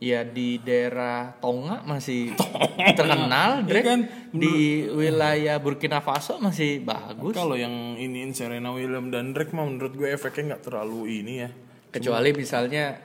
ya 0.00 0.24
di 0.24 0.56
daerah 0.56 1.36
Tonga 1.36 1.84
masih 1.84 2.32
terkenal 2.98 3.60
Drake 3.62 3.84
kan? 3.84 4.00
di 4.32 4.88
wilayah 4.88 5.60
Burkina 5.60 6.00
Faso 6.00 6.40
masih 6.40 6.80
bagus 6.80 7.36
Kalau 7.36 7.52
yang 7.52 7.70
iniin 7.94 8.32
Serena 8.32 8.72
Williams 8.72 9.12
dan 9.12 9.36
Drake 9.36 9.52
mah 9.52 9.68
menurut 9.68 9.92
gue 9.92 10.08
efeknya 10.08 10.56
nggak 10.56 10.64
terlalu 10.64 11.20
ini 11.20 11.44
ya. 11.44 11.50
kecuali 11.92 12.32
misalnya 12.32 12.96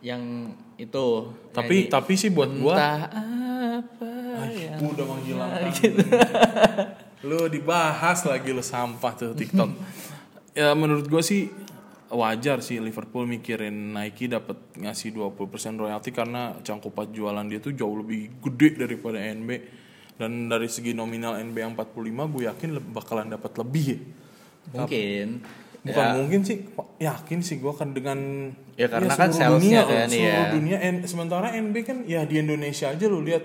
yang 0.00 0.48
itu 0.74 1.06
Tapi 1.52 1.84
nyanyi, 1.84 1.92
tapi 1.92 2.12
sih 2.16 2.32
buat 2.32 2.48
gua 2.56 2.74
apa 2.80 4.11
yang 4.52 4.80
udah 4.80 5.06
menghilangkan. 5.06 5.72
lu 7.28 7.46
dibahas 7.46 8.26
lagi 8.26 8.50
lu 8.50 8.64
sampah 8.64 9.12
tuh 9.14 9.32
TikTok. 9.36 9.70
ya 10.58 10.74
menurut 10.74 11.06
gua 11.06 11.22
sih 11.22 11.48
wajar 12.12 12.60
sih 12.60 12.76
Liverpool 12.76 13.24
mikirin 13.24 13.96
Nike 13.96 14.28
dapat 14.28 14.76
ngasih 14.76 15.16
20% 15.16 15.80
royalti 15.80 16.12
karena 16.12 16.60
cangkupan 16.60 17.08
jualan 17.08 17.46
dia 17.48 17.56
tuh 17.56 17.72
jauh 17.72 17.96
lebih 18.04 18.36
gede 18.44 18.84
daripada 18.84 19.16
NB 19.16 19.48
dan 20.20 20.52
dari 20.52 20.68
segi 20.68 20.92
nominal 20.92 21.40
NB 21.40 21.56
yang 21.56 21.72
45 21.72 22.32
gue 22.36 22.42
yakin 22.52 22.68
bakalan 22.92 23.32
dapat 23.32 23.52
lebih 23.56 23.84
ya. 23.96 23.98
mungkin 24.76 25.28
Bukan 25.82 25.98
Ya, 25.98 26.14
mungkin 26.14 26.40
sih, 26.46 26.62
yakin 27.02 27.42
sih 27.42 27.58
gue 27.58 27.74
kan 27.74 27.90
dengan 27.90 28.18
Ya, 28.78 28.86
karena 28.88 29.12
kan 29.18 29.28
seluruh 29.34 29.58
salesnya 29.60 29.82
dunia, 29.82 29.82
kan, 29.84 30.08
seluruh 30.08 30.46
iya. 30.46 30.54
dunia 30.54 30.78
sementara 31.04 31.46
NB 31.58 31.76
kan 31.84 31.98
ya 32.06 32.22
di 32.24 32.40
Indonesia 32.40 32.88
aja 32.88 33.04
lu 33.04 33.20
lihat 33.20 33.42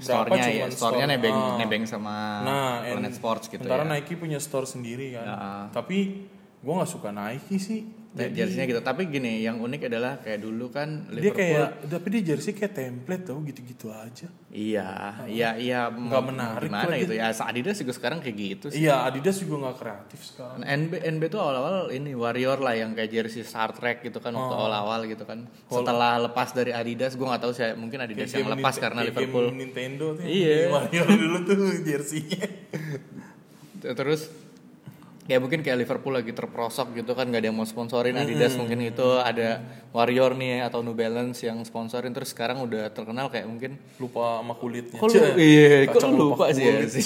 store-nya 0.00 0.44
ya 0.48 0.66
store-nya 0.72 1.06
store. 1.06 1.14
nebeng 1.16 1.36
Ah. 1.36 1.56
nebeng 1.60 1.84
sama 1.84 2.16
Nah, 2.42 2.72
Planet 2.84 3.12
Sports 3.14 3.44
gitu 3.48 3.60
sementara 3.60 3.84
ya. 3.84 3.90
Nike 3.96 4.14
punya 4.16 4.38
store 4.40 4.66
sendiri 4.66 5.12
kan. 5.14 5.24
Ya. 5.24 5.38
Tapi 5.70 5.98
gue 6.60 6.72
nggak 6.72 6.90
suka 6.90 7.12
Nike 7.12 7.56
sih. 7.56 7.99
Nah, 8.10 8.26
jersey-nya 8.26 8.66
gitu. 8.66 8.82
Tapi 8.82 9.06
gini, 9.06 9.38
yang 9.38 9.62
unik 9.62 9.86
adalah 9.86 10.18
kayak 10.18 10.42
dulu 10.42 10.66
kan 10.68 11.06
Dia 11.06 11.30
Liverpool 11.30 11.38
kayak, 11.38 11.68
tapi 11.86 12.06
dia 12.10 12.22
jersey 12.26 12.50
kayak 12.50 12.74
template 12.74 13.22
tau 13.22 13.38
gitu-gitu 13.40 13.86
aja. 13.86 14.26
Iya, 14.50 14.90
iya, 15.30 15.54
iya. 15.54 15.86
Nggak 15.86 16.18
mau 16.18 16.26
menarik 16.26 16.66
Gimana 16.66 16.98
gitu 16.98 17.14
ya? 17.14 17.30
Adidas 17.30 17.78
juga 17.78 17.94
sekarang 17.94 18.18
kayak 18.18 18.34
gitu 18.34 18.66
sih. 18.74 18.82
Iya, 18.82 19.06
Adidas 19.06 19.38
juga 19.38 19.62
nggak 19.62 19.76
kreatif 19.78 20.20
sekarang. 20.26 20.58
NB 20.58 20.92
NB 21.06 21.22
tuh 21.28 21.38
awal-awal 21.38 21.94
ini 21.94 22.10
Warrior 22.10 22.58
lah 22.58 22.74
yang 22.74 22.98
kayak 22.98 23.14
jersey 23.14 23.46
Star 23.46 23.70
Trek 23.70 24.02
gitu 24.02 24.18
kan 24.18 24.34
waktu 24.34 24.48
Oh. 24.50 24.58
awal-awal 24.58 25.06
gitu 25.06 25.22
kan. 25.22 25.46
Setelah 25.70 26.18
lepas 26.18 26.50
dari 26.50 26.74
Adidas, 26.74 27.14
gue 27.14 27.22
nggak 27.22 27.42
tahu 27.46 27.54
sih 27.54 27.78
mungkin 27.78 28.02
Adidas 28.02 28.26
Kayak 28.26 28.34
yang 28.36 28.48
game 28.48 28.54
lepas 28.58 28.74
karena 28.74 29.00
kayak 29.00 29.14
Liverpool. 29.14 29.46
game 29.46 29.58
Nintendo 29.62 30.06
tuh. 30.18 30.24
Iya. 30.26 30.56
Mario 30.66 31.02
dulu 31.06 31.36
tuh 31.46 31.56
jerseynya. 31.86 32.42
Terus 33.80 34.28
ya 35.30 35.38
mungkin 35.38 35.62
kayak 35.62 35.86
Liverpool 35.86 36.10
lagi 36.10 36.34
terprosok 36.34 36.90
gitu 36.98 37.14
kan 37.14 37.30
nggak 37.30 37.38
ada 37.38 37.48
yang 37.54 37.58
mau 37.62 37.62
sponsorin 37.62 38.18
Adidas 38.18 38.58
mungkin 38.58 38.82
itu 38.82 39.06
ada 39.22 39.62
Warrior 39.94 40.34
nih 40.34 40.66
atau 40.66 40.82
New 40.82 40.98
Balance 40.98 41.46
yang 41.46 41.62
sponsorin 41.62 42.10
terus 42.10 42.34
sekarang 42.34 42.58
udah 42.66 42.90
terkenal 42.90 43.30
kayak 43.30 43.46
mungkin 43.46 43.78
Lupa 44.02 44.42
sama 44.42 44.58
kulitnya. 44.58 44.98
Kok 44.98 45.06
lu, 45.06 45.22
iya, 45.38 45.86
kok 45.86 46.02
Kacang 46.02 46.12
lu 46.18 46.34
lupa 46.34 46.50
sih 46.50 46.66
ya 46.66 46.82
sih. 46.90 47.02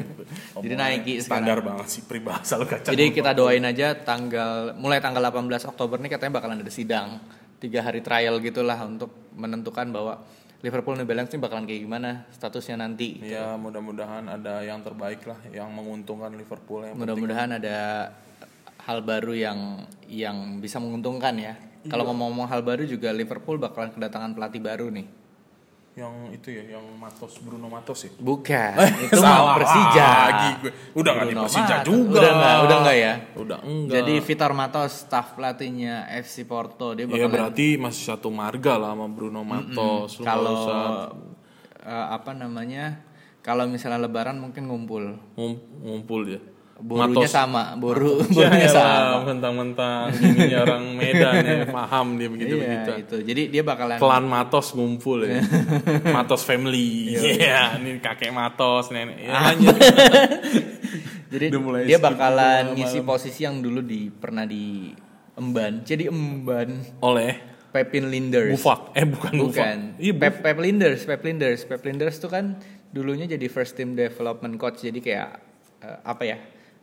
Jadi 0.64 0.74
Omongan 0.74 0.88
Nike 0.88 1.12
sekarang. 1.20 1.44
standar 1.44 1.58
banget 1.60 1.86
sih 1.92 2.02
peribahasa 2.08 2.56
lu 2.56 2.64
kacang. 2.64 2.96
Jadi 2.96 3.04
lupa 3.12 3.16
kita 3.20 3.30
doain 3.36 3.64
aja 3.68 3.92
tanggal 3.92 4.72
mulai 4.80 5.04
tanggal 5.04 5.20
18 5.20 5.68
Oktober 5.68 6.00
nih 6.00 6.10
katanya 6.16 6.32
bakalan 6.40 6.64
ada 6.64 6.72
sidang 6.72 7.20
tiga 7.60 7.84
hari 7.84 8.00
trial 8.00 8.40
gitulah 8.40 8.80
untuk 8.88 9.12
menentukan 9.36 9.92
bahwa 9.92 10.24
Liverpool 10.60 10.92
New 11.00 11.08
Balance 11.08 11.32
ini 11.32 11.40
bakalan 11.40 11.64
kayak 11.64 11.82
gimana 11.88 12.10
statusnya 12.36 12.84
nanti. 12.84 13.16
Ya 13.24 13.56
mudah-mudahan 13.56 14.28
ada 14.28 14.60
yang 14.60 14.84
terbaik 14.84 15.24
lah 15.24 15.40
yang 15.48 15.72
menguntungkan 15.72 16.36
Liverpool 16.36 16.84
yang 16.84 17.00
Mudah-mudahan 17.00 17.56
ada 17.56 18.12
hal 18.84 19.00
baru 19.00 19.32
yang 19.32 19.88
yang 20.04 20.60
bisa 20.60 20.76
menguntungkan 20.76 21.32
ya. 21.40 21.56
Kalau 21.88 22.04
ngomong-ngomong 22.12 22.44
hal 22.52 22.60
baru 22.60 22.84
juga 22.84 23.08
Liverpool 23.08 23.56
bakalan 23.56 23.88
kedatangan 23.96 24.36
pelatih 24.36 24.60
baru 24.60 24.92
nih. 24.92 25.19
Yang 25.92 26.14
itu 26.30 26.48
ya 26.50 26.78
yang 26.78 26.86
Matos 26.94 27.34
Bruno 27.38 27.66
Matos 27.66 27.98
ya. 28.02 28.10
Bukan, 28.14 28.72
Eh, 28.78 28.90
itu 29.04 29.16
salah 29.16 29.42
mah 29.42 29.56
Persija. 29.58 30.06
lagi 30.06 30.48
gue. 30.60 30.72
Udah 30.94 31.10
nggak 31.12 31.26
di 31.26 31.34
Persija 31.36 31.66
Matos. 31.76 31.84
juga. 31.84 32.16
Udah 32.16 32.32
nggak, 32.32 32.56
udah 32.60 32.76
nggak 32.78 32.96
ya. 32.96 33.12
Udah 33.34 33.58
enggak. 33.60 33.92
Jadi 33.92 34.14
Vitor 34.20 34.52
Matos, 34.52 34.92
staff 35.02 35.26
pelatihnya 35.34 35.94
FC 36.14 36.44
Porto, 36.44 36.94
dia 36.94 37.04
ya 37.04 37.10
bakalan 37.10 37.30
berarti 37.30 37.66
masih 37.76 38.02
satu 38.06 38.28
marga 38.30 38.74
lah 38.76 38.92
sama 38.92 39.06
Bruno 39.06 39.42
Matos. 39.42 40.10
Lu 40.14 40.22
nggak 40.22 40.26
kalau 40.26 40.58
eh, 41.80 42.06
apa 42.12 42.30
namanya 42.32 42.84
kalau 43.40 43.64
misalnya 43.66 43.98
lebaran 44.00 44.36
mungkin 44.36 44.66
ngumpul 44.66 45.16
ngum- 45.34 45.62
ngumpul 45.80 46.22
ya. 46.28 46.40
Burunya 46.80 47.28
sama 47.28 47.76
buru 47.76 48.24
Ya, 48.32 48.48
burunya 48.48 48.66
ya, 48.66 48.72
sama 48.72 49.16
mentang-mentang 49.28 50.08
ini 50.16 50.56
orang 50.56 50.84
Medan 50.96 51.34
ya 51.44 51.56
paham 51.76 52.16
dia 52.16 52.28
begitu 52.32 52.54
iya 52.56 52.64
begitu. 52.64 52.92
itu 53.04 53.16
jadi 53.28 53.42
dia 53.52 53.62
bakalan 53.62 53.96
Klan 54.00 54.24
Matos 54.24 54.72
ngumpul 54.72 55.28
ya. 55.28 55.44
Matos 56.16 56.42
family. 56.42 57.14
Iya, 57.14 57.76
ini 57.78 58.00
kakek 58.00 58.32
Matos, 58.32 58.88
nenek. 58.88 59.20
Ya, 59.20 59.32
lanjut. 59.52 59.76
jadi 61.28 61.46
mulai 61.60 61.84
dia 61.84 62.00
bakalan 62.00 62.72
malam-malam. 62.72 62.76
ngisi 62.80 62.98
posisi 63.04 63.44
yang 63.44 63.60
dulu 63.60 63.84
di 63.84 64.08
pernah 64.08 64.48
di 64.48 64.90
emban 65.36 65.84
jadi 65.84 66.08
emban 66.10 66.80
Oleh 67.04 67.32
Pepin 67.70 68.10
Linders 68.10 68.58
Bufak. 68.58 68.90
Eh 68.98 69.06
bukan, 69.06 69.32
bukan 69.38 69.76
Bufak. 69.94 70.02
Iya, 70.02 70.12
Pep 70.16 70.34
Pep 70.42 70.58
Linders 70.58 71.00
Pep 71.06 71.22
Linders 71.22 71.60
Pep 71.68 71.82
Linders 71.86 72.16
tuh 72.18 72.30
kan 72.32 72.58
dulunya 72.90 73.30
jadi 73.30 73.46
first 73.46 73.78
team 73.78 73.94
development 73.94 74.58
coach 74.58 74.82
jadi 74.82 74.98
kayak 74.98 75.30
eh, 75.86 75.98
apa 76.02 76.22
ya 76.26 76.38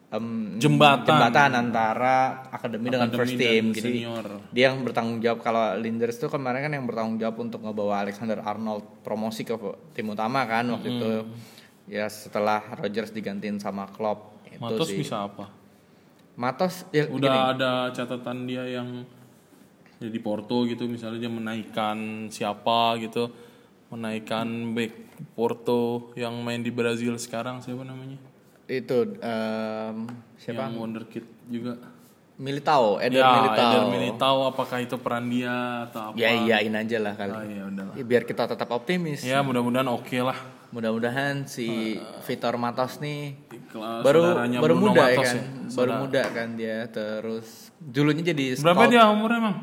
em, 0.07 0.55
Jembatan. 0.55 1.03
jembatan 1.03 1.51
antara 1.51 2.47
akademi 2.47 2.87
dengan 2.87 3.11
first 3.11 3.35
dan 3.35 3.41
team 3.43 3.65
jadi 3.75 3.91
senior. 4.07 4.25
dia 4.55 4.71
yang 4.71 4.79
bertanggung 4.87 5.19
jawab 5.19 5.39
kalau 5.43 5.75
Linders 5.75 6.15
tuh 6.15 6.31
kemarin 6.31 6.63
kan 6.63 6.71
yang 6.71 6.87
bertanggung 6.87 7.19
jawab 7.19 7.37
untuk 7.43 7.59
ngebawa 7.59 8.07
Alexander 8.07 8.39
Arnold 8.39 9.03
promosi 9.03 9.43
ke 9.43 9.55
tim 9.91 10.07
utama 10.07 10.47
kan 10.47 10.63
waktu 10.71 10.87
itu 10.95 11.11
ya 11.91 12.07
setelah 12.07 12.63
Rodgers 12.79 13.11
digantiin 13.11 13.59
sama 13.59 13.87
Klopp 13.91 14.47
itu 14.47 14.59
Matos 14.63 14.87
sih 14.87 14.99
bisa 15.03 15.27
apa? 15.27 15.45
Matos 16.37 16.85
ya 16.93 17.09
Udah 17.09 17.33
gini, 17.33 17.39
ada 17.57 17.71
catatan 17.91 18.45
dia 18.45 18.63
yang 18.63 19.03
ya 19.97 20.09
di 20.13 20.21
Porto 20.21 20.63
gitu 20.69 20.85
misalnya 20.85 21.25
dia 21.25 21.31
menaikkan 21.33 22.29
siapa 22.29 22.95
gitu 23.01 23.33
menaikkan 23.89 24.77
back 24.77 24.93
Porto 25.33 26.13
yang 26.13 26.37
main 26.45 26.61
di 26.61 26.69
Brazil 26.69 27.17
sekarang 27.17 27.65
siapa 27.65 27.81
namanya 27.81 28.21
itu 28.67 28.97
em, 29.17 29.95
siapa? 30.37 30.67
Yang 30.67 30.73
wonderkid 30.77 31.25
juga. 31.47 31.73
Militao 32.37 33.01
Eder 33.01 33.17
ya 33.17 33.33
Militao. 33.41 33.71
Eder 33.73 33.85
Militao 33.89 34.37
apakah 34.45 34.77
itu 34.77 34.93
peran 35.01 35.25
dia 35.25 35.89
atau 35.89 36.13
apa? 36.13 36.15
Ya 36.15 36.37
iyain 36.37 36.69
aja 36.69 36.97
lah 37.01 37.17
kali. 37.17 37.33
Ah, 37.33 37.41
ya 37.41 37.65
Ya, 37.97 38.03
biar 38.05 38.29
kita 38.29 38.45
tetap 38.45 38.69
optimis. 38.69 39.25
Ya 39.25 39.41
mudah-mudahan 39.41 39.89
oke 39.89 40.21
lah. 40.21 40.37
Mudah-mudahan 40.69 41.49
si 41.49 41.97
Vitor 42.27 42.59
Matos 42.59 42.99
nih 42.99 43.39
Kelas 43.71 44.03
baru 44.03 44.35
baru 44.35 44.75
Bruno 44.75 44.91
muda 44.91 45.07
ya 45.07 45.15
Matos 45.15 45.31
kan? 45.31 45.37
ya. 45.39 45.43
baru 45.47 45.71
Saudara. 45.71 46.01
muda 46.03 46.21
kan 46.27 46.47
dia 46.59 46.77
terus 46.91 47.47
dulunya 47.79 48.23
jadi 48.35 48.59
berapa 48.59 48.83
scout. 48.83 48.91
dia 48.91 49.03
umurnya 49.07 49.39
emang 49.47 49.55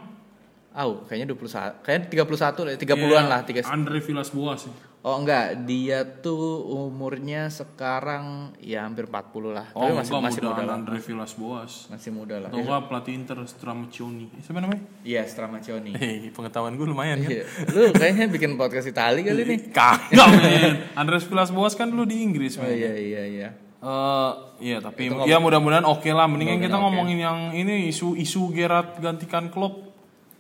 Au, 0.75 1.07
kayaknya 1.07 1.31
21. 1.31 1.87
Kayaknya 1.87 2.03
31 2.27 2.67
lah, 2.67 2.75
30-an 2.75 3.25
lah, 3.31 3.41
3 3.47 3.63
Andre 3.71 3.99
Villas 4.03 4.35
Boas 4.35 4.67
sih. 4.67 4.75
Oh 5.05 5.21
enggak, 5.21 5.69
dia 5.69 6.01
tuh 6.25 6.65
umurnya 6.65 7.53
sekarang 7.53 8.57
ya 8.57 8.89
hampir 8.89 9.05
40 9.05 9.53
lah. 9.53 9.69
Oh, 9.77 9.85
Tapi 9.85 10.01
masih 10.01 10.11
enggak 10.17 10.25
masih 10.25 10.41
muda 10.41 10.49
muda 10.49 10.65
lah. 10.65 10.75
Andre 10.81 10.97
Villas 10.97 11.33
Boas. 11.37 11.73
Masih 11.93 12.09
muda 12.09 12.37
lah. 12.41 12.49
Atau 12.49 12.65
enggak 12.65 12.81
pelatih 12.89 13.13
Inter 13.13 13.39
Stramaccioni. 13.45 14.33
Eh, 14.33 14.41
Siapa 14.41 14.65
namanya? 14.65 14.81
Iya, 15.05 15.29
Stramaccioni. 15.29 15.93
Hei, 16.01 16.33
pengetahuan 16.33 16.81
gue 16.81 16.89
lumayan 16.89 17.21
kan? 17.21 17.37
Iya. 17.37 17.45
Lu 17.77 17.93
kayaknya 17.93 18.33
bikin 18.33 18.57
podcast 18.57 18.89
Itali 18.89 19.21
kali 19.21 19.45
nih. 19.45 19.59
Kagak 19.77 20.29
men. 20.41 20.73
Andres 20.97 21.29
Villas 21.29 21.53
Boas 21.53 21.77
kan 21.77 21.93
dulu 21.93 22.09
di 22.09 22.25
Inggris 22.25 22.57
Oh 22.57 22.65
men. 22.65 22.73
iya 22.73 22.97
iya 22.97 23.23
iya. 23.29 23.49
Eh, 23.85 24.31
iya 24.65 24.77
tapi 24.81 25.13
Itu 25.13 25.29
ya 25.29 25.37
mudah-mudahan 25.37 25.85
oke 25.85 26.09
lah. 26.17 26.25
Mendingan 26.25 26.65
kita 26.65 26.81
oke. 26.81 26.85
ngomongin 26.89 27.21
yang 27.21 27.39
ini 27.53 27.93
isu-isu 27.93 28.49
Gerard 28.57 28.97
gantikan 28.97 29.53
Klopp. 29.53 29.84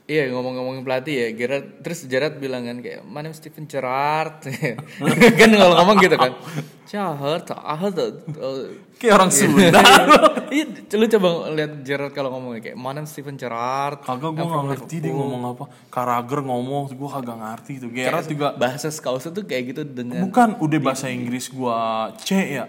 Iya 0.04 0.28
ngomong-ngomongin 0.36 0.84
pelatih 0.84 1.16
ya, 1.16 1.28
Gerard 1.32 1.80
terus 1.80 2.04
Gerard 2.04 2.36
bilang 2.36 2.68
kan 2.68 2.84
kayak 2.84 3.08
mana 3.08 3.32
Steven 3.32 3.64
Gerrard 3.64 4.44
kan 5.40 5.48
kalau 5.48 5.74
ngomong 5.80 5.96
gitu 5.96 6.16
kan. 6.20 6.36
Gerrard, 6.84 7.48
ah 7.56 7.80
Kayak 9.00 9.14
orang 9.16 9.32
Sunda. 9.32 9.80
Iya, 10.54 10.70
lu 11.00 11.08
coba 11.08 11.28
lihat 11.56 11.72
Gerrard 11.88 12.12
kalau 12.12 12.36
ngomong 12.36 12.60
kayak 12.60 12.76
mana 12.76 13.08
Steven 13.08 13.40
Gerrard. 13.40 14.04
Kagak 14.04 14.36
gue 14.36 14.44
gak 14.44 14.64
ngerti 14.76 14.96
dia 15.08 15.10
ngomong 15.16 15.56
apa. 15.56 15.64
Karager 15.88 16.40
ngomong, 16.44 16.92
gue 16.92 17.08
kagak 17.08 17.38
ngerti 17.40 17.72
itu. 17.80 17.86
Gerard 17.88 18.28
juga 18.28 18.52
bahasa 18.52 18.92
Skausnya 18.92 19.32
tuh 19.32 19.48
kayak 19.48 19.72
gitu 19.72 19.82
dengan 19.88 20.20
bukan 20.28 20.60
udah 20.60 20.78
bahasa 20.84 21.08
Inggris 21.08 21.48
gua 21.48 22.12
C 22.20 22.60
ya. 22.60 22.68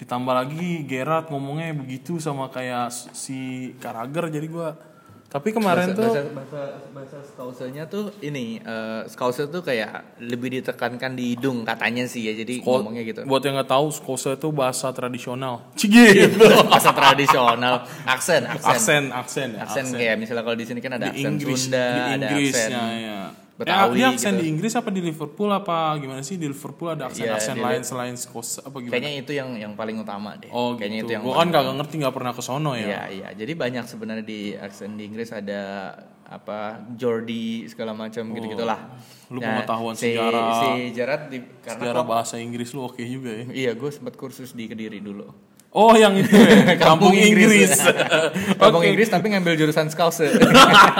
Ditambah 0.00 0.32
lagi 0.32 0.88
Gerard 0.88 1.28
ngomongnya 1.28 1.76
begitu 1.76 2.16
sama 2.16 2.48
kayak 2.48 2.88
si 3.12 3.70
Karager 3.76 4.32
jadi 4.32 4.48
gua 4.48 4.89
tapi 5.30 5.54
kemarin 5.54 5.94
tuh 5.94 6.10
bahasa 6.34 6.82
bahasa 6.90 7.18
bahasa 7.38 7.86
tuh 7.86 8.10
ini 8.18 8.58
eh 8.58 9.02
Skausnya 9.06 9.46
tuh 9.46 9.62
kayak 9.62 10.18
lebih 10.18 10.58
ditekankan 10.58 11.14
di 11.14 11.38
hidung 11.38 11.62
katanya 11.62 12.02
sih 12.10 12.26
ya. 12.26 12.34
Jadi 12.34 12.58
Ko- 12.58 12.82
ngomongnya 12.82 13.06
gitu. 13.06 13.22
Buat 13.30 13.46
yang 13.46 13.54
nggak 13.62 13.70
tahu, 13.70 13.94
Skotsia 13.94 14.34
itu 14.34 14.50
bahasa 14.50 14.90
tradisional. 14.90 15.70
Cigi. 15.78 16.26
bahasa 16.70 16.90
tradisional, 16.90 17.86
aksen, 18.10 18.42
aksen. 18.42 18.74
aksen, 18.74 19.02
aksen, 19.14 19.48
ya, 19.54 19.62
aksen 19.62 19.86
kayak 19.94 20.14
misalnya 20.18 20.42
kalau 20.42 20.58
di 20.58 20.66
sini 20.66 20.80
kan 20.82 20.98
ada 20.98 21.06
di 21.06 21.22
aksen 21.22 21.30
Inggris, 21.38 21.60
Sunda, 21.70 21.86
di 21.86 22.00
ada 22.00 22.26
Inggris 22.26 22.54
aksen 22.58 22.70
ya, 22.74 22.84
ya. 22.98 23.20
Betawi 23.60 23.92
ya, 23.92 23.96
dia 23.96 24.06
aksen 24.16 24.32
gitu. 24.32 24.40
di 24.40 24.46
Inggris 24.48 24.72
apa 24.72 24.88
di 24.88 25.00
Liverpool 25.04 25.50
apa 25.52 25.92
gimana 26.00 26.24
sih 26.24 26.40
di 26.40 26.48
Liverpool 26.48 26.88
ada 26.96 27.12
aksen 27.12 27.28
aksen 27.28 27.60
di 27.60 27.62
lain 27.62 27.82
selain 27.84 28.16
Skotsia 28.16 28.64
apa 28.64 28.80
gimana? 28.80 28.96
Kayaknya 28.96 29.12
itu 29.20 29.32
yang 29.36 29.50
yang 29.52 29.72
paling 29.76 30.00
utama 30.00 30.40
deh. 30.40 30.48
oh 30.48 30.80
Kayaknya 30.80 30.98
gitu. 31.04 31.06
itu 31.06 31.12
yang 31.12 31.22
Gua 31.28 31.34
kan 31.44 31.48
kagak 31.52 31.74
ngerti 31.76 31.94
nggak 32.00 32.14
pernah 32.16 32.32
ke 32.32 32.42
sono 32.42 32.72
ya. 32.72 32.86
Iya, 32.88 33.02
iya. 33.12 33.28
Jadi 33.36 33.52
banyak 33.52 33.84
sebenarnya 33.84 34.24
di 34.24 34.40
aksen 34.56 34.96
di 34.96 35.04
Inggris 35.04 35.28
ada 35.36 35.92
apa 36.30 36.78
Jordi 36.94 37.66
segala 37.66 37.90
macam 37.92 38.22
gitu-gitulah. 38.32 38.80
Oh, 39.28 39.34
lu 39.34 39.38
pengetahuan 39.42 39.94
si, 39.98 40.14
sejarah. 40.14 40.46
Si 40.56 40.70
Gerard 40.94 41.24
di 41.28 41.38
karena 41.60 41.82
Sejarah 41.84 42.04
bahasa 42.06 42.34
Inggris 42.38 42.70
lu 42.72 42.86
oke 42.86 43.02
juga 43.02 43.34
ya. 43.34 43.44
Iya, 43.50 43.70
gue 43.74 43.90
sempat 43.90 44.14
kursus 44.14 44.54
di 44.54 44.70
Kediri 44.70 45.02
dulu. 45.02 45.50
Oh 45.70 45.94
yang 45.94 46.18
itu 46.18 46.34
ya, 46.34 46.74
kampung 46.82 47.14
Inggris. 47.14 47.78
Kampung. 48.62 48.82
Inggris 48.82 49.06
tapi 49.06 49.30
ngambil 49.30 49.54
jurusan 49.54 49.86
Skause. 49.86 50.34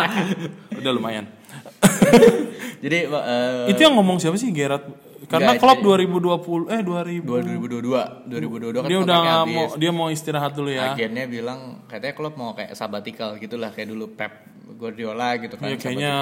Udah 0.79 0.93
lumayan. 0.95 1.27
Jadi 2.81 2.99
eh, 3.05 3.69
itu 3.69 3.81
yang 3.81 3.95
ngomong 3.95 4.17
siapa 4.17 4.35
sih 4.35 4.51
Gerard? 4.51 4.85
Karena 5.23 5.55
Klopp 5.55 5.79
jadi- 5.79 6.09
2020 6.11 6.67
eh 6.69 6.81
2000 6.81 7.23
2022, 7.23 8.27
2022 8.27 8.83
kan 8.83 8.89
dia 8.89 8.99
udah 8.99 9.19
habis. 9.39 9.53
mau 9.53 9.67
dia 9.77 9.91
mau 9.93 10.09
istirahat 10.09 10.53
dulu 10.53 10.69
ya. 10.69 10.91
Agennya 10.91 11.25
bilang 11.25 11.85
katanya 11.87 12.15
Klopp 12.15 12.35
mau 12.35 12.51
kayak 12.51 12.73
sabbatical 12.73 13.37
gitulah 13.37 13.71
kayak 13.71 13.89
dulu 13.89 14.11
Pep 14.11 14.33
Guardiola 14.73 15.37
gitu 15.37 15.55
kan. 15.55 15.69
Ya 15.69 15.77
kayaknya 15.77 16.15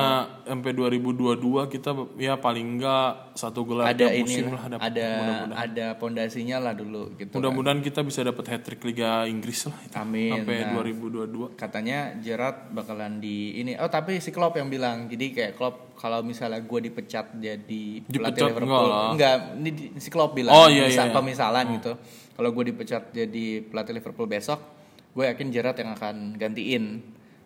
sampai 0.43 0.75
2022 0.75 1.39
kita 1.71 1.91
ya 2.17 2.35
paling 2.37 2.75
enggak 2.75 3.33
satu 3.33 3.63
gelar 3.63 3.87
ada 3.89 4.11
ini 4.11 4.21
musim 4.21 4.51
lah 4.51 4.65
dapat. 4.69 4.83
ada 4.85 5.07
Mudah-mudahan. 5.09 5.51
ada 5.55 5.87
pondasinya 5.95 6.57
lah 6.59 6.75
dulu 6.75 7.03
gitu. 7.15 7.31
kan. 7.31 7.39
Mudah-mudahan 7.39 7.81
kita 7.81 8.01
bisa 8.03 8.21
dapat 8.21 8.45
hat 8.51 8.63
trick 8.63 8.83
Liga 8.83 9.25
Inggris 9.25 9.63
lah 9.65 9.79
itu. 9.79 9.95
Amin. 9.95 10.33
Sampai 10.35 10.57
Nah. 10.65 10.75
2022. 10.75 11.55
Katanya 11.55 11.99
Gerrard 12.19 12.75
bakalan 12.75 13.23
di 13.23 13.57
ini. 13.57 13.79
Oh 13.79 13.87
tapi 13.87 14.19
si 14.19 14.29
Klopp 14.29 14.53
yang 14.55 14.67
bilang. 14.67 15.07
Jadi 15.07 15.27
kayak 15.31 15.55
Klopp 15.55 15.88
kalau 15.99 16.23
misalnya 16.23 16.61
gue 16.61 16.81
dipecat 16.81 17.35
jadi 17.35 17.83
pelatih 18.01 18.07
Dipecat 18.07 18.49
Liverpool, 18.49 18.87
enggak 18.87 19.11
enggak, 19.11 19.37
ini 19.59 19.71
di- 19.73 19.91
si 19.99 20.09
Klopp 20.09 20.33
bilang. 20.33 20.55
Oh, 20.55 20.67
iya, 20.67 20.87
misal- 20.87 21.07
iya, 21.07 21.11
iya. 21.11 21.17
Pemisalan 21.19 21.65
gitu. 21.75 21.93
Kalau 22.33 22.51
gue 22.51 22.65
dipecat 22.67 23.03
jadi 23.11 23.47
pelatih 23.63 23.93
Liverpool 23.93 24.27
besok, 24.27 24.63
gue 25.11 25.25
yakin 25.27 25.51
Gerrard 25.51 25.75
yang 25.77 25.91
akan 25.93 26.17
gantiin. 26.35 27.03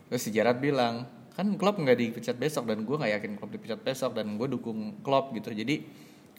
Terus 0.07 0.21
si 0.21 0.29
Gerrard 0.29 0.61
bilang, 0.61 1.05
kan 1.33 1.49
Klopp 1.57 1.81
nggak 1.81 1.97
dipecat 1.97 2.37
besok 2.37 2.69
dan 2.69 2.85
gue 2.85 2.93
nggak 2.93 3.13
yakin 3.17 3.33
Klopp 3.35 3.51
dipecat 3.51 3.81
besok 3.81 4.13
dan 4.13 4.37
gue 4.37 4.47
dukung 4.47 5.01
Klopp 5.01 5.33
gitu. 5.33 5.49
Jadi 5.51 5.81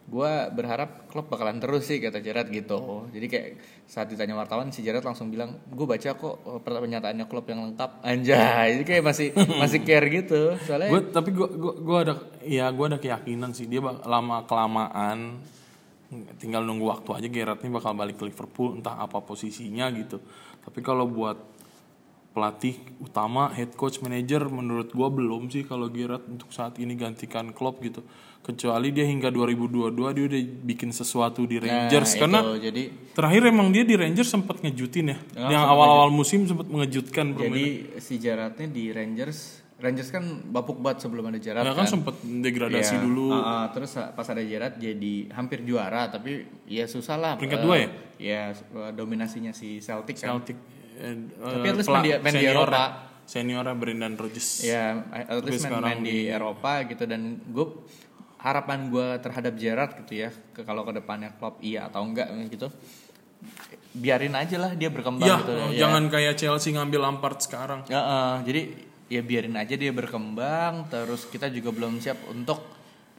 gue 0.04 0.32
berharap 0.52 1.08
Klopp 1.08 1.32
bakalan 1.32 1.63
terus 1.63 1.88
sih 1.88 2.04
kata 2.04 2.20
Gerrard 2.20 2.52
gitu. 2.52 3.08
Jadi 3.10 3.26
kayak 3.32 3.48
saat 3.88 4.12
ditanya 4.12 4.36
wartawan 4.36 4.68
si 4.70 4.84
Gerrard 4.84 5.08
langsung 5.08 5.32
bilang, 5.32 5.63
gue 5.63 5.86
baca 5.88 6.12
kok 6.12 6.36
eh, 6.44 6.60
pernyataannya 6.60 7.26
Klopp 7.26 7.48
yang 7.48 7.63
lengkap. 7.63 8.04
Anjay, 8.04 8.80
jadi 8.80 8.84
kayak 8.84 9.04
masih 9.04 9.28
masih 9.63 9.80
care 9.82 10.08
gitu. 10.12 10.60
Soalnya 10.60 10.92
Gue 10.92 11.02
tapi 11.08 11.30
gue 11.32 11.48
gua, 11.56 11.74
gua 11.80 11.98
ada 12.04 12.13
ya 12.44 12.68
gue 12.70 12.86
ada 12.86 13.00
keyakinan 13.00 13.56
sih 13.56 13.66
dia 13.66 13.80
bak- 13.80 14.04
lama 14.04 14.44
kelamaan 14.44 15.39
tinggal 16.38 16.62
nunggu 16.62 16.86
waktu 16.86 17.10
aja 17.24 17.28
Gerrard 17.32 17.63
ini 17.66 17.74
bakal 17.74 17.98
balik 17.98 18.22
ke 18.22 18.28
Liverpool 18.28 18.78
entah 18.78 19.00
apa 19.00 19.24
posisinya 19.24 19.89
gitu. 19.96 20.22
Tapi 20.62 20.80
kalau 20.86 21.10
buat 21.10 21.39
pelatih 22.34 22.78
utama, 22.98 23.54
head 23.54 23.78
coach, 23.78 24.02
manager 24.02 24.50
menurut 24.50 24.89
gua 24.89 25.10
belum 25.13 25.54
sih 25.54 25.63
kalau 25.63 25.89
Gerrard 25.89 26.26
untuk 26.26 26.50
saat 26.50 26.78
ini 26.82 26.98
gantikan 26.98 27.54
Klopp 27.54 27.82
gitu. 27.82 28.02
Kecuali 28.44 28.92
dia 28.92 29.08
hingga 29.08 29.32
2022 29.32 29.96
dia 30.12 30.24
udah 30.28 30.40
bikin 30.62 30.92
sesuatu 30.92 31.48
di 31.48 31.58
nah, 31.58 31.88
Rangers 31.88 32.12
itu, 32.12 32.20
karena 32.20 32.40
jadi 32.60 32.84
terakhir 33.16 33.42
emang 33.48 33.72
dia 33.72 33.82
di 33.82 33.96
Rangers 33.96 34.28
sempat 34.28 34.60
ngejutin 34.60 35.06
ya. 35.08 35.18
yang 35.48 35.64
awal-awal 35.64 36.12
musim 36.12 36.44
sempat 36.44 36.68
mengejutkan 36.68 37.32
permainan. 37.32 37.56
jadi 37.56 37.66
si 37.98 38.20
Gerrardnya 38.20 38.68
di 38.68 38.92
Rangers 38.92 39.64
Rangers 39.74 40.12
kan 40.12 40.24
bapuk 40.46 40.76
banget 40.78 41.04
sebelum 41.04 41.24
ada 41.26 41.40
Gerrard 41.40 41.64
Ya 41.64 41.72
kan 41.72 41.84
sempat 41.86 42.16
degradasi 42.20 42.94
Iya. 42.94 43.04
dulu. 43.04 43.32
Ah, 43.32 43.44
ah, 43.44 43.66
terus 43.68 43.92
pas 43.96 44.24
ada 44.26 44.40
Gerrard 44.40 44.76
jadi 44.76 45.14
hampir 45.30 45.64
juara 45.64 46.08
tapi 46.08 46.32
ya 46.64 46.84
susah 46.84 47.16
lah. 47.16 47.34
Peringkat 47.36 47.60
Eh, 47.60 47.64
dua 47.64 47.76
ya? 47.76 47.88
Ya 48.18 48.42
eh, 48.52 48.92
dominasinya 48.92 49.52
si 49.52 49.80
Celtic 49.80 50.16
kan. 50.16 50.40
Celtic 50.40 50.56
eh, 50.96 51.16
Tapi 51.34 51.64
eh, 51.64 51.72
at 51.72 51.76
least 51.76 51.90
pela- 51.90 52.00
main 52.00 52.08
di- 52.10 52.20
main 52.22 52.34
di 52.34 52.46
Eropa. 52.46 52.84
Seniornya 53.24 53.72
Brendan 53.74 54.14
Rodgers. 54.14 54.64
Ya, 54.64 55.00
at 55.10 55.40
least 55.42 55.64
main, 55.66 55.80
main 55.80 56.00
di 56.00 56.28
Eropa 56.28 56.84
gitu 56.84 57.04
dan 57.04 57.40
gue 57.42 57.68
harapan 58.44 58.92
gue 58.92 59.08
terhadap 59.24 59.54
Gerrard 59.56 59.92
gitu 60.04 60.20
ya 60.20 60.30
ke 60.52 60.68
kalau 60.68 60.84
ke 60.84 60.92
depannya 60.92 61.32
Klopp 61.40 61.64
iya 61.64 61.88
atau 61.88 62.04
enggak 62.04 62.28
gitu. 62.52 62.68
Biarin 63.94 64.34
aja 64.34 64.56
lah 64.58 64.72
dia 64.74 64.90
berkembang 64.90 65.28
Ya, 65.28 65.38
gitu. 65.40 65.54
jangan 65.80 66.10
kayak 66.12 66.36
Chelsea 66.36 66.76
ngambil 66.76 67.00
Lampard 67.08 67.40
sekarang. 67.40 67.86
Ya, 67.88 68.02
eh, 68.02 68.36
jadi 68.44 68.62
ya 69.08 69.22
biarin 69.22 69.56
aja 69.56 69.76
dia 69.78 69.92
berkembang. 69.94 70.90
Terus 70.90 71.30
kita 71.30 71.48
juga 71.48 71.72
belum 71.72 72.02
siap 72.02 72.20
untuk 72.28 72.60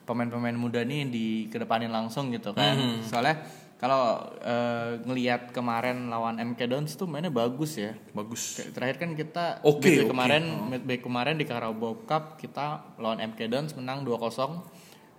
pemain-pemain 0.04 0.56
muda 0.56 0.84
nih 0.84 1.08
di 1.08 1.26
kedepanin 1.48 1.88
langsung 1.88 2.28
gitu 2.28 2.52
kan. 2.52 2.74
Hmm. 2.76 3.00
Soalnya 3.06 3.40
kalau 3.78 4.28
eh, 4.42 4.98
ngelihat 5.06 5.54
kemarin 5.54 6.10
lawan 6.10 6.42
MK 6.42 6.60
Dons 6.66 6.92
tuh 6.98 7.06
mainnya 7.06 7.30
bagus 7.30 7.78
ya. 7.78 7.94
Bagus. 8.10 8.58
Terakhir 8.74 8.98
kan 8.98 9.14
kita 9.14 9.62
midweek 9.62 10.04
oke. 10.04 10.10
kemarin 10.10 10.42
midweek 10.68 11.00
kemarin 11.06 11.38
di 11.38 11.46
Carabao 11.46 12.02
Cup 12.02 12.36
kita 12.36 12.96
lawan 12.98 13.22
MK 13.22 13.40
Dons 13.46 13.72
menang 13.78 14.02
2-0. 14.02 14.73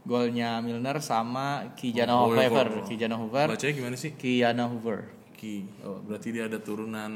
Golnya 0.06 0.62
Milner 0.62 1.02
sama 1.02 1.74
Kijana 1.74 2.13
Oh, 2.13 2.30
Hoover. 2.30 2.86
Kijana 2.86 3.18
Hoover. 3.18 3.50
Bacanya 3.50 3.74
gimana 3.74 3.98
sih? 3.98 4.13
Kijana 4.13 4.70
Hoover. 4.70 5.10
Ki. 5.36 5.68
Oh, 5.84 6.00
berarti 6.00 6.32
dia 6.32 6.48
ada 6.48 6.63
turunan 6.63 7.12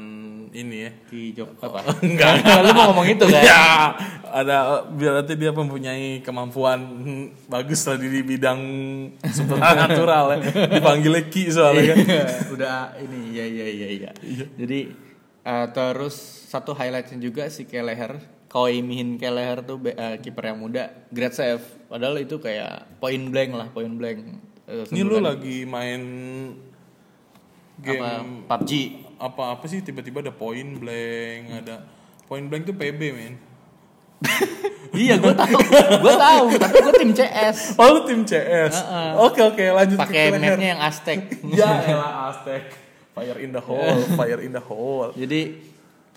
ini 0.52 0.76
ya. 0.84 0.90
Ki 1.08 1.32
Jok 1.32 1.56
apa? 1.56 1.80
Enggak. 2.04 2.44
Lu 2.66 2.70
mau 2.76 2.92
ngomong 2.92 3.08
itu 3.08 3.24
kan? 3.24 3.40
Ya, 3.40 3.64
ada 4.28 4.84
berarti 4.84 5.40
dia 5.40 5.54
mempunyai 5.54 6.20
kemampuan 6.20 6.78
bagus 7.48 7.80
lah 7.88 7.96
di 7.96 8.20
bidang 8.20 8.60
supernatural 9.24 10.24
ya. 10.36 10.38
Dipanggilnya 10.68 11.24
Ki 11.32 11.48
soalnya 11.48 11.94
kan. 11.94 11.98
Iya, 12.04 12.24
udah 12.52 12.76
ini 13.00 13.20
ya 13.32 13.44
ya 13.48 13.66
ya 13.72 13.88
ya. 13.88 14.10
Jadi 14.58 14.80
eh, 15.40 15.66
terus 15.72 16.14
satu 16.50 16.76
highlightnya 16.76 17.16
juga 17.16 17.48
si 17.48 17.64
Keleher, 17.64 18.20
Koi 18.50 18.82
Mihin 18.82 19.14
Keleher 19.14 19.62
tuh 19.62 19.78
be- 19.78 19.94
eh, 19.94 20.18
kiper 20.18 20.50
yang 20.50 20.58
muda, 20.58 20.90
great 21.08 21.30
save. 21.30 21.62
Padahal 21.86 22.18
itu 22.18 22.34
kayak 22.36 22.98
point 22.98 23.30
blank 23.30 23.50
lah, 23.54 23.70
point 23.70 23.94
blank. 23.94 24.42
Eh, 24.66 24.90
Ini 24.90 25.00
lu 25.00 25.22
lagi 25.22 25.62
main 25.64 26.02
apa 27.78 27.86
game 27.86 28.44
PUBG. 28.44 28.70
apa 29.16 29.42
apa 29.54 29.64
sih 29.64 29.78
tiba-tiba 29.80 30.18
ada 30.20 30.34
point 30.34 30.66
blank, 30.76 31.42
ada 31.56 31.86
point 32.26 32.42
blank 32.42 32.66
tuh 32.66 32.74
PB 32.74 33.00
men. 33.12 33.34
iya, 34.92 35.16
gue 35.16 35.32
tahu, 35.32 35.56
gue 35.96 36.14
tahu. 36.18 36.44
Tapi 36.58 36.76
gue 36.76 36.94
tim 36.98 37.10
CS, 37.14 37.78
Oh 37.78 37.88
lu 37.88 38.00
tim 38.02 38.20
CS. 38.20 38.74
Oke 39.16 39.40
oke 39.40 39.64
lanjut 39.64 39.96
pakai 39.96 40.34
mapnya 40.34 40.74
yang 40.74 40.82
Aztec. 40.82 41.38
Ya 41.56 41.70
elah 41.86 42.28
Aztec. 42.28 42.66
Fire 43.10 43.38
in 43.38 43.50
the 43.50 43.60
hole, 43.60 44.02
fire 44.14 44.40
in 44.40 44.50
the 44.50 44.60
hole. 44.60 45.14
Jadi 45.14 45.69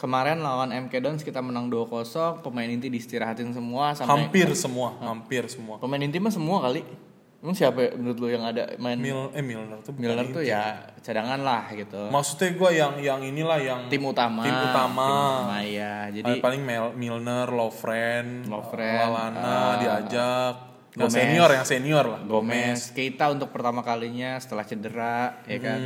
kemarin 0.04 0.38
lawan 0.38 0.68
MK 0.70 1.00
Dons 1.00 1.24
kita 1.24 1.40
menang 1.40 1.72
2-0, 1.72 2.44
pemain 2.44 2.68
inti 2.68 2.88
diistirahatin 2.88 3.50
semua 3.50 3.96
sampai 3.96 4.12
Hampir 4.20 4.52
semua, 4.54 5.00
hampir 5.00 5.48
semua. 5.48 5.80
pemain 5.80 5.98
inti 5.98 6.20
mah 6.20 6.28
semua 6.30 6.60
kali. 6.60 6.84
Emang 7.40 7.52
siapa 7.54 7.76
ya 7.78 7.92
menurut 7.94 8.18
lu 8.20 8.28
yang 8.30 8.40
ada 8.42 8.72
main 8.78 8.96
Mil 8.96 9.28
eh 9.32 9.44
Milner 9.44 9.80
tuh 9.80 9.92
Milner 9.94 10.32
tuh 10.32 10.40
ya 10.42 10.80
cadangan 11.00 11.36
lah 11.38 11.68
gitu. 11.74 12.08
Maksudnya 12.08 12.52
gue 12.54 12.70
yang 12.74 12.94
yang 12.98 13.20
inilah 13.20 13.60
yang 13.60 13.80
Tim 13.88 14.00
utama. 14.02 14.44
Tim 14.44 14.56
utama. 14.56 15.04
Tim 15.04 15.20
utama, 15.20 15.58
ya. 15.62 15.96
Jadi 16.10 16.24
Paling- 16.30 16.44
paling 16.44 16.62
Mel- 16.64 16.96
Milner, 16.96 17.48
Lovren, 17.50 18.48
Lovren, 18.48 18.96
Lalana 18.98 19.44
eh, 19.44 19.74
diajak. 19.78 20.56
Yang 20.94 21.10
Gomez. 21.10 21.18
senior, 21.18 21.50
yang 21.52 21.66
senior 21.66 22.06
lah. 22.06 22.22
Gomez, 22.24 22.80
Keita 22.92 23.28
untuk 23.28 23.50
pertama 23.50 23.82
kalinya 23.82 24.38
setelah 24.38 24.62
cedera, 24.62 25.42
ya 25.44 25.60
kan. 25.60 25.82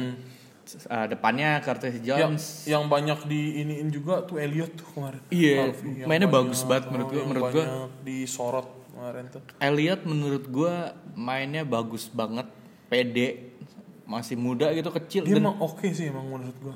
Uh, 0.70 1.07
depannya 1.07 1.59
Curtis 1.59 1.95
Yang, 1.97 2.20
Jones. 2.20 2.43
yang 2.65 2.84
banyak 2.86 3.20
di 3.24 3.41
iniin 3.57 3.88
juga 3.88 4.20
tuh 4.22 4.36
Elliot 4.36 4.72
tuh 4.74 4.88
kemarin. 4.89 5.22
Iya, 5.30 5.72
yang 5.72 6.05
mainnya 6.05 6.28
banyak- 6.28 6.36
bagus 6.43 6.59
banget 6.61 6.86
menurut 6.88 7.07
gua- 7.07 7.15
yang 7.15 7.30
menurut 7.30 7.45
gua. 7.45 7.63
banyak 7.63 7.91
disorot 8.03 8.68
kemarin 8.89 9.24
tuh. 9.30 9.41
Elliot 9.57 10.01
menurut 10.03 10.43
gua 10.47 10.74
mainnya 11.13 11.63
bagus 11.63 12.09
banget, 12.09 12.47
pede, 12.86 13.28
masih 14.03 14.36
muda 14.36 14.72
gitu 14.72 14.88
kecil 14.89 15.22
Dia 15.22 15.36
dan 15.36 15.43
emang 15.45 15.57
oke 15.57 15.88
sih 15.88 16.07
emang 16.07 16.26
menurut 16.26 16.57
gua. 16.61 16.76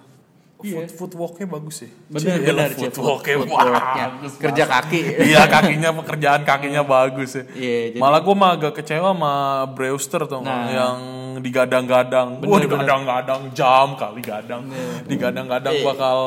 Iya. 0.62 0.76
Foot, 0.78 0.90
footworknya 0.94 1.48
bagus 1.48 1.76
sih. 1.80 1.90
benar 2.08 2.38
benar 2.38 2.70
Cep. 2.72 2.92
footworknya 2.92 3.36
Footworknya. 3.42 4.06
bagus 4.12 4.32
kerja 4.38 4.64
kaki. 4.66 5.02
Iya 5.24 5.42
kakinya 5.46 5.90
pekerjaan 5.96 6.42
kakinya 6.42 6.82
bagus 6.82 7.32
ya. 7.34 7.44
Iya, 7.52 7.78
jadi- 7.90 8.00
Malah 8.00 8.20
gue 8.20 8.36
mah 8.36 8.52
agak 8.52 8.74
kecewa 8.76 9.12
sama 9.12 9.34
Brewster 9.70 10.22
tuh 10.24 10.40
Nah. 10.40 10.68
yang 10.68 10.98
digadang-gadang. 11.42 12.38
Wah 12.38 12.58
bener. 12.58 12.62
digadang-gadang 12.68 13.42
jam 13.52 13.96
kali 13.96 14.22
gadang. 14.22 14.70
Digadang-gadang 15.06 15.74
Iya. 15.74 15.86
bakal 15.86 16.18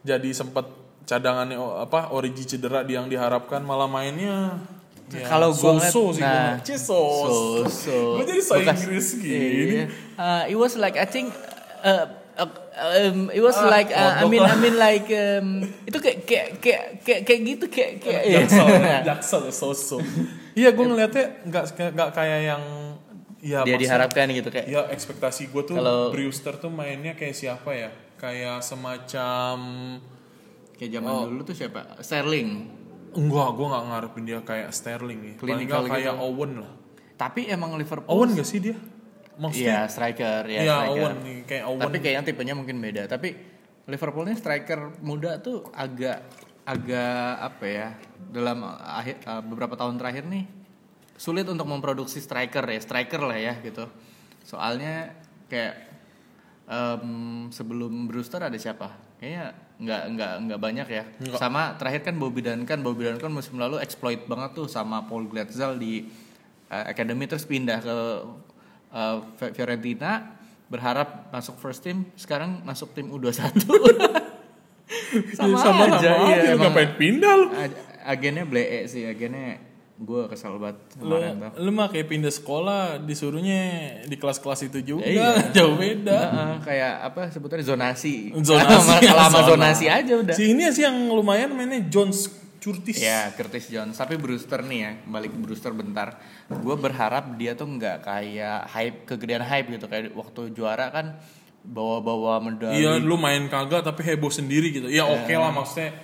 jadi 0.00 0.30
sempet 0.30 0.66
cadangannya 1.02 1.54
oh, 1.54 1.78
apa 1.78 2.10
Origi 2.10 2.46
cedera 2.46 2.80
di 2.80 2.94
yang 2.94 3.06
diharapkan 3.06 3.60
malah 3.60 3.86
mainnya 3.86 4.62
ya, 5.08 5.26
Kalau 5.26 5.50
gua 5.50 5.74
ngeliat- 5.74 5.90
so-so 5.90 6.14
sih 6.14 6.22
nah. 6.22 6.54
So, 6.62 7.00
so. 7.66 7.96
Gua 8.14 8.24
jadi 8.24 8.40
so 8.40 8.54
Inggris 8.56 9.18
gini. 9.18 9.50
Iya. 9.76 9.84
Uh, 10.14 10.42
it 10.46 10.54
was 10.54 10.74
like 10.74 10.94
I 10.94 11.04
think 11.04 11.34
uh, 11.82 12.06
um, 12.80 13.28
it 13.28 13.38
was 13.38 13.54
Ah, 13.54 13.68
like 13.68 13.88
uh, 13.88 14.16
I 14.16 14.24
mean. 14.24 14.40
I 14.40 14.56
mean 14.56 14.74
like 14.74 15.06
um, 15.08 15.46
itu 15.82 15.96
kayak 15.96 16.18
kayak 16.22 16.48
kayak 16.58 16.82
kayak, 17.00 17.20
kayak 17.22 17.40
gitu 17.46 17.64
kayak 17.66 17.92
kayak 17.98 18.22
Jaksel, 18.26 18.66
jaksel 19.02 19.40
ya, 19.42 19.52
so-so. 19.52 19.98
Iya, 20.52 20.70
gue 20.70 20.82
ngeliatnya 20.82 21.44
nggak 21.44 21.64
nggak 21.92 22.10
kayak 22.10 22.40
yang 22.44 22.62
ya 23.38 23.62
dia 23.62 23.72
maksud- 23.72 23.80
diharapkan 23.80 24.26
gitu 24.30 24.48
kayak 24.48 24.66
Ya 24.66 24.82
ekspektasi 24.86 25.48
gue 25.48 25.62
tuh 25.64 25.74
Kalau- 25.74 26.10
Brewster 26.10 26.54
tuh 26.54 26.68
mainnya 26.68 27.14
kayak 27.14 27.32
siapa 27.32 27.70
ya? 27.70 27.88
Kayak 28.16 28.60
semacam 28.60 29.56
kayak 30.74 30.90
zaman 30.92 31.08
Oh. 31.10 31.24
dulu 31.26 31.40
tuh 31.42 31.54
siapa 31.54 31.96
Sterling 31.98 32.68
enggak, 33.10 33.48
gue 33.50 33.66
nggak 33.66 33.84
ngarepin 33.86 34.22
dia 34.24 34.38
kayak 34.40 34.68
Sterling 34.70 35.20
ya. 35.20 35.32
Paling 35.34 35.40
Clinical 35.58 35.80
nggak 35.82 35.92
kayak 35.94 36.12
gitu. 36.12 36.24
Owen 36.26 36.52
lah. 36.58 36.72
tapi 37.16 37.40
emang 37.46 37.74
Liverpool 37.74 38.08
Owen 38.08 38.32
gak 38.32 38.44
sih 38.44 38.60
dia? 38.60 38.76
Maksudnya? 39.40 39.88
striker 39.88 40.42
ya 40.46 40.60
Iya, 40.60 40.76
striker. 40.84 40.92
Owen 40.92 41.14
nih 41.24 41.38
kayak 41.48 41.64
Owen. 41.64 41.80
tapi 41.80 41.96
kayaknya 41.98 42.22
tipenya 42.28 42.54
mungkin 42.54 42.76
beda. 42.78 43.08
Tapi 43.08 43.28
Liverpool 43.88 44.28
ini 44.28 44.36
striker 44.36 45.00
muda 45.00 45.40
tuh 45.40 45.64
agak 45.72 46.20
agak 46.62 47.32
apa 47.40 47.64
ya 47.66 47.88
dalam 48.30 48.62
akhir 48.78 49.24
uh, 49.24 49.42
beberapa 49.42 49.74
tahun 49.74 49.96
terakhir 49.96 50.28
nih 50.28 50.44
sulit 51.16 51.48
untuk 51.48 51.66
memproduksi 51.66 52.20
striker 52.20 52.62
ya 52.62 52.78
striker 52.78 53.20
lah 53.24 53.40
ya 53.40 53.56
gitu. 53.60 53.88
Soalnya 54.40 55.12
kayak 55.48 55.74
em, 56.64 57.04
sebelum 57.50 58.08
Brewster 58.08 58.40
ada 58.40 58.56
siapa? 58.56 58.94
Kayaknya 59.18 59.52
nggak 59.80 60.02
nggak 60.16 60.32
nggak 60.48 60.60
banyak 60.60 60.86
ya. 60.88 61.04
Sama 61.36 61.76
terakhir 61.76 62.08
kan 62.08 62.16
Bobby 62.16 62.40
Duncan. 62.40 62.80
Bobby 62.80 63.04
Duncan 63.04 63.32
musim 63.32 63.60
lalu 63.60 63.80
exploit 63.80 64.24
banget 64.24 64.56
tuh 64.56 64.68
sama 64.68 65.04
Paul 65.04 65.28
Glatzel 65.28 65.76
di 65.76 66.08
uh, 66.70 66.84
academy 66.88 67.28
terus 67.28 67.44
pindah 67.44 67.80
ke 67.80 67.96
uh, 68.90 69.24
Fi- 69.34 69.52
Fiorentina 69.52 70.36
berharap 70.66 71.30
masuk 71.30 71.56
first 71.56 71.80
team 71.80 72.06
sekarang 72.14 72.62
masuk 72.62 72.92
tim 72.92 73.08
U21 73.08 73.42
sama, 75.34 75.56
sama 75.56 75.82
aja 75.88 75.98
sama 75.98 76.24
iya, 76.24 76.36
aja, 76.36 76.48
emang. 76.52 76.70
ngapain 76.70 76.90
pindah 76.96 77.32
lu? 77.34 77.46
Ag- 77.50 77.78
agennya 78.02 78.44
blee 78.44 78.86
sih 78.86 79.02
agennya 79.02 79.58
gue 79.96 80.22
kesel 80.26 80.56
banget 80.56 80.80
Lu, 80.98 81.12
kemarin 81.12 81.52
lu 81.58 81.70
mah 81.70 81.86
kayak 81.86 82.08
pindah 82.08 82.32
sekolah 82.32 82.80
disuruhnya 82.98 83.60
di 84.02 84.16
kelas-kelas 84.16 84.64
itu 84.64 84.78
juga 84.82 85.04
Iya. 85.04 85.28
jauh 85.56 85.76
beda. 85.76 86.18
Heeh, 86.24 86.52
kayak 86.64 86.92
apa 87.04 87.22
sebetulnya 87.28 87.66
zonasi 87.66 88.32
Zonasi, 88.32 88.70
Lama- 88.80 89.02
ya, 89.02 89.12
lama 89.12 89.38
zona. 89.44 89.48
zonasi 89.68 89.86
aja 89.86 90.12
udah 90.16 90.32
Si 90.32 90.48
ini 90.48 90.64
sih 90.70 90.82
yang 90.82 90.96
lumayan 91.06 91.52
mainnya 91.52 91.84
Jones 91.84 92.32
Curtis. 92.60 92.96
Ya, 92.96 93.32
Curtis 93.32 93.66
Jones. 93.66 93.96
Tapi 93.96 94.14
Brewster 94.14 94.60
nih 94.60 94.78
ya, 94.78 94.90
balik 95.06 95.32
ke 95.32 95.38
Brewster 95.38 95.72
bentar. 95.72 96.20
Gue 96.46 96.76
berharap 96.76 97.34
dia 97.34 97.52
tuh 97.52 97.66
nggak 97.66 98.04
kayak 98.04 98.68
hype, 98.68 98.98
kegedean 99.06 99.40
hype 99.40 99.68
gitu. 99.70 99.86
Kayak 99.86 100.12
waktu 100.12 100.52
juara 100.52 100.88
kan 100.88 101.16
bawa-bawa 101.62 102.40
medali. 102.40 102.78
Iya, 102.78 102.96
lu 102.96 103.16
main 103.16 103.44
kagak 103.46 103.80
tapi 103.82 104.00
heboh 104.02 104.28
sendiri 104.28 104.70
gitu. 104.70 104.86
Ya 104.86 105.04
oke 105.04 105.28
lah 105.30 105.50
maksudnya. 105.50 105.96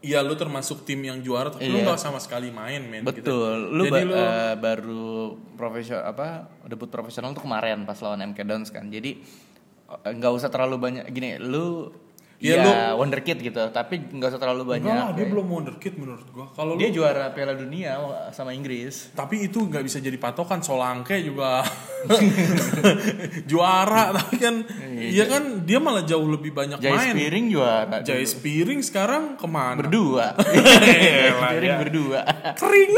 Iya 0.00 0.20
lu 0.20 0.32
termasuk 0.32 0.82
tim 0.82 0.96
yang 0.98 1.20
juara 1.20 1.52
tapi 1.52 1.68
lu 1.68 1.76
Iya. 1.76 1.92
nggak 1.92 2.00
sama 2.00 2.16
sekali 2.16 2.48
main 2.48 2.80
men. 2.80 3.04
gitu. 3.04 3.20
Betul. 3.20 3.68
Lu, 3.68 3.84
Jadi 3.84 3.92
ba- 3.92 4.00
lu 4.02 4.14
eh, 4.16 4.54
baru 4.56 5.12
profesional 5.54 6.08
apa 6.08 6.26
debut 6.64 6.88
profesional 6.88 7.32
tuh 7.32 7.44
kemarin 7.44 7.84
pas 7.84 8.00
lawan 8.00 8.24
MK 8.24 8.40
Dons 8.40 8.72
kan. 8.72 8.88
Jadi 8.88 9.20
eh, 10.00 10.10
nggak 10.10 10.32
usah 10.32 10.48
terlalu 10.48 10.76
banyak 10.80 11.04
gini. 11.06 11.36
Lu 11.36 11.92
Iya, 12.40 12.56
ya, 12.56 12.64
wonderkid 12.94 13.36
gitu, 13.38 13.60
tapi 13.68 14.00
nggak 14.02 14.28
usah 14.28 14.40
terlalu 14.40 14.64
banyak. 14.66 14.80
enggak 14.82 14.96
lah, 14.98 15.08
dia 15.10 15.16
Kayak- 15.18 15.30
belum 15.30 15.46
wonderkid 15.46 15.92
menurut 15.94 16.24
gua. 16.30 16.46
Kalau 16.50 16.72
lu 16.72 16.78
dia 16.78 16.88
juara 16.88 17.28
Piala 17.30 17.52
Dunia 17.52 18.00
sama 18.30 18.50
Inggris. 18.50 19.12
tapi 19.12 19.44
itu 19.44 19.60
nggak 19.60 19.82
bisa 19.82 19.98
jadi 19.98 20.16
patokan 20.16 20.58
Solanke 20.58 21.20
juga 21.20 21.60
juara 23.46 24.08
tapi 24.16 24.36
kan 24.36 24.54
iya 24.90 25.24
kan 25.26 25.42
dia 25.62 25.76
malah 25.78 26.00
jauh 26.02 26.24
lebih 26.26 26.50
banyak 26.50 26.78
Jai 26.78 26.90
main. 26.90 27.12
Spiring 27.12 27.46
juara. 27.50 27.96
Jai 28.00 28.24
Spiring 28.24 28.80
sekarang 28.80 29.36
ke 29.36 29.44
mana? 29.44 29.76
berdua. 29.78 30.32
Elah, 30.40 31.44
Spiring 31.44 31.70
ya. 31.70 31.78
berdua. 31.78 32.20
kering. 32.56 32.92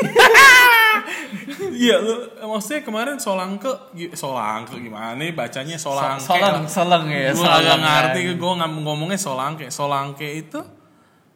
Iya, 1.73 1.97
lu 1.99 2.15
maksudnya 2.47 2.83
kemarin 2.83 3.17
Solanke 3.17 3.71
gi- 3.93 4.13
Solanke 4.13 4.77
gimana 4.77 5.15
nih 5.15 5.31
bacanya 5.31 5.77
Solanke. 5.77 6.23
Solang, 6.23 6.65
solang 6.67 7.05
ya. 7.07 7.31
Gue 7.31 7.43
agak 7.43 7.63
solang 7.65 7.83
ngerti, 7.83 8.21
gue 8.33 8.53
ngomongnya 8.81 9.19
Solanke. 9.19 9.67
Solanke 9.69 10.29
itu 10.29 10.61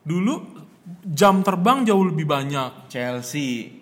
dulu 0.01 0.35
jam 1.05 1.41
terbang 1.41 1.83
jauh 1.83 2.05
lebih 2.05 2.25
banyak. 2.25 2.87
Chelsea. 2.87 3.73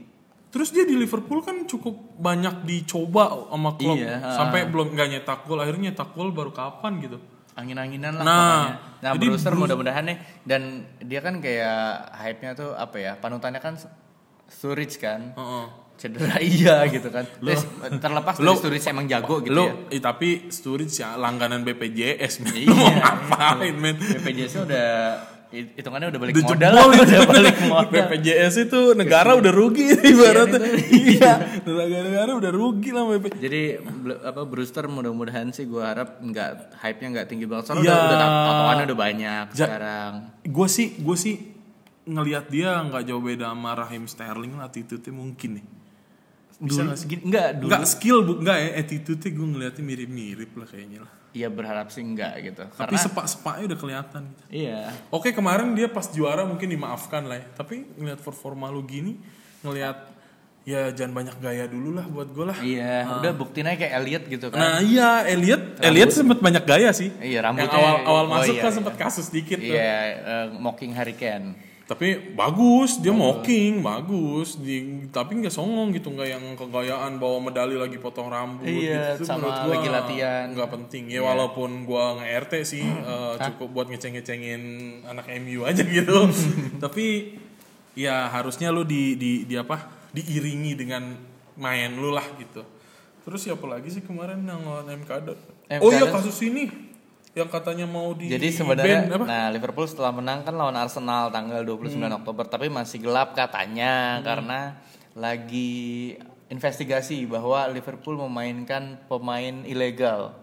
Terus 0.49 0.71
dia 0.71 0.87
di 0.87 0.95
Liverpool 0.95 1.43
kan 1.43 1.67
cukup 1.67 1.93
banyak 2.15 2.63
dicoba 2.63 3.51
sama 3.51 3.75
klub 3.75 3.99
Iya, 3.99 4.23
ha. 4.23 4.31
sampai 4.35 4.65
belum 4.65 4.95
nggak 4.95 5.09
nyetak 5.11 5.39
gol. 5.45 5.59
Akhirnya 5.59 5.91
nyetak 5.91 6.15
gol 6.15 6.31
baru 6.31 6.51
kapan 6.51 7.03
gitu? 7.03 7.19
Angin-anginan 7.55 8.15
lah 8.15 8.23
Nah, 8.23 8.35
pokoknya. 8.39 8.75
Nah, 8.97 9.11
jadi 9.13 9.27
Brewster 9.27 9.55
mudah-mudahan 9.55 10.05
nih 10.05 10.17
dan 10.43 10.63
dia 10.99 11.21
kan 11.21 11.39
kayak 11.39 11.83
hype-nya 12.15 12.55
tuh 12.55 12.71
apa 12.73 12.97
ya? 12.97 13.13
Panutannya 13.15 13.59
kan 13.59 13.75
Sturridge 14.47 14.97
kan. 14.97 15.33
Heeh. 15.33 15.67
Cedera 15.95 16.43
iya 16.53 16.83
gitu 16.87 17.07
kan. 17.07 17.23
Terus 17.23 17.63
terlepas 17.97 18.35
dari 18.35 18.51
Sturridge 18.53 18.87
emang 18.89 19.07
jago 19.07 19.39
gitu 19.39 19.53
Lu, 19.53 19.65
ya. 19.65 19.75
eh, 19.91 20.01
tapi 20.01 20.49
Sturridge 20.49 20.99
ya 20.99 21.15
langganan 21.15 21.63
BPJS, 21.63 22.43
men. 22.43 22.51
Iya, 22.53 22.67
Lu 22.67 22.75
mau 22.81 22.91
ngapain, 22.93 23.75
men? 23.75 23.95
BPJS 23.95 24.65
udah 24.65 24.89
hitungannya 25.55 26.11
udah 26.11 26.19
balik 26.19 26.35
Udah 26.35 26.51
modal 26.51 26.73
lah, 26.75 26.85
udah 26.99 27.21
balik 27.25 27.57
modal. 27.63 27.87
BPJS 28.11 28.55
itu 28.61 28.81
negara 28.93 29.39
udah 29.39 29.53
rugi 29.55 29.87
ibaratnya. 29.95 30.59
itu. 30.59 31.15
Iya, 31.15 31.33
negara-negara 31.63 32.31
udah 32.35 32.51
rugi 32.51 32.91
lah 32.91 33.07
BPJS. 33.07 33.39
Jadi 33.39 33.63
apa 34.21 34.43
Brewster 34.43 34.85
mudah-mudahan 34.89 35.55
sih 35.55 35.63
gue 35.65 35.79
harap 35.79 36.19
nggak 36.19 36.75
hype-nya 36.75 37.09
nggak 37.15 37.27
tinggi 37.29 37.47
banget. 37.47 37.71
Soalnya 37.71 37.87
Ya. 37.87 37.95
udah 37.95 38.03
udah 38.05 38.19
tatoannya 38.43 38.85
udah 38.85 38.99
banyak 38.99 39.45
Ja- 39.49 39.59
sekarang. 39.63 40.13
Gue 40.43 40.67
sih, 40.67 40.99
gue 40.99 41.15
sih 41.15 41.54
ngelihat 42.05 42.53
dia 42.53 42.77
nggak 42.81 43.03
jauh 43.09 43.23
beda 43.23 43.49
sama 43.49 43.71
Raheem 43.73 44.05
Sterling 44.05 44.61
lah 44.61 44.69
attitude-nya 44.69 45.13
mungkin 45.13 45.51
nih. 45.61 45.67
Bisa 46.55 46.81
Dulu, 46.87 46.95
sih? 46.95 47.07
gini- 47.11 47.25
enggak 47.27 47.49
dulu. 47.59 47.69
Nggak 47.73 47.85
skill 47.89 48.19
bu, 48.23 48.33
nggak 48.41 48.59
ya 48.61 48.69
attitude-nya 48.79 49.31
gue 49.33 49.47
ngeliatnya 49.51 49.85
mirip-mirip 49.85 50.51
lah 50.55 50.69
kayaknya 50.69 50.99
lah. 51.03 51.13
Iya 51.35 51.49
berharap 51.51 51.91
sih 51.91 52.05
enggak 52.05 52.33
gitu. 52.47 52.63
Tapi 52.63 52.79
Karena 52.79 52.99
sepak-sepaknya 53.01 53.65
udah 53.75 53.79
kelihatan. 53.81 54.23
Gitu. 54.31 54.43
iya. 54.71 54.87
Oke 55.11 55.35
kemarin 55.35 55.75
dia 55.75 55.91
pas 55.91 56.07
juara 56.07 56.47
mungkin 56.47 56.71
dimaafkan 56.71 57.27
lah 57.27 57.43
ya. 57.43 57.47
Tapi 57.59 57.99
ngeliat 57.99 58.23
performa 58.23 58.71
lu 58.71 58.87
gini, 58.87 59.19
ngeliat 59.67 60.15
ya 60.65 60.89
jangan 60.97 61.13
banyak 61.13 61.37
gaya 61.43 61.69
dulu 61.69 61.93
lah 61.93 62.07
buat 62.07 62.31
gue 62.33 62.45
lah. 62.47 62.57
Iya, 62.57 63.21
udah 63.21 63.33
buktiin 63.37 63.69
aja 63.69 63.77
kayak 63.77 63.95
Elliot 64.01 64.25
gitu 64.31 64.47
kan. 64.49 64.61
Nah 64.63 64.77
iya 64.81 65.27
Elliot, 65.29 65.77
Elliot 65.83 66.09
sempat 66.09 66.39
banyak 66.41 66.65
gaya 66.65 66.89
sih. 66.95 67.11
Iya, 67.19 67.43
Yang 67.43 67.69
rambutnya- 67.69 67.83
awal 67.83 67.97
awal 68.07 68.25
oh, 68.25 68.33
masuk 68.33 68.55
iya, 68.55 68.63
kan 68.63 68.71
iya. 68.71 68.77
sempat 68.79 68.95
kasus 68.97 69.27
dikit 69.29 69.59
tuh. 69.59 69.75
Iya, 69.75 69.93
eh, 70.23 70.47
mocking 70.57 70.95
Harry 70.95 71.13
Kane. 71.13 71.53
Tapi 71.85 72.33
bagus, 72.33 72.97
dia 72.97 73.13
mocking, 73.13 73.85
bagus. 73.85 74.57
Di, 74.57 75.05
tapi 75.13 75.37
nggak 75.37 75.53
songong 75.53 75.93
gitu, 75.93 76.09
nggak 76.17 76.29
yang 76.33 76.45
kegayaan 76.57 77.21
bawa 77.21 77.45
medali 77.45 77.77
lagi 77.77 78.01
potong 78.01 78.33
rambut. 78.33 78.65
Iya, 78.65 79.21
gitu. 79.21 79.25
Itu 79.25 79.25
sama 79.29 79.53
gua 79.53 79.77
lagi 79.77 79.89
latihan. 79.93 80.47
Nggak 80.57 80.71
penting. 80.73 81.13
Ya 81.13 81.21
walaupun 81.21 81.85
gua 81.85 82.17
nge-RT 82.25 82.53
sih 82.65 82.85
eh, 82.89 83.33
cukup 83.37 83.69
buat 83.77 83.87
ngeceng-ngecengin 83.93 84.63
anak 85.05 85.29
MU 85.45 85.69
aja 85.69 85.85
gitu. 86.01 86.25
tapi 86.85 87.37
ya 87.93 88.33
harusnya 88.33 88.73
lu 88.73 88.89
di 88.89 89.21
di 89.21 89.45
di 89.45 89.57
apa? 89.61 90.05
diiringi 90.15 90.79
dengan 90.79 91.11
main 91.59 91.91
lu 91.99 92.15
lah 92.15 92.23
gitu. 92.39 92.63
Terus 93.27 93.51
siapa 93.51 93.67
lagi 93.67 93.91
sih 93.91 93.99
kemarin 94.07 94.47
yang 94.47 94.63
lawan 94.63 94.87
MKD? 95.03 95.29
Oh 95.83 95.91
iya 95.91 96.07
kasus 96.07 96.39
ini 96.47 96.71
yang 97.35 97.49
katanya 97.49 97.83
mau 97.85 98.11
di 98.11 98.27
Jadi 98.27 98.47
sebenarnya 98.49 98.99
ban, 99.05 99.13
apa? 99.13 99.25
nah 99.25 99.45
Liverpool 99.49 99.85
setelah 99.85 100.11
menang 100.11 100.43
kan 100.43 100.55
lawan 100.55 100.75
Arsenal 100.75 101.29
tanggal 101.29 101.61
29 101.61 101.99
Hmm. 102.01 102.15
Oktober 102.17 102.47
tapi 102.47 102.67
masih 102.69 102.99
gelap 103.01 103.35
katanya 103.35 104.23
karena 104.23 104.79
lagi 105.13 106.15
investigasi 106.47 107.25
bahwa 107.25 107.67
Liverpool 107.67 108.15
memainkan 108.21 109.03
pemain 109.05 109.63
ilegal. 109.65 110.39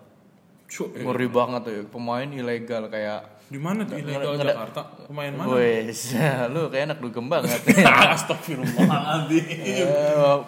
Cuk, 0.65 0.91
eh, 0.93 1.01
Ngeri 1.01 1.27
banget 1.27 1.61
tuh, 1.63 1.83
pemain 1.89 2.23
ilegal 2.25 2.87
kayak 2.87 3.39
di 3.45 3.55
mana 3.55 3.83
tuh 3.83 3.95
ilegal 3.95 4.31
ngeda- 4.33 4.51
Jakarta? 4.51 4.81
Pemain 5.05 5.31
mana? 5.33 5.47
Wes, 5.49 6.15
lu 6.53 6.67
kayak 6.67 6.85
anak 6.89 6.99
dugem 6.99 7.25
banget. 7.25 7.59
Astagfirullahaladzim. 8.15 9.43
Eh, 9.47 10.39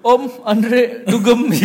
Om 0.00 0.22
Andre 0.44 1.02
dugem. 1.04 1.50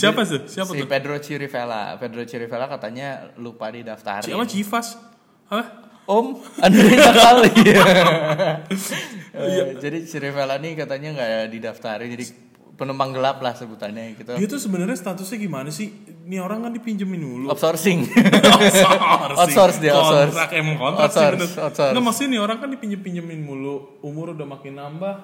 Siapa 0.00 0.20
sih? 0.24 0.40
Siapa 0.48 0.72
si 0.72 0.80
tuh? 0.80 0.88
Pedro 0.88 1.14
Chirivella. 1.20 2.00
Pedro 2.00 2.24
Chirivella 2.24 2.66
katanya 2.66 3.28
lupa 3.36 3.68
didaftarin. 3.68 4.24
Siapa 4.24 4.44
Civas? 4.48 4.96
Hah? 5.52 5.66
Om 6.08 6.26
Andre 6.58 6.90
kali. 7.22 7.50
Iya. 9.36 9.76
jadi 9.78 9.98
Chirivella 10.08 10.56
nih 10.58 10.74
katanya 10.74 11.08
nggak 11.14 11.30
didaftarin 11.52 12.08
jadi 12.10 12.24
penumpang 12.74 13.12
gelap 13.12 13.44
lah 13.44 13.52
sebutannya 13.52 14.16
gitu. 14.16 14.32
Dia 14.40 14.48
tuh 14.48 14.56
sebenarnya 14.56 14.96
statusnya 14.96 15.36
gimana 15.36 15.68
sih? 15.68 15.92
Ini 16.24 16.40
orang 16.40 16.64
kan 16.64 16.72
dipinjemin 16.72 17.20
dulu. 17.20 17.46
Outsourcing. 17.52 18.08
Outsourcing. 18.56 19.36
Outsource 19.36 19.76
dia, 19.84 19.92
outsource. 19.92 20.32
Kontrak 20.32 20.50
emang 20.56 20.76
kontrak 20.80 21.10
sih 21.12 21.20
bener. 21.20 21.50
outsource. 21.68 21.92
Nggak 21.92 22.04
maksudnya 22.08 22.28
nih 22.32 22.40
orang 22.40 22.56
kan 22.56 22.68
dipinjem-pinjemin 22.72 23.40
mulu. 23.44 24.00
Umur 24.00 24.32
udah 24.32 24.46
makin 24.48 24.80
nambah. 24.80 25.14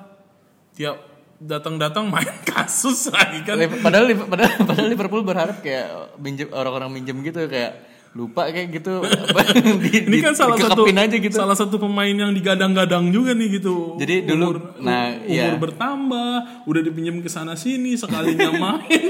Tiap 0.76 1.15
datang-datang 1.36 2.08
main 2.08 2.32
kasus 2.50 3.12
lagi 3.12 3.44
kan. 3.44 3.60
Padahal, 3.80 4.08
padahal 4.26 4.52
padahal 4.64 4.86
Liverpool 4.88 5.22
berharap 5.22 5.60
kayak 5.60 6.16
minjem 6.16 6.48
orang-orang 6.50 6.90
minjem 6.92 7.20
gitu 7.20 7.44
kayak 7.46 7.84
lupa 8.16 8.48
kayak 8.48 8.72
gitu. 8.72 9.04
Di- 9.84 10.08
Ini 10.08 10.18
kan 10.24 10.32
di- 10.32 10.40
salah 10.40 10.56
satu 10.56 10.88
aja 10.88 11.16
gitu. 11.20 11.36
salah 11.36 11.52
satu 11.52 11.76
pemain 11.76 12.08
yang 12.08 12.32
digadang-gadang 12.32 13.12
juga 13.12 13.36
nih 13.36 13.60
gitu. 13.60 14.00
Jadi 14.00 14.24
dulu- 14.24 14.56
umur, 14.56 14.58
nah, 14.80 15.12
umur 15.20 15.28
iya. 15.28 15.52
bertambah, 15.52 16.30
udah 16.64 16.80
dipinjam 16.80 17.20
ke 17.20 17.28
sana 17.28 17.52
sini 17.52 17.92
sekalinya 17.92 18.48
main. 18.72 19.04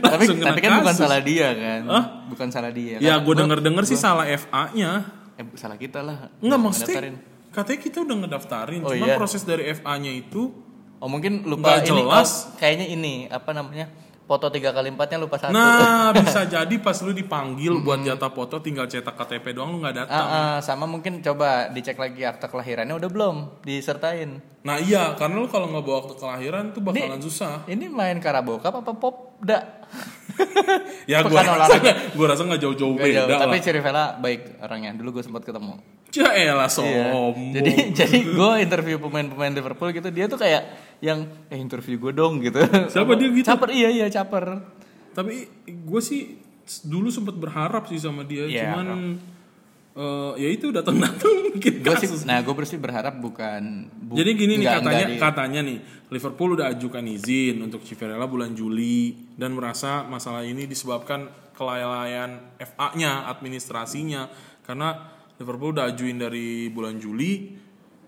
tapi 0.00 0.24
tapi 0.32 0.58
kan 0.64 0.80
bukan 0.80 0.88
kasus. 0.88 1.00
salah 1.04 1.20
dia 1.20 1.48
kan. 1.52 1.80
Hah? 1.84 2.04
Bukan 2.32 2.48
salah 2.48 2.72
dia. 2.72 2.96
Ya 2.96 3.20
gue 3.20 3.34
denger-denger 3.36 3.84
sih 3.84 4.00
salah 4.00 4.24
FA-nya. 4.24 5.04
eh, 5.36 5.44
salah 5.60 5.76
kita 5.76 6.00
lah. 6.00 6.32
Enggak 6.40 6.40
Nggak 6.40 6.60
maksudnya 6.64 7.00
katanya 7.50 7.80
kita 7.82 7.98
udah 8.00 8.16
ngedaftarin, 8.24 8.80
Oh, 8.80 8.94
cuman 8.94 9.08
iya. 9.10 9.16
proses 9.18 9.42
dari 9.42 9.68
FA-nya 9.68 10.16
itu 10.16 10.69
Oh 11.00 11.08
mungkin 11.08 11.42
lupa 11.42 11.74
Nggak 11.74 11.80
ini 11.82 11.90
jelas. 11.98 12.30
oh, 12.46 12.56
kayaknya 12.56 12.86
ini 12.86 13.14
apa 13.26 13.50
namanya 13.50 13.88
foto 14.22 14.46
tiga 14.46 14.70
kali 14.70 14.88
empatnya 14.88 15.18
lupa 15.18 15.36
satu. 15.36 15.50
Nah, 15.50 16.12
bisa 16.16 16.44
jadi 16.44 16.70
pas 16.76 16.94
lu 17.00 17.10
dipanggil 17.10 17.80
buat 17.80 17.98
jatah 17.98 18.28
foto 18.28 18.60
tinggal 18.60 18.84
cetak 18.84 19.16
KTP 19.16 19.52
doang 19.52 19.74
lu 19.74 19.80
nggak 19.80 19.96
datang. 19.96 20.22
ah, 20.22 20.56
sama 20.60 20.84
mungkin 20.84 21.18
coba 21.18 21.66
dicek 21.66 21.96
lagi 21.96 22.22
akta 22.22 22.46
kelahirannya 22.46 22.94
udah 22.94 23.08
belum 23.08 23.36
disertain. 23.60 24.38
Nah, 24.60 24.76
iya, 24.76 25.16
karena 25.16 25.34
lu 25.36 25.48
kalau 25.48 25.66
nggak 25.66 25.82
bawa 25.82 25.98
akte 26.00 26.14
kelahiran 26.14 26.64
tuh 26.70 26.78
bakalan 26.78 27.18
susah. 27.18 27.64
Ini 27.64 27.88
main 27.88 28.20
Karabo 28.20 28.60
Cup 28.60 28.78
apa 28.78 28.92
Popda? 28.92 29.58
Ya 31.04 31.20
gua 31.20 31.42
rasa 31.42 31.76
gua 32.14 32.26
rasa 32.28 32.42
nggak 32.44 32.60
jauh-jauh 32.60 32.94
Nggak 32.94 33.12
jauh, 33.12 33.28
beda 33.28 33.36
tapi 33.40 33.56
lah. 33.56 33.60
Chirivella 33.60 34.04
baik 34.16 34.40
orangnya. 34.58 34.90
Dulu 34.94 35.08
gue 35.12 35.24
sempat 35.26 35.42
ketemu. 35.42 35.74
Ya 36.10 36.32
elah 36.32 36.64
Iya. 36.64 36.68
sombong. 36.70 37.36
Jadi 37.52 37.70
jadi 37.98 38.18
gue 38.24 38.50
interview 38.58 38.96
pemain-pemain 38.96 39.52
Liverpool 39.52 39.90
gitu 39.90 40.08
dia 40.08 40.26
tuh 40.26 40.40
kayak 40.40 40.62
yang 41.00 41.24
eh 41.48 41.56
interview 41.56 41.96
gue 41.98 42.12
dong 42.12 42.40
gitu. 42.40 42.60
Siapa 42.88 43.12
dia 43.14 43.28
gitu? 43.28 43.46
Caper 43.46 43.70
iya 43.70 43.88
iya 43.88 44.06
caper. 44.06 44.60
Tapi 45.10 45.48
gue 45.66 46.00
sih 46.00 46.36
dulu 46.82 47.08
sempat 47.08 47.34
berharap 47.34 47.84
sih 47.84 47.96
sama 47.96 48.22
dia, 48.22 48.44
Iya, 48.44 48.70
cuman 48.70 49.18
eh, 49.92 50.32
ya 50.38 50.48
itu 50.48 50.70
datang-datang 50.70 51.50
bikin 51.50 51.82
Gue 51.82 51.96
sih, 51.96 52.06
kasus. 52.06 52.22
nah 52.22 52.38
gue 52.38 52.52
bersih 52.52 52.78
berharap 52.78 53.16
bukan. 53.16 53.90
bu- 53.90 54.14
Jadi 54.14 54.30
gini 54.34 54.54
nih 54.56 54.68
katanya 54.70 55.06
di- 55.06 55.18
katanya 55.18 55.60
nih 55.62 55.78
Liverpool 56.08 56.54
udah 56.54 56.70
ajukan 56.70 57.02
izin 57.02 57.58
untuk 57.58 57.80
Civerella 57.80 58.24
bulan 58.24 58.52
Juli 58.52 59.10
dan 59.34 59.50
merasa 59.50 60.02
masalah 60.04 60.42
ini 60.42 60.64
disebabkan 60.64 61.26
kelalaian 61.52 62.38
FA-nya, 62.56 63.26
administrasinya 63.26 64.30
karena 64.62 64.94
Liverpool 65.36 65.72
udah 65.72 65.88
ajuin 65.88 66.16
dari 66.16 66.68
bulan 66.68 66.96
Juli 66.96 67.56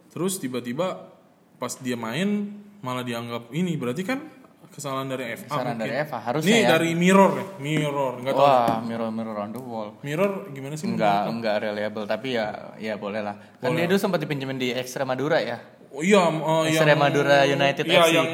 terus 0.09 0.37
tiba-tiba 0.37 1.09
pas 1.57 1.73
dia 1.75 1.95
main 1.95 2.47
malah 2.83 3.03
dianggap 3.03 3.55
ini 3.55 3.79
berarti 3.79 4.03
kan 4.03 4.19
kesalahan 4.73 5.05
dari 5.07 5.37
FA. 5.37 5.45
Kesalahan 5.47 5.77
mungkin. 5.77 5.85
dari 5.85 6.09
FA, 6.09 6.19
harusnya 6.19 6.49
Nih 6.49 6.61
ya. 6.65 6.69
dari 6.75 6.91
Mirror 6.97 7.33
ya, 7.37 7.47
Mirror 7.61 8.13
nggak 8.25 8.35
tahu. 8.35 8.47
Wah, 8.49 8.79
mirror 8.81 9.11
mirror 9.13 9.37
on 9.37 9.51
the 9.53 9.61
wall. 9.61 9.89
Mirror 10.01 10.49
gimana 10.51 10.75
sih? 10.75 10.89
Enggak, 10.89 11.29
enggak 11.29 11.57
reliable, 11.61 12.09
tapi 12.09 12.35
ya 12.35 12.73
ya 12.81 12.97
boleh 12.97 13.21
lah. 13.21 13.37
Kan 13.61 13.77
dia 13.77 13.85
dulu 13.85 14.01
sempat 14.01 14.19
dipinjemin 14.19 14.57
di 14.57 14.73
Extremadura 14.73 15.39
ya. 15.39 15.61
Oh, 15.93 16.01
iya, 16.01 16.25
uh, 16.25 16.65
yang 16.65 16.73
Extremadura 16.73 17.45
United 17.45 17.85
Iya, 17.85 18.01
FC. 18.01 18.17
yang 18.17 18.29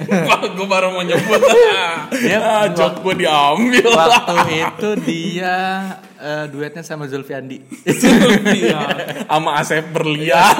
gue 0.56 0.64
baru 0.64 0.88
mau 0.88 1.04
nyebut. 1.04 1.36
Dia 2.24 2.38
ah, 2.40 2.64
joke 2.72 3.04
gue 3.04 3.28
diambil. 3.28 3.92
Waktu 3.92 4.36
itu 4.56 4.88
dia 5.04 5.56
eh, 6.16 6.44
duetnya 6.48 6.80
sama 6.80 7.04
Zulfiandi. 7.04 7.60
Iya, 8.56 8.80
sama 9.28 9.60
Asep 9.60 9.84
Berlian. 9.92 10.56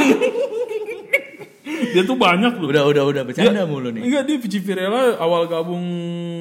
Dia 1.95 2.03
tuh 2.03 2.19
banyak 2.19 2.53
loh. 2.59 2.69
udah 2.75 2.85
udah 2.91 3.05
udah 3.07 3.23
bercanda 3.23 3.63
mulu 3.65 3.95
nih. 3.95 4.03
Enggak 4.03 4.23
dia 4.27 4.37
Virela 4.43 5.15
awal 5.23 5.47
gabung 5.47 5.87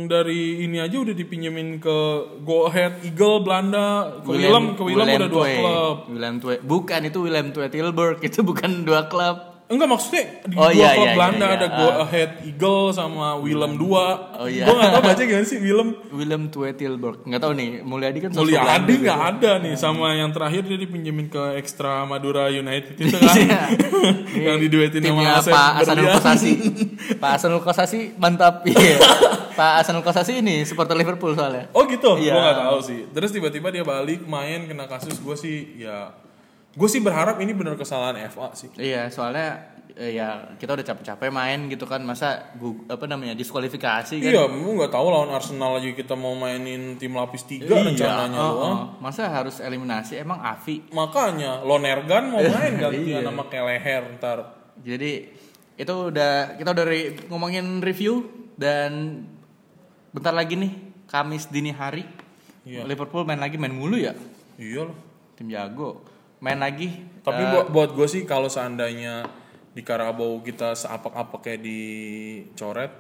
dari 0.09 0.65
ini 0.65 0.81
aja 0.81 0.97
udah 0.97 1.13
dipinjemin 1.13 1.77
ke 1.77 1.97
Go 2.41 2.65
Ahead 2.65 3.05
Eagle 3.05 3.45
Belanda 3.45 4.17
ke 4.25 4.29
Willem 4.33 4.73
ke 4.73 4.81
Willem 4.81 5.05
udah 5.05 5.29
dua 5.29 5.45
klub. 5.53 5.97
William 6.09 6.35
Twee. 6.41 6.59
Bukan 6.65 6.99
itu 7.05 7.17
William 7.21 7.47
Twee 7.53 7.69
Tilburg, 7.69 8.17
itu 8.25 8.41
bukan 8.41 8.81
dua 8.81 9.05
klub. 9.05 9.52
Enggak 9.63 9.87
maksudnya 9.89 10.23
di 10.43 10.53
Oh, 10.53 10.67
dua 10.67 10.75
iya, 10.75 10.89
klub 10.91 11.05
iya, 11.05 11.15
Belanda 11.15 11.45
iya, 11.45 11.55
ada 11.55 11.65
iya. 11.65 11.73
Go 11.73 11.87
Ahead 11.97 12.31
Eagle 12.43 12.83
sama 12.91 13.27
Willem 13.37 13.73
2. 13.75 13.89
Oh, 14.35 14.45
iya. 14.45 14.63
Gue 14.63 14.75
gak 14.75 14.91
tau 14.91 15.01
baca 15.01 15.21
gimana 15.21 15.45
sih 15.45 15.57
Willem. 15.57 15.89
William 16.11 16.43
Twee 16.47 16.73
Tilburg. 16.73 17.17
Enggak 17.23 17.41
tahu 17.41 17.53
nih, 17.53 17.69
Mulyadi 17.81 18.19
kan 18.19 18.29
sosok 18.29 18.43
Mulia 18.43 18.59
Belanda 18.59 18.75
Adi 18.75 18.91
gitu. 18.91 19.03
nggak 19.03 19.21
ada 19.23 19.51
nih 19.59 19.73
sama 19.75 20.07
yang 20.13 20.29
terakhir 20.29 20.61
dia 20.63 20.77
dipinjemin 20.77 21.27
ke 21.27 21.43
Extra 21.55 22.03
Madura 22.03 22.47
United 22.47 22.93
itu 22.93 23.15
kan 23.17 23.33
Iya. 23.33 23.61
yang 24.51 24.57
diduetin 24.59 25.01
sama 25.01 25.21
Asep 25.33 25.51
Pak 25.51 25.71
Hasanul. 25.79 26.05
Kosasi. 26.11 26.51
Pak 27.23 27.31
Hasanul 27.33 27.61
Kosasi 27.61 27.99
mantap. 28.15 28.55
Iya. 28.63 28.97
Pak 29.53 29.71
Hasanul 29.79 30.01
Kosasi 30.01 30.33
ini 30.37 30.61
supporter 30.63 30.93
Liverpool 30.93 31.33
soalnya. 31.33 31.71
Oh 31.71 31.85
gitu, 31.85 32.19
Iya. 32.19 32.31
gue 32.31 32.41
nggak 32.41 32.59
tahu 32.61 32.77
sih. 32.83 32.99
Terus 33.09 33.29
tiba-tiba 33.31 33.67
dia 33.69 33.81
balik 33.81 34.21
main 34.23 34.65
kena 34.65 34.85
kasus 34.85 35.17
gue 35.17 35.35
sih 35.35 35.57
ya 35.79 36.13
gue 36.73 36.89
sih 36.89 36.99
berharap 36.99 37.37
ini 37.37 37.53
benar 37.53 37.75
kesalahan 37.75 38.17
FA 38.27 38.49
sih. 38.53 38.69
Iya, 38.73 39.05
soalnya 39.07 39.61
eh, 39.93 40.17
ya 40.17 40.57
kita 40.57 40.73
udah 40.73 40.81
capek-capek 40.83 41.29
main 41.29 41.69
gitu 41.69 41.85
kan 41.85 42.01
masa 42.01 42.49
apa 42.87 43.05
namanya 43.05 43.33
diskualifikasi 43.33 44.17
kan. 44.17 44.25
Iya, 44.25 44.49
lu 44.49 44.73
nggak 44.73 44.89
tahu 44.89 45.05
lawan 45.05 45.29
Arsenal 45.29 45.77
lagi 45.77 45.93
kita 45.93 46.13
mau 46.13 46.33
mainin 46.33 46.97
tim 46.97 47.13
lapis 47.13 47.45
tiga 47.45 47.77
rencananya 47.77 48.33
oh, 48.35 48.49
doang. 48.49 48.73
oh. 48.73 48.77
Masa 48.97 49.29
harus 49.29 49.57
eliminasi 49.57 50.17
emang 50.17 50.41
Avi. 50.41 50.81
Makanya 50.89 51.61
Lonergan 51.61 52.29
mau 52.29 52.41
main 52.41 52.73
gantian 52.81 53.21
Iya. 53.21 53.29
sama 53.29 53.45
Keleher 53.47 54.01
ntar. 54.17 54.39
Jadi 54.81 55.29
itu 55.73 55.93
udah 55.93 56.57
kita 56.57 56.69
udah 56.69 56.85
re- 56.85 57.13
ngomongin 57.29 57.81
review 57.81 58.25
dan 58.57 59.21
bentar 60.09 60.29
lagi 60.29 60.53
nih 60.53 60.73
Kamis 61.05 61.49
dini 61.49 61.69
hari 61.69 62.01
Iya. 62.63 62.85
Liverpool 62.85 63.25
main 63.25 63.37
lagi 63.37 63.57
main 63.57 63.69
mulu 63.69 63.93
ya 63.93 64.13
Iya 64.55 64.89
loh. 64.89 64.97
tim 65.33 65.49
jago 65.49 66.05
main 66.43 66.59
lagi. 66.59 66.91
Tapi 67.23 67.39
eh, 67.39 67.49
buat, 67.49 67.67
buat 67.71 67.89
gue 67.95 68.07
sih 68.11 68.27
kalau 68.27 68.51
seandainya 68.51 69.23
di 69.71 69.81
Karabau 69.81 70.43
kita 70.43 70.75
seapak-apak 70.75 71.39
kayak 71.39 71.61
dicoret, 71.63 72.91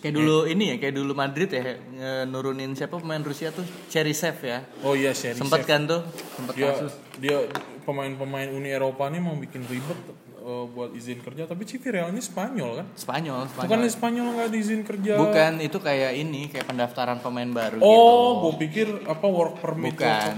kayak 0.00 0.14
dulu 0.16 0.48
ini 0.48 0.74
ya 0.74 0.76
kayak 0.82 0.94
dulu 0.96 1.12
Madrid 1.14 1.46
ya 1.52 1.62
eh, 1.76 2.24
nurunin 2.24 2.72
siapa 2.72 2.96
pemain 2.96 3.20
Rusia 3.20 3.52
tuh? 3.52 3.62
Cherisev 3.92 4.40
ya. 4.40 4.64
Oh 4.80 4.96
iya 4.96 5.12
seri 5.12 5.36
sempet 5.36 5.68
kan 5.68 5.84
tuh? 5.84 6.02
Sempet 6.34 6.54
dia 6.56 6.72
kasus. 6.72 6.92
dia 7.20 7.36
pemain-pemain 7.84 8.50
Uni 8.50 8.72
Eropa 8.72 9.06
nih 9.12 9.20
mau 9.22 9.36
bikin 9.38 9.62
ribet 9.68 9.98
eh, 10.46 10.64
buat 10.70 10.94
izin 10.94 11.18
kerja 11.18 11.50
tapi 11.50 11.66
Civirel 11.66 12.14
ini 12.14 12.22
Spanyol 12.22 12.70
kan 12.78 12.86
Spanyol, 12.94 13.50
Spanyol. 13.50 13.66
bukan 13.66 13.78
Spanyol 13.90 14.26
nggak 14.38 14.46
ada 14.46 14.56
izin 14.56 14.80
kerja 14.86 15.12
Bukan, 15.18 15.52
itu 15.58 15.78
kayak 15.82 16.12
ini, 16.14 16.46
kayak 16.46 16.66
pendaftaran 16.70 17.18
pemain 17.18 17.50
baru 17.50 17.82
gitu. 17.82 17.90
oh 17.90 18.46
gue 18.46 18.52
pikir 18.62 18.86
apa 19.10 19.26
work 19.26 19.58
permit 19.58 19.98
Bukan. 19.98 20.32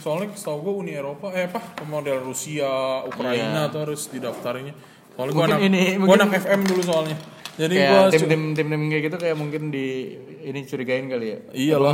soalnya 0.00 0.32
setahu 0.32 0.58
gue 0.64 0.74
Uni 0.88 0.92
Eropa 0.96 1.28
eh 1.36 1.46
apa 1.52 1.84
model 1.84 2.24
Rusia 2.24 3.04
Ukraina 3.04 3.68
tuh 3.68 3.84
harus 3.84 4.08
didaftarinnya 4.08 4.91
soalnya 5.14 5.32
gue 5.32 5.44
anak 5.44 5.60
ini, 5.62 5.80
gua 6.00 6.16
anak 6.16 6.40
FM 6.40 6.60
dulu 6.66 6.82
soalnya 6.82 7.16
jadi 7.52 7.74
kayak 7.84 8.16
tim 8.16 8.22
tim 8.32 8.42
tim 8.56 8.66
tim 8.72 8.82
kayak 8.88 9.02
gitu 9.12 9.16
kayak 9.20 9.36
mungkin 9.36 9.68
di 9.68 10.16
ini 10.40 10.64
curigain 10.64 11.04
kali 11.04 11.26
ya. 11.36 11.38
iya 11.52 11.76
loh 11.76 11.92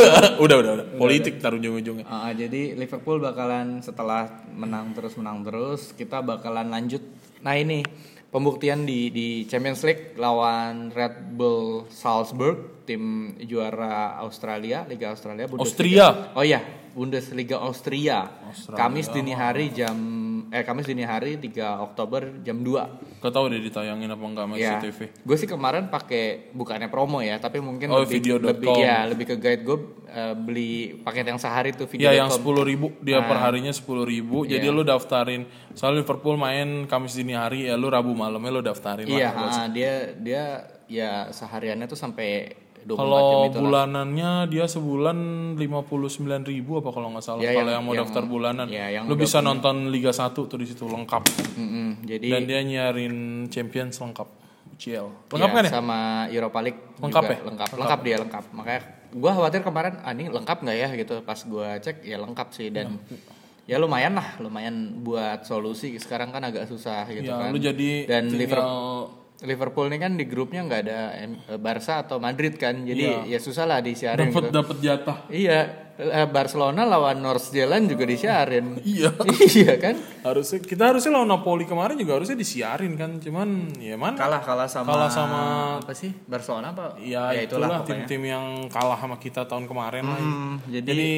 udah 0.44 0.56
udah 0.62 0.70
udah 0.78 0.86
politik 0.94 1.42
taruh 1.42 1.58
ujung-ujungnya 1.58 2.06
Ah, 2.06 2.30
jadi 2.30 2.78
Liverpool 2.78 3.18
bakalan 3.18 3.82
setelah 3.82 4.46
menang 4.54 4.94
terus 4.94 5.18
menang 5.18 5.42
terus 5.42 5.90
kita 5.98 6.22
bakalan 6.22 6.70
lanjut. 6.70 7.02
Nah 7.42 7.58
ini 7.58 7.82
pembuktian 8.30 8.86
di 8.86 9.10
di 9.10 9.50
Champions 9.50 9.82
League 9.82 10.14
lawan 10.14 10.94
Red 10.94 11.34
Bull 11.34 11.90
Salzburg 11.90 12.86
tim 12.86 13.34
juara 13.42 14.14
Australia 14.22 14.86
Liga 14.86 15.10
Australia 15.10 15.50
Austria. 15.50 16.06
Oh 16.38 16.46
iya 16.46 16.62
Bundesliga 16.94 17.58
Austria. 17.58 18.30
Kamis 18.70 19.10
dini 19.10 19.34
hari 19.34 19.74
jam 19.74 19.98
eh 20.50 20.62
Kamis 20.62 20.82
dini 20.84 21.02
hari 21.02 21.38
3 21.38 21.54
Oktober 21.80 22.42
jam 22.42 22.58
2 22.58 23.22
Gak 23.22 23.30
tau 23.30 23.46
deh 23.46 23.58
ditayangin 23.58 24.10
apa 24.10 24.18
enggak 24.20 24.44
sama 24.44 24.54
Ya, 24.54 24.76
CCTV 24.76 24.98
gue 25.22 25.36
sih 25.36 25.46
kemarin 25.46 25.86
pakai 25.86 26.50
bukannya 26.50 26.86
promo 26.86 27.22
ya, 27.22 27.38
tapi 27.38 27.58
mungkin 27.58 27.86
Oh, 27.88 28.02
lebih 28.02 28.18
video.com. 28.18 28.50
lebih 28.50 28.70
ya 28.76 29.06
lebih 29.06 29.24
ke 29.24 29.36
guide 29.36 29.62
gue 29.62 29.78
eh, 30.06 30.34
beli 30.34 30.72
paket 31.00 31.22
yang 31.24 31.38
sehari 31.38 31.70
tuh 31.70 31.86
video. 31.86 32.04
Ya 32.04 32.18
yang 32.18 32.28
sepuluh 32.28 32.60
ribu 32.60 32.90
dia 32.98 33.22
per 33.22 33.38
Nah. 33.38 33.46
harinya 33.46 33.70
sepuluh 33.70 34.02
ribu. 34.02 34.42
Jadi 34.42 34.60
Iya. 34.60 34.74
lu 34.74 34.82
daftarin. 34.82 35.46
Soalnya 35.72 36.02
Liverpool 36.02 36.34
main 36.34 36.84
Kamis 36.84 37.14
dini 37.14 37.32
hari 37.32 37.64
ya 37.64 37.78
lu 37.78 37.86
Rabu 37.86 38.10
malamnya 38.10 38.50
lu 38.50 38.60
daftarin 38.60 39.06
Iya, 39.06 39.30
lah. 39.30 39.46
ah, 39.54 39.66
dia 39.66 40.12
dia 40.18 40.44
ya 40.90 41.30
sehariannya 41.30 41.86
tuh 41.86 41.94
sampai 41.94 42.26
24 42.26 42.50
jam 42.50 42.59
Kalau 42.82 43.50
bulanannya 43.50 44.30
dia 44.46 44.64
sebulan 44.64 45.16
lima 45.54 45.80
puluh 45.80 46.06
sembilan 46.06 46.42
ribu 46.42 46.78
apa 46.78 46.88
kalau 46.88 47.10
nggak 47.10 47.22
salah. 47.22 47.40
Ya, 47.40 47.52
kalau 47.52 47.66
yang- 47.66 47.70
yang, 47.70 47.82
mau 47.82 47.92
yang- 47.92 48.02
daftar 48.02 48.24
bulanan, 48.24 48.66
ya, 48.66 48.86
yang 48.90 49.04
lu 49.04 49.14
bisa 49.14 49.38
punya. 49.38 49.48
nonton 49.50 49.88
Liga 49.88 50.10
1 50.10 50.20
tuh 50.42 50.56
di 50.56 50.64
situ 50.64 50.84
lengkap. 50.84 51.22
Mm-mm, 51.54 51.88
jadi 52.02 52.26
Dan 52.30 52.42
dia 52.44 52.60
nyarin 52.62 53.14
Champions 53.46 53.96
lengkap. 53.96 54.28
UCL. 54.72 55.06
Lengkap 55.28 55.44
ya, 55.46 55.54
kan 55.54 55.62
ya? 55.62 55.70
sama 55.70 55.98
Europa 56.26 56.58
League 56.60 56.80
Lengkap 56.96 57.22
juga 57.22 57.34
ya? 57.34 57.40
lengkap 57.42 57.68
lengkap 57.74 58.00
dia 58.00 58.16
lengkap 58.18 58.44
makanya 58.50 58.80
gue 59.10 59.30
khawatir 59.30 59.60
kemarin 59.60 59.94
ah 59.98 60.10
ini 60.10 60.24
lengkap 60.26 60.58
nggak 60.58 60.76
ya 60.78 60.88
gitu 60.94 61.14
pas 61.20 61.36
gue 61.36 61.68
cek 61.78 61.96
ya 62.00 62.16
lengkap 62.16 62.48
sih 62.50 62.70
dan 62.70 62.96
ya 63.62 63.76
lumayan 63.76 64.14
lah 64.14 64.38
lumayan 64.38 64.72
buat 65.00 65.42
solusi 65.42 65.92
sekarang 65.96 66.30
kan 66.30 66.40
agak 66.42 66.64
susah 66.64 67.04
gitu 67.08 67.26
Ya, 67.26 67.36
kan 67.36 67.50
lu 67.50 67.58
jadi 67.58 67.90
dan 68.04 68.22
tinggal- 68.24 68.40
Liverpool 68.40 69.19
Liverpool 69.42 69.86
ini 69.86 69.96
kan 69.96 70.12
di 70.12 70.24
grupnya 70.24 70.60
nggak 70.62 70.80
ada 70.82 71.00
eh, 71.16 71.28
Barca 71.56 72.00
atau 72.00 72.16
Madrid 72.16 72.54
kan 72.54 72.82
jadi 72.82 73.24
ya 73.24 73.36
susah 73.36 73.64
lah 73.64 73.80
disiarin 73.80 74.28
Dapat 74.28 74.42
gitu. 74.42 74.52
dapat 74.52 74.76
jatah. 74.78 75.16
iya 75.26 75.58
eh, 75.96 76.26
Barcelona 76.26 76.84
lawan 76.84 77.18
North 77.18 77.48
Zealand 77.48 77.86
juga 77.86 78.04
disiarin 78.04 78.76
Iya. 78.84 79.16
iya 79.56 79.74
kan 79.76 79.96
Harusnya 80.20 80.60
kita 80.60 80.82
harusnya 80.86 81.12
lawan 81.14 81.28
Napoli 81.30 81.64
kemarin 81.64 81.96
juga 81.96 82.14
harusnya 82.14 82.34
disiarin 82.34 82.92
kan. 82.94 83.16
Cuman 83.16 83.48
ya 83.76 83.96
mana? 83.96 84.12
kalah 84.14 84.40
kalah 84.40 84.68
sama 84.68 84.88
Kalah 84.90 85.08
sama- 85.08 85.80
apa 85.80 85.92
sih 85.92 86.12
Barcelona 86.22 86.70
apa 86.70 87.00
Ya, 87.00 87.32
itulah, 87.32 87.80
tim-tim 87.82 88.20
yang 88.22 88.44
kalah 88.68 88.96
sama 88.96 89.16
kita 89.16 89.44
tahun 89.44 89.64
kemarin 89.64 90.04
lah. 90.04 90.16
Hmm, 90.16 90.60
jadi, 90.68 90.84
Jadi 90.84 91.12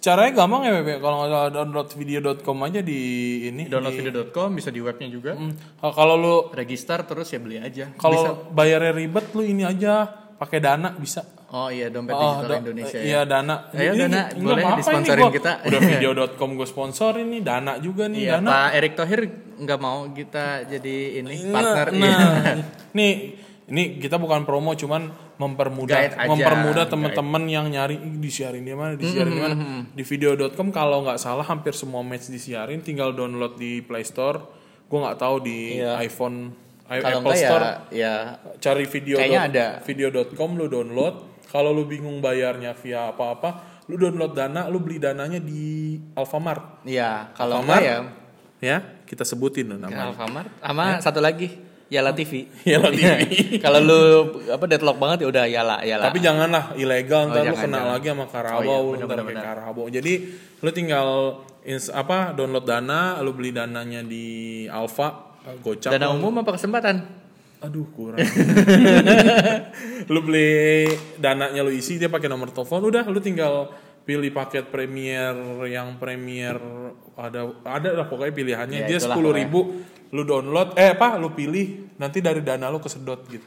caranya 0.00 0.32
gampang 0.34 0.62
ya 0.62 0.72
Bebe. 0.74 0.94
Kalau 0.96 1.16
nggak 1.18 1.30
salah 1.30 1.50
download 1.50 1.88
video.com 1.92 2.56
aja 2.62 2.80
di 2.80 3.00
ini. 3.46 3.62
download 3.64 3.94
video.com 3.94 4.48
bisa 4.52 4.68
di 4.68 4.80
webnya 4.80 5.08
juga 5.08 5.32
Hmm. 5.32 5.52
Kalau 5.78 6.14
lu 6.14 6.34
register 6.50 7.02
terus 7.02 7.28
ya 7.28 7.38
beli 7.38 7.58
aja 7.58 7.92
kalau 7.94 8.48
bayarnya 8.48 8.92
ribet 8.92 9.28
lu 9.30 9.42
ini 9.42 9.62
aja 9.62 10.08
pakai 10.34 10.58
dana 10.58 10.90
bisa. 10.94 11.20
oh 11.46 11.68
iya 11.68 11.86
dompet 11.86 12.10
Oh, 12.12 12.18
digital 12.34 12.50
da- 12.50 12.60
Indonesia 12.60 12.98
Iya 12.98 13.12
ya 13.14 13.20
dana. 13.24 13.54
Ayo, 13.70 13.90
Ini 13.92 14.00
Dana, 14.00 14.20
nggak 14.26 14.42
boleh 14.42 14.62
ini 14.64 14.74
disponsorin 14.76 15.24
kita. 15.30 15.52
Udah 15.62 15.80
video.com 15.92 16.50
gue 16.52 16.66
sponsorin 16.66 17.26
nih, 17.28 17.42
dana 17.42 17.72
juga 17.78 18.04
nih, 18.06 18.20
iya 18.20 18.32
dana. 18.34 18.48
Pak 18.50 18.70
Erick 18.74 18.94
Thohir 18.94 19.20
nggak 19.54 19.78
mau 19.78 19.98
kita 20.10 20.44
jadi 20.66 20.94
ini 21.16 21.34
partner 21.46 21.86
Nah, 21.88 21.94
iya. 21.94 22.10
nah, 22.10 22.54
nih 22.92 23.12
ini 23.64 23.82
kita 23.96 24.18
bukan 24.18 24.42
promo 24.42 24.74
cuman 24.74 25.23
mempermudah 25.34 25.96
aja, 25.96 26.16
mempermudah 26.24 26.84
teman-teman 26.86 27.42
yang 27.44 27.66
nyari 27.66 27.96
"Ih, 27.96 28.16
disiarin 28.16 28.62
di 28.62 28.70
mana 28.70 28.94
disiarin 28.94 29.30
di 29.30 29.42
mana. 29.42 29.54
Di 29.88 30.02
video.com 30.02 30.70
kalau 30.70 31.02
nggak 31.02 31.18
salah 31.18 31.42
hampir 31.42 31.72
semua 31.72 32.00
match 32.00 32.28
disiarin 32.28 32.78
tinggal 32.78 33.10
download 33.10 33.54
di 33.54 33.80
Play 33.80 34.02
Store. 34.02 34.38
Gue 34.84 34.98
nggak 35.00 35.16
tahu 35.16 35.36
di 35.40 35.78
Iya. 35.78 35.98
iPhone 35.98 36.54
i- 36.86 37.00
kalau 37.00 37.18
Apple 37.20 37.34
ya 37.34 37.42
Store. 37.42 37.66
ya 37.90 38.14
cari 38.56 38.84
video 38.84 39.16
Kayaknya 39.16 39.40
ada. 39.42 39.66
video.com 39.80 40.50
lu 40.54 40.66
download. 40.66 41.14
Kalau 41.44 41.70
lu 41.70 41.82
bingung 41.84 42.18
bayarnya 42.18 42.74
via 42.74 43.10
apa-apa 43.10 43.50
lu 43.84 43.96
download 43.96 44.32
dana 44.32 44.64
lu 44.66 44.78
beli 44.78 44.96
dananya 44.96 45.36
di 45.38 45.94
Alfamart. 46.14 46.86
Ya 46.86 47.28
kalau 47.32 47.58
Alfamart? 47.60 47.82
ya. 47.82 47.96
Ya 48.62 48.76
kita 49.04 49.22
sebutin 49.22 49.66
ke 49.66 49.76
namanya 49.76 50.08
Alfamart 50.10 50.48
sama 50.56 50.84
satu 50.98 51.20
lagi 51.20 51.52
Yala 51.86 52.10
TV 52.10 52.48
Yala 52.72 52.88
TV. 52.88 53.10
kalau 53.58 53.78
lu 53.78 54.00
apa 54.46 54.64
deadlock 54.64 54.96
banget 54.96 55.18
ya 55.22 55.28
udah 55.28 55.44
Yala 55.44 55.76
Yala 55.80 56.04
Tapi 56.08 56.18
janganlah 56.18 56.64
ilegal 56.74 57.28
ntar 57.28 57.44
lu 57.44 57.52
jangan, 57.52 57.62
kena 57.62 57.76
jangan. 57.76 57.92
lagi 57.92 58.06
sama 58.08 58.26
Karabo, 58.26 58.56
Oh 58.56 58.64
iya, 58.64 58.74
lu 58.74 58.88
bener, 58.90 58.96
ntar 58.96 59.06
bener, 59.06 59.20
kayak 59.22 59.28
bener. 59.30 59.44
Karabo. 59.44 59.82
Jadi 59.88 60.12
lu 60.58 60.70
tinggal 60.70 61.08
ins 61.62 61.86
apa 61.88 62.32
download 62.32 62.64
Dana, 62.64 63.00
lu 63.20 63.32
beli 63.32 63.50
dananya 63.50 64.00
di 64.00 64.26
Alfa, 64.66 65.36
gocap. 65.60 65.90
dana 65.90 66.08
umum 66.10 66.32
apa 66.38 66.52
kesempatan 66.52 67.04
Aduh 67.60 67.88
kurang. 67.90 68.20
lu 70.12 70.20
beli 70.20 70.84
dananya 71.16 71.60
lu 71.60 71.70
isi 71.70 71.96
dia 71.96 72.08
pakai 72.08 72.28
nomor 72.28 72.48
telepon, 72.48 72.80
udah 72.82 73.04
lu 73.04 73.18
tinggal 73.18 73.72
pilih 74.04 74.28
paket 74.30 74.68
premier 74.68 75.32
yang 75.64 75.96
premier 75.96 76.60
ada 77.14 77.40
ada 77.64 77.90
lah 77.94 78.04
pokoknya 78.04 78.32
pilihannya 78.32 78.78
Ya, 78.78 78.86
dia 78.86 78.98
sepuluh 79.00 79.32
ribu 79.32 79.80
lu 80.14 80.22
download 80.22 80.78
eh 80.78 80.94
apa 80.94 81.18
lu 81.18 81.34
pilih 81.34 81.90
nanti 81.98 82.22
dari 82.22 82.38
dana 82.40 82.70
lu 82.70 82.78
kesedot 82.78 83.26
gitu 83.26 83.46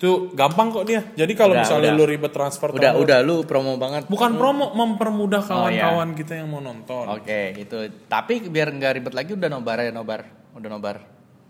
itu 0.00 0.32
gampang 0.32 0.72
kok 0.72 0.88
dia 0.88 1.04
jadi 1.12 1.28
kalau 1.36 1.52
misalnya 1.52 1.92
udah. 1.92 2.00
lu 2.00 2.04
ribet 2.08 2.32
transfer 2.32 2.72
udah 2.72 2.96
tahun 2.96 3.04
udah 3.04 3.18
lu 3.20 3.36
promo 3.44 3.76
banget 3.76 4.08
Bukan 4.08 4.32
promo, 4.32 4.72
mempermudah 4.72 5.44
Oh, 5.44 5.68
kawan-kawan 5.68 6.16
kita 6.16 6.40
yang 6.40 6.48
mau 6.48 6.64
nonton. 6.64 7.04
Oke, 7.04 7.52
itu. 7.52 7.76
Tapi 8.08 8.48
biar 8.48 8.72
nggak 8.72 8.92
ribet 8.96 9.12
lagi 9.12 9.36
udah 9.36 9.48
nobar 9.52 9.76
ya 9.84 9.92
nobar. 9.92 10.24
Udah 10.56 10.68
nobar. 10.72 10.96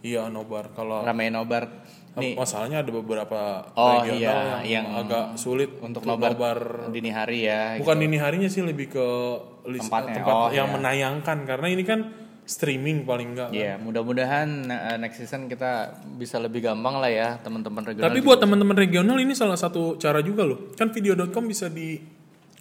Iya, 0.02 0.26
nobar. 0.26 0.74
Kalau 0.74 1.06
Ramein 1.06 1.30
nobar. 1.30 1.70
Nih 2.18 2.34
masalahnya 2.34 2.82
ada 2.82 2.90
beberapa 2.90 3.70
Oh, 3.70 4.02
regional 4.02 4.18
iya, 4.18 4.34
yang, 4.66 4.66
yang 4.66 4.86
agak 4.98 5.38
sulit 5.38 5.70
untuk 5.78 6.02
nobar, 6.02 6.90
dini 6.90 7.14
hari 7.14 7.46
ya. 7.46 7.78
Bukan 7.78 8.02
dini 8.02 8.18
harinya 8.18 8.50
sih 8.50 8.66
lebih 8.66 8.90
ke 8.90 9.06
list, 9.70 9.86
Tempatnya. 9.86 10.18
tempat 10.18 10.34
Oh, 10.34 10.50
yang 10.50 10.66
iya. 10.66 10.74
menayangkan 10.74 11.38
karena 11.46 11.70
ini 11.70 11.86
kan 11.86 12.00
streaming 12.50 13.06
paling 13.06 13.38
enggak. 13.38 13.54
Iya, 13.54 13.78
mudah-mudahan 13.78 14.66
uh, 14.66 14.96
next 14.98 15.22
season 15.22 15.46
kita 15.46 15.94
bisa 16.18 16.42
lebih 16.42 16.66
gampang 16.66 16.98
lah 16.98 17.06
ya 17.06 17.28
teman-teman 17.38 17.86
regional. 17.86 18.10
Tapi 18.10 18.18
buat 18.18 18.42
teman-teman 18.42 18.74
regional 18.74 19.16
ini 19.22 19.38
salah 19.38 19.54
satu 19.54 19.94
cara 19.94 20.18
juga 20.18 20.42
loh. 20.42 20.74
Kan 20.74 20.90
video.com 20.90 21.46
bisa 21.46 21.70
di 21.70 22.02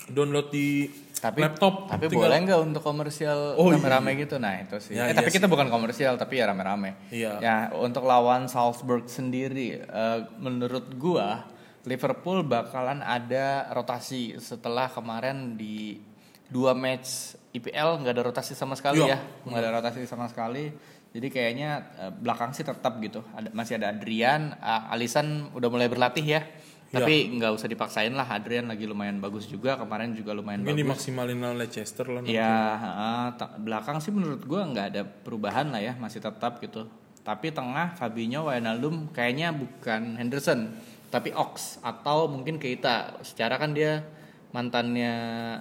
download 0.06 0.54
di 0.54 0.86
tapi 1.20 1.42
laptop. 1.42 1.90
tapi 1.90 2.06
Tinggal- 2.08 2.30
boleh 2.30 2.38
nggak 2.46 2.60
untuk 2.64 2.82
komersial 2.86 3.58
Oh, 3.58 3.74
rame-rame 3.74 4.14
gitu? 4.16 4.38
Nah 4.38 4.62
itu 4.62 4.78
sih. 4.78 4.94
Ya, 4.94 5.10
eh, 5.10 5.12
iya 5.12 5.18
tapi 5.18 5.34
kita 5.34 5.50
bukan 5.50 5.68
komersial 5.68 6.16
tapi 6.16 6.38
ya 6.38 6.46
rame-rame. 6.48 7.10
Iya. 7.10 7.32
Ya 7.42 7.56
untuk 7.74 8.06
lawan 8.06 8.46
Salzburg 8.46 9.10
sendiri, 9.10 9.82
eh, 9.82 10.20
menurut 10.38 10.94
gua 10.96 11.50
Liverpool 11.84 12.46
bakalan 12.46 13.02
ada 13.02 13.66
rotasi 13.74 14.38
setelah 14.38 14.86
kemarin 14.92 15.58
di 15.58 15.98
dua 16.46 16.76
match 16.76 17.39
IPL 17.52 18.02
nggak 18.02 18.14
ada 18.14 18.24
rotasi 18.24 18.54
sama 18.54 18.74
sekali 18.74 19.02
Iya. 19.02 19.16
ya, 19.16 19.20
nggak 19.44 19.60
ada 19.60 19.72
rotasi 19.74 20.06
sama 20.06 20.26
sekali. 20.26 20.70
Jadi 21.10 21.28
kayaknya 21.28 21.70
eh, 21.98 22.12
belakang 22.14 22.54
sih 22.54 22.62
tetap 22.62 22.98
gitu. 23.00 23.26
Ada, 23.34 23.50
masih 23.50 23.82
ada 23.82 23.90
Adrian, 23.90 24.54
Alisson 24.62 25.50
udah 25.52 25.66
mulai 25.68 25.90
berlatih 25.90 26.22
ya. 26.22 26.42
Iya. 26.90 27.02
Tapi 27.02 27.14
nggak 27.34 27.52
usah 27.52 27.66
dipaksain 27.66 28.14
lah. 28.14 28.26
Adrian 28.26 28.66
lagi 28.66 28.86
lumayan 28.86 29.18
bagus 29.18 29.46
juga. 29.46 29.74
Kemarin 29.76 30.14
juga 30.14 30.34
lumayan 30.34 30.62
Mungkin 30.62 30.74
bagus. 30.74 30.86
dimaksimalin 31.06 31.38
oleh 31.40 31.66
Leicester 31.66 32.06
lah. 32.06 32.22
Ya, 32.24 32.54
heeh, 32.76 33.26
ta- 33.36 33.54
belakang 33.56 33.98
sih 34.00 34.10
menurut 34.10 34.42
gua 34.44 34.66
nggak 34.66 34.86
ada 34.88 35.02
perubahan 35.06 35.70
lah 35.70 35.82
ya, 35.82 35.94
masih 35.96 36.18
tetap 36.18 36.58
gitu. 36.60 36.86
Tapi 37.22 37.50
tengah 37.50 37.94
Fabinho, 37.94 38.46
Wijnaldum 38.46 39.10
kayaknya 39.10 39.54
bukan 39.54 40.18
Henderson, 40.18 40.74
tapi 41.10 41.30
Ox 41.30 41.78
atau 41.82 42.26
mungkin 42.26 42.58
Keita. 42.58 43.22
Secara 43.22 43.58
kan 43.58 43.74
dia 43.74 44.02
mantannya 44.50 45.14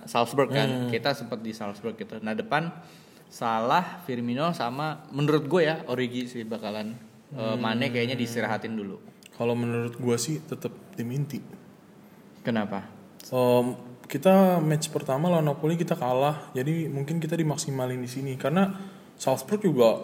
Salzburg 0.09 0.49
kan, 0.49 0.89
Keita 0.89 1.13
sempat 1.13 1.45
di 1.45 1.53
Salzburg 1.53 1.97
gitu. 1.97 2.17
Nah 2.21 2.33
depan 2.33 2.73
Salah, 3.29 4.01
Firmino 4.09 4.57
sama 4.57 5.05
menurut 5.13 5.45
gue 5.45 5.69
ya 5.69 5.85
Origi 5.93 6.25
sih 6.25 6.49
bakalan 6.49 6.97
eh, 7.37 7.57
Mane 7.61 7.93
kayaknya 7.93 8.17
diistirahatin 8.17 8.73
dulu. 8.73 8.97
Kalau 9.39 9.55
menurut 9.55 9.95
gua 10.03 10.19
sih 10.19 10.43
tetap 10.43 10.75
tim 10.99 11.07
inti. 11.15 11.39
Kenapa? 12.43 12.83
Em, 13.31 13.67
kita 14.11 14.59
match 14.59 14.91
pertama 14.91 15.31
lawan 15.31 15.47
Napoli 15.47 15.79
kita 15.79 15.95
kalah, 15.95 16.51
jadi 16.51 16.91
mungkin 16.91 17.23
kita 17.23 17.39
dimaksimalin 17.39 18.03
di 18.03 18.11
sini 18.11 18.35
karena 18.35 18.75
Salzburg 19.15 19.63
juga 19.63 20.03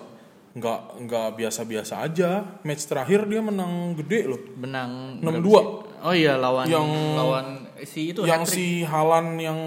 nggak 0.55 0.81
nggak 1.03 1.29
biasa-biasa 1.35 2.07
aja. 2.07 2.63
Match 2.63 2.87
terakhir 2.87 3.27
dia 3.27 3.43
menang 3.43 3.99
gede 3.99 4.21
loh. 4.31 4.41
Menang 4.55 5.19
6-2. 5.19 5.94
Oh 6.05 6.13
iya 6.13 6.37
lawan 6.37 6.69
Yang- 6.69 7.17
lawan 7.17 7.47
si 7.83 8.13
itu 8.13 8.21
yang 8.23 8.45
hat-trick. 8.45 8.55
si 8.55 8.67
Halan 8.83 9.37
yang 9.37 9.59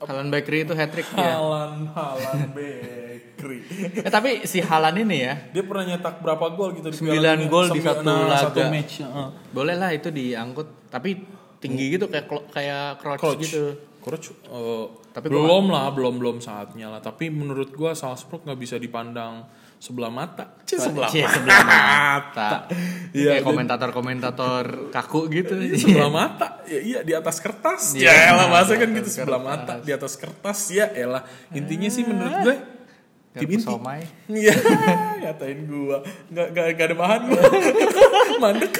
Halan 0.00 0.28
Bakery 0.28 0.64
itu 0.64 0.72
hat 0.72 0.88
trick 0.88 1.08
ya. 1.10 1.36
Halan 1.36 1.88
Halan 1.88 2.52
Bakery. 2.52 3.58
Eh, 4.00 4.08
tapi 4.08 4.44
si 4.44 4.60
Halan 4.60 4.96
ini 4.98 5.16
ya 5.22 5.34
Dia 5.50 5.60
pernah 5.62 5.84
nyetak 5.86 6.20
berapa 6.20 6.44
gol 6.50 6.72
gitu 6.74 6.88
di 6.88 6.96
Sembilan 6.96 7.16
Piala 7.16 7.32
Dunia? 7.38 7.50
gol 7.50 7.66
di 7.68 7.80
satu 7.80 8.00
nah, 8.02 8.36
satu 8.38 8.58
laga. 8.58 8.70
match. 8.70 8.94
heeh. 8.98 9.28
boleh 9.50 9.74
lah 9.74 9.90
itu 9.90 10.08
diangkut 10.08 10.68
tapi 10.88 11.10
tinggi 11.58 11.84
gitu 11.90 12.06
kayak 12.06 12.26
kayak 12.48 12.86
crouch, 12.98 13.20
Crouch. 13.20 13.40
gitu. 13.42 13.64
Crouch, 13.98 14.28
eh, 14.44 14.84
Tapi 15.10 15.26
belum 15.26 15.68
lah, 15.68 15.88
belum 15.90 16.16
belum 16.16 16.36
saatnya 16.38 16.88
lah. 16.88 17.00
Tapi 17.00 17.28
menurut 17.28 17.72
gua 17.72 17.92
Salzburg 17.92 18.44
nggak 18.44 18.56
bisa 18.58 18.76
dipandang 18.76 19.48
sebelah 19.84 20.08
mata. 20.08 20.48
Cie, 20.64 20.80
sebelah 20.80 21.12
Cie, 21.12 21.20
mata. 21.20 21.36
sebelah 21.36 21.60
mata. 21.62 22.48
Iya, 23.12 23.36
kayak 23.36 23.44
komentator-komentator 23.44 24.64
kaku 24.88 25.28
gitu. 25.28 25.52
sebelah 25.76 26.08
mata 26.08 26.64
ya 26.64 26.80
iya 26.80 26.98
di 27.00 27.12
atas 27.12 27.36
kertas 27.36 27.92
Iya, 27.92 28.08
ya 28.08 28.32
elah 28.32 28.48
bahasa 28.48 28.74
kan 28.74 28.88
gitu 28.88 29.08
sebelah 29.12 29.36
kertas. 29.36 29.60
mata 29.60 29.72
di 29.78 29.92
atas 29.92 30.12
kertas 30.16 30.58
ya 30.70 30.88
elah 30.88 31.20
intinya 31.50 31.86
sih 31.86 32.00
menurut 32.02 32.32
gue 32.40 32.56
tim 33.34 33.50
inti 33.50 33.60
somai. 33.60 34.00
iya 34.26 34.54
ngatain 35.20 35.66
gua 35.66 36.00
nggak 36.30 36.46
nggak 36.48 36.66
nggak 36.72 36.86
ada 36.86 36.96
bahan 36.96 37.20
gua 37.26 37.42
mandek 38.42 38.72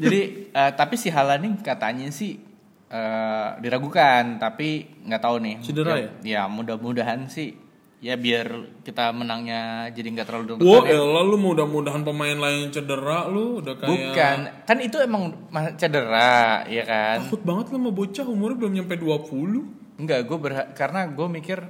Jadi 0.00 0.20
eh, 0.50 0.70
tapi 0.74 0.94
si 0.96 1.08
Halan 1.08 1.44
ini 1.44 1.60
katanya 1.60 2.08
sih 2.08 2.40
eh, 2.88 3.48
diragukan 3.60 4.36
tapi 4.36 4.88
nggak 5.04 5.20
tahu 5.20 5.36
nih. 5.38 5.56
Cedera 5.60 5.94
ya? 5.94 6.10
Ya 6.24 6.42
mudah-mudahan 6.48 7.28
sih 7.28 7.54
ya 8.00 8.16
biar 8.16 8.48
kita 8.80 9.12
menangnya 9.12 9.62
jadi 9.90 10.08
nggak 10.10 10.26
terlalu 10.26 10.44
Wah, 10.56 10.80
deg-degan 10.80 10.88
ya. 10.88 10.96
elah 10.98 11.22
lu 11.22 11.36
mudah-mudahan 11.36 12.00
pemain 12.00 12.32
lain 12.34 12.68
cedera 12.68 13.28
lu 13.28 13.60
udah 13.60 13.76
kayak 13.76 13.92
Bukan, 13.92 14.38
kan 14.64 14.76
itu 14.80 14.96
emang 14.98 15.22
ma- 15.48 15.76
cedera, 15.76 16.64
ya 16.66 16.82
kan? 16.82 17.20
takut 17.22 17.44
banget 17.44 17.64
lu 17.68 17.76
sama 17.76 17.90
bocah 17.92 18.26
umurnya 18.26 18.56
belum 18.58 18.72
nyampe 18.74 18.94
20 18.96 20.00
Enggak, 20.00 20.24
gue 20.24 20.38
berha- 20.38 20.72
karena 20.72 21.04
gue 21.06 21.26
mikir 21.28 21.60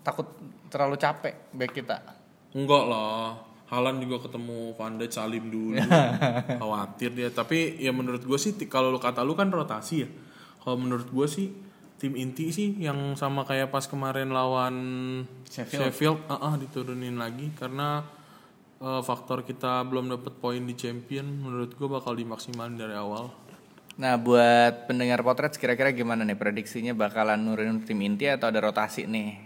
takut 0.00 0.30
terlalu 0.68 0.94
capek 0.96 1.34
back 1.50 1.74
kita. 1.74 1.98
Enggak 2.52 2.84
lah. 2.86 3.42
Halan 3.66 3.98
juga 3.98 4.22
ketemu 4.22 4.70
Van 4.72 4.94
Dijk 4.94 5.10
Salim 5.10 5.48
dulu. 5.48 5.82
Khawatir 6.62 7.10
dia. 7.10 7.28
Tapi 7.28 7.74
ya 7.76 7.90
menurut 7.90 8.22
gue 8.22 8.36
sih 8.36 8.54
kalau 8.64 8.88
lu 8.88 8.96
kata 8.96 9.20
lu 9.20 9.32
kan 9.32 9.48
rotasi 9.48 9.94
ya. 9.98 10.08
Kalau 10.56 10.78
menurut 10.78 11.08
gue 11.08 11.26
sih 11.26 11.50
tim 12.02 12.18
inti 12.18 12.50
sih 12.50 12.74
yang 12.82 13.14
sama 13.14 13.46
kayak 13.46 13.70
pas 13.70 13.86
kemarin 13.86 14.34
lawan 14.34 14.74
Sheffield. 15.46 15.86
Sheffield, 15.86 16.18
ah 16.26 16.50
ah, 16.50 16.54
diturunin 16.58 17.14
lagi 17.14 17.54
karena 17.54 18.02
eh, 18.82 19.02
faktor 19.06 19.46
kita 19.46 19.86
belum 19.86 20.10
dapet 20.10 20.34
poin 20.42 20.58
di 20.58 20.74
champion 20.74 21.22
menurut 21.46 21.78
gue 21.78 21.86
bakal 21.86 22.18
dimaksimalin 22.18 22.74
dari 22.74 22.98
awal. 22.98 23.30
Nah, 23.92 24.18
buat 24.18 24.90
pendengar 24.90 25.22
potret 25.22 25.54
kira-kira 25.54 25.94
gimana 25.94 26.26
nih 26.26 26.34
prediksinya 26.34 26.90
bakalan 26.90 27.38
nurunin 27.38 27.86
tim 27.86 28.02
inti 28.02 28.26
atau 28.26 28.50
ada 28.50 28.58
rotasi 28.58 29.06
nih? 29.06 29.38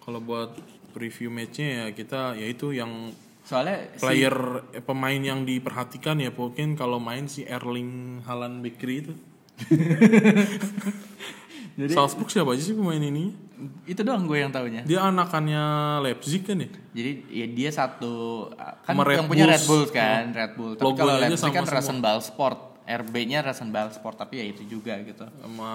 Kalau 0.00 0.24
buat 0.24 0.56
preview 0.96 1.28
matchnya 1.28 1.68
ya 1.68 1.86
kita 1.92 2.40
ya 2.40 2.46
itu 2.48 2.72
yang 2.72 3.12
Soalnya 3.42 3.90
si- 3.98 4.06
player 4.06 4.36
eh, 4.72 4.80
pemain 4.80 5.18
yang 5.18 5.44
diperhatikan 5.44 6.16
ya 6.22 6.32
mungkin 6.32 6.72
kalau 6.72 6.96
main 7.02 7.28
si 7.28 7.44
Erling 7.44 8.22
Haaland 8.24 8.64
Bakery 8.64 8.96
itu. 9.04 9.12
Jadi- 11.74 11.92
Salzburg 11.92 12.28
siapa 12.28 12.50
aja 12.50 12.62
sih 12.62 12.72
pemain 12.72 13.00
ini? 13.00 13.50
itu 13.84 14.02
doang 14.02 14.26
gue 14.26 14.34
yang 14.36 14.50
taunya. 14.50 14.82
Dia 14.82 15.06
anakannya 15.06 15.62
Leipzig 16.00 16.42
kan 16.42 16.58
ya? 16.58 16.66
Jadi 16.92 17.10
ya 17.30 17.46
dia 17.46 17.70
satu 17.70 18.50
kan 18.82 18.90
Sama 18.90 19.02
Red 19.02 19.16
yang 19.16 19.28
punya. 19.28 19.46
Red 19.46 19.62
Bull 19.62 19.84
kan, 19.88 20.24
Red 20.30 20.52
Bull. 20.52 20.72
Tapi 20.74 20.82
kalau 20.92 21.14
Logonya 21.14 21.22
Leipzig 21.24 21.38
sama 21.40 21.54
kan 21.54 21.62
semua. 21.62 21.76
Rasenball 21.78 22.18
Sport. 22.20 22.58
RB-nya 22.82 23.38
Rasenball 23.40 23.88
Sport 23.88 24.16
tapi 24.18 24.34
ya 24.36 24.46
itu 24.48 24.66
juga 24.66 24.98
gitu. 25.00 25.22
Sama 25.22 25.72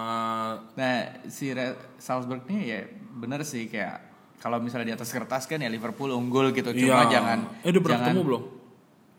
Nah, 0.74 0.96
si 1.26 1.48
Re- 1.50 1.80
Salzburg 1.98 2.44
nih 2.46 2.62
ya 2.62 2.80
bener 3.14 3.42
sih 3.42 3.66
kayak 3.66 4.04
kalau 4.38 4.60
misalnya 4.60 4.92
di 4.92 4.96
atas 4.98 5.08
kertas 5.08 5.46
kan 5.46 5.58
ya 5.58 5.68
Liverpool 5.68 6.12
unggul 6.12 6.52
gitu. 6.52 6.68
Cuma 6.70 7.08
Iya. 7.08 7.10
jangan 7.10 7.40
Eh 7.62 7.72
udah 7.72 7.82
pernah 7.82 8.00
ketemu 8.04 8.22
belum? 8.22 8.44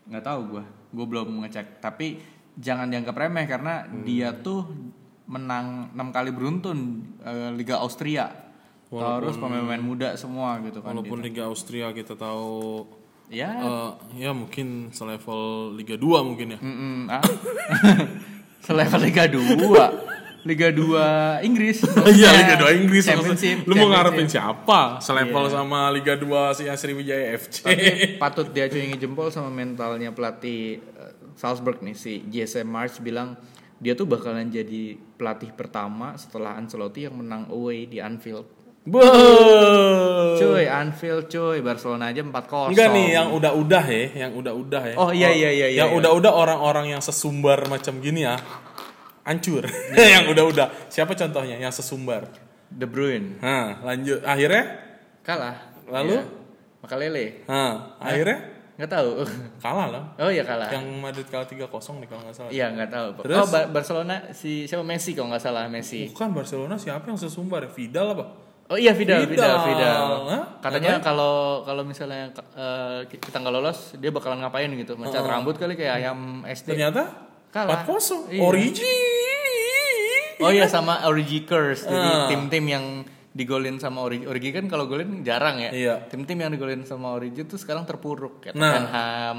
nggak 0.07 0.23
tahu 0.23 0.41
gue 0.47 0.63
gue 0.89 1.05
belum 1.07 1.27
ngecek 1.41 1.67
tapi 1.79 2.21
jangan 2.55 2.85
dianggap 2.85 3.13
remeh 3.15 3.45
karena 3.45 3.81
Hmm. 3.83 4.01
dia 4.03 4.29
tuh 4.31 4.69
menang 5.29 5.93
enam 5.93 6.09
kali 6.09 6.33
beruntun 6.33 7.05
eh, 7.21 7.53
Liga 7.53 7.77
Austria 7.77 8.33
terus 8.89 9.37
pemain-pemain 9.37 9.77
muda 9.77 10.17
semua 10.17 10.57
gitu 10.65 10.81
kan 10.81 10.97
Walaupun 10.97 11.21
Liga 11.21 11.45
Austria 11.45 11.93
kita 11.93 12.17
tahu 12.17 12.89
ya 13.29 13.53
eh, 13.61 13.89
ya 14.25 14.33
mungkin 14.33 14.89
selevel 14.89 15.77
Liga 15.77 15.93
2 15.93 16.25
mungkin 16.25 16.57
ya. 16.57 16.59
mm-mm, 16.59 17.05
ah. 17.13 17.21
selevel 18.65 19.01
Liga 19.05 19.29
2 19.29 20.09
Liga 20.47 20.71
2 20.71 21.45
Inggris 21.45 21.83
Iya 22.17 22.29
Liga 22.33 22.55
2 22.65 22.79
Inggris 22.81 23.03
Championship 23.05 23.67
Lu 23.67 23.75
mau 23.75 23.91
ngarepin 23.91 24.25
siapa? 24.25 24.97
Selevel 25.03 25.45
Iya. 25.45 25.61
sama 25.61 25.91
Liga 25.91 26.15
2 26.15 26.57
si 26.57 26.63
Sriwijaya 26.65 27.35
FC. 27.35 27.67
Tapi 27.67 27.85
patut 28.23 28.47
diacungi 28.49 28.95
jempol 28.95 29.29
sama 29.29 29.51
mentalnya 29.51 30.15
pelatih 30.15 30.79
eh, 30.79 31.13
Salzburg 31.35 31.83
nih 31.83 31.93
si 31.93 32.23
JSM 32.25 32.65
March 32.65 33.03
bilang 33.03 33.35
dia 33.79 33.95
tuh 33.95 34.07
bakalan 34.07 34.47
jadi 34.47 34.95
pelatih 35.19 35.51
pertama 35.51 36.15
setelah 36.15 36.55
Ancelotti 36.55 37.03
yang 37.03 37.19
menang 37.19 37.51
away 37.51 37.83
di 37.91 37.99
Anfield. 37.99 38.47
Beuh. 38.87 40.39
Cuy, 40.39 40.63
Anfield 40.63 41.27
cuy, 41.27 41.59
Barcelona 41.59 42.15
aja 42.15 42.23
4-0. 42.23 42.71
Enggak 42.71 42.87
nih 42.95 43.07
yang 43.19 43.27
udah-udah 43.35 43.83
ya, 43.83 44.03
yang 44.25 44.31
udah-udah 44.39 44.83
ya. 44.87 44.95
Oh, 44.95 45.11
iya, 45.11 45.29
iya, 45.35 45.51
iya, 45.51 45.67
iya, 45.67 45.77
Yang 45.83 45.91
iya. 45.91 45.97
udah-udah 45.99 46.31
orang-orang 46.31 46.95
yang 46.95 47.03
sesumbar 47.03 47.67
macam 47.67 47.99
gini 47.99 48.23
ya. 48.23 48.39
Hancur. 49.27 49.67
Iya. 49.67 50.07
yang 50.23 50.25
udah-udah. 50.31 50.87
Siapa 50.87 51.11
contohnya 51.13 51.59
yang 51.59 51.75
sesumbar? 51.75 52.31
De 52.69 52.85
Bruyne 52.87 53.41
Nah, 53.43 53.83
lanjut. 53.83 54.23
Akhirnya 54.23 54.63
kalah. 55.27 55.57
Lalu? 55.91 56.15
Iya. 56.15 56.23
Makalele. 56.79 57.25
Nah, 57.45 57.99
akhirnya 57.99 58.58
Nggak 58.79 58.89
tahu. 58.89 59.09
kalah 59.63 59.87
lah. 59.91 60.03
Oh 60.15 60.31
iya 60.31 60.41
kalah. 60.41 60.71
Yang 60.71 60.85
Madrid 60.97 61.27
kalah 61.27 61.43
3-0 61.43 61.67
nih 61.99 62.07
kalau 62.07 62.21
nggak 62.23 62.33
salah. 62.33 62.49
Iya 62.49 62.65
nggak 62.71 62.89
tahu. 62.89 63.07
Terus? 63.27 63.35
Oh 63.35 63.47
Ba- 63.51 63.69
Barcelona 63.69 64.15
si 64.31 64.63
siapa 64.63 64.81
Messi 64.81 65.11
kalau 65.11 65.27
nggak 65.29 65.43
salah 65.43 65.67
Messi. 65.67 66.07
Bukan 66.07 66.31
Barcelona 66.31 66.79
siapa 66.79 67.03
yang 67.05 67.19
sesumbar? 67.19 67.67
Vidal 67.67 68.15
apa? 68.15 68.25
Oh 68.69 68.77
iya 68.77 68.93
Vidal, 68.93 69.25
Vidal. 69.25 69.35
Vidal, 69.35 69.57
Vidal. 69.67 70.07
Hah? 70.29 70.43
Katanya 70.61 71.01
kalau 71.01 71.61
kalau 71.61 71.83
misalnya 71.83 72.31
eh, 72.55 72.99
kita 73.09 73.35
nggak 73.35 73.51
lolos, 73.51 73.99
dia 73.99 74.09
bakalan 74.09 74.39
ngapain 74.39 74.71
gitu? 74.71 74.95
Mencat 74.95 75.27
rambut 75.27 75.59
kali 75.59 75.75
kayak 75.75 75.99
ayam 75.99 76.47
SD. 76.47 76.73
Ternyata 76.73 77.27
Kalah. 77.49 77.81
4-0. 77.83 78.29
Iya. 78.29 78.41
Origi. 78.45 78.85
Oh 80.39 80.47
iya 80.49 80.69
sama 80.69 81.03
Origi 81.03 81.43
Curse. 81.43 81.83
Jadi 81.83 81.97
Ah. 82.07 82.29
tim-tim 82.29 82.63
yang 82.63 82.85
digolin 83.29 83.77
sama 83.77 84.01
Origi, 84.01 84.25
Origi 84.25 84.49
kan 84.49 84.65
kalau 84.65 84.85
golin 84.85 85.21
jarang 85.21 85.59
ya. 85.59 85.69
Iya. 85.69 85.95
Tim-tim 86.05 86.33
yang 86.35 86.49
digolin 86.49 86.81
sama 86.81 87.13
Origi 87.13 87.45
tuh 87.45 87.55
sekarang 87.55 87.85
terpuruk 87.85 88.41
kayak 88.41 88.57
Nah. 88.57 88.73
Tottenham, 88.73 89.37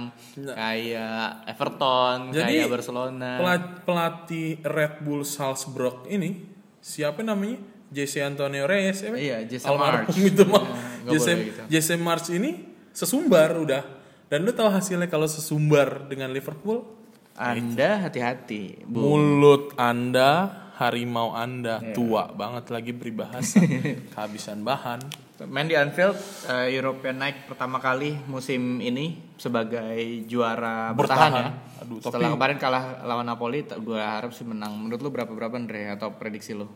kayak 0.54 1.22
Everton, 1.48 2.18
Jadi 2.30 2.54
kayak 2.56 2.68
Barcelona. 2.70 3.30
pela- 3.36 3.74
pelatih 3.82 4.62
Red 4.62 5.02
Bull 5.02 5.22
Salzburg 5.22 6.06
ini 6.06 6.46
siapa 6.76 7.20
namanya? 7.20 7.58
Jesse 7.90 8.22
Antonio 8.22 8.64
Reyes 8.64 9.02
ya? 9.02 9.10
Iya, 9.10 9.36
Jesse 9.44 9.66
March. 9.66 10.14
itu 10.30 10.42
mah. 10.46 10.62
Iya, 10.62 11.10
Jesse, 11.10 11.32
gitu. 11.42 11.60
Jesse 11.66 11.94
March 11.96 12.30
ini 12.30 12.50
sesumbar 12.90 13.50
udah. 13.56 13.82
Dan 14.30 14.46
lu 14.46 14.54
tahu 14.54 14.70
hasilnya 14.70 15.10
kalau 15.10 15.26
sesumbar 15.26 16.06
dengan 16.06 16.30
Liverpool? 16.30 16.86
Anda 17.34 18.06
hati-hati. 18.06 18.86
Mulut 18.86 19.74
Anda, 19.74 20.59
harimau 20.80 21.30
Anda 21.30 21.78
Iya. 21.78 21.92
tua 21.92 22.32
banget 22.32 22.64
lagi 22.68 22.90
beribahasa. 22.90 23.60
Kehabisan 24.12 24.64
bahan. 24.64 25.04
Main 25.42 25.64
di 25.64 25.74
Anfield, 25.74 26.16
eh, 26.46 26.68
European 26.70 27.16
Night 27.16 27.44
pertama 27.44 27.76
kali 27.78 28.12
musim 28.24 28.76
ini 28.78 29.16
sebagai 29.36 29.96
juara 30.24 30.92
bertahan, 30.92 31.32
Bertahan. 31.32 31.44
ya. 31.46 31.50
Aduh, 31.80 31.96
Setelah 31.98 32.28
tapi- 32.28 32.34
kemarin 32.34 32.56
kalah 32.56 32.84
lawan 33.02 33.24
Napoli, 33.24 33.60
gue 33.64 33.96
harap 33.96 34.32
sih 34.32 34.44
menang. 34.44 34.72
Menurut 34.74 35.00
lu 35.00 35.08
berapa 35.08 35.28
berapa 35.30 35.52
Andre 35.54 35.92
atau 35.94 36.12
prediksi 36.12 36.52
lu? 36.52 36.68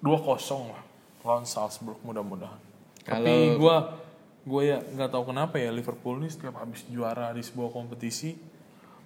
2-0 0.00 0.36
lah 0.66 0.84
lawan 1.20 1.44
Salzburg 1.44 2.00
mudah-mudahan. 2.00 2.60
Kalau- 3.02 3.24
Tapi 3.24 3.56
gua 3.56 3.76
gue 4.42 4.62
ya 4.66 4.80
nggak 4.80 5.10
tahu 5.10 5.24
kenapa 5.26 5.56
ya 5.56 5.68
Liverpool 5.68 6.16
ini 6.16 6.28
setiap 6.28 6.56
habis 6.56 6.84
juara 6.86 7.28
di 7.30 7.40
sebuah 7.40 7.68
kompetisi 7.70 8.36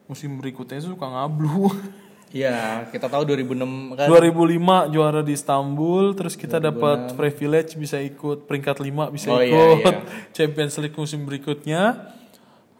musim 0.04 0.34
berikutnya 0.36 0.78
suka 0.80 1.02
ngablu. 1.04 1.70
Iya, 2.34 2.90
kita 2.90 3.06
tahu 3.06 3.22
2006 3.22 3.94
kan. 3.94 4.10
2005 4.10 4.90
juara 4.90 5.22
di 5.22 5.32
Istanbul, 5.32 6.18
terus 6.18 6.34
kita 6.34 6.58
dapat 6.58 7.14
privilege 7.14 7.78
bisa 7.78 8.02
ikut 8.02 8.50
peringkat 8.50 8.82
5 8.82 9.14
bisa 9.14 9.30
Oh, 9.30 9.38
iya, 9.38 9.46
ikut 9.46 9.78
iya. 9.78 9.94
Champions 10.36 10.74
League 10.82 10.98
musim 10.98 11.22
berikutnya. 11.22 12.10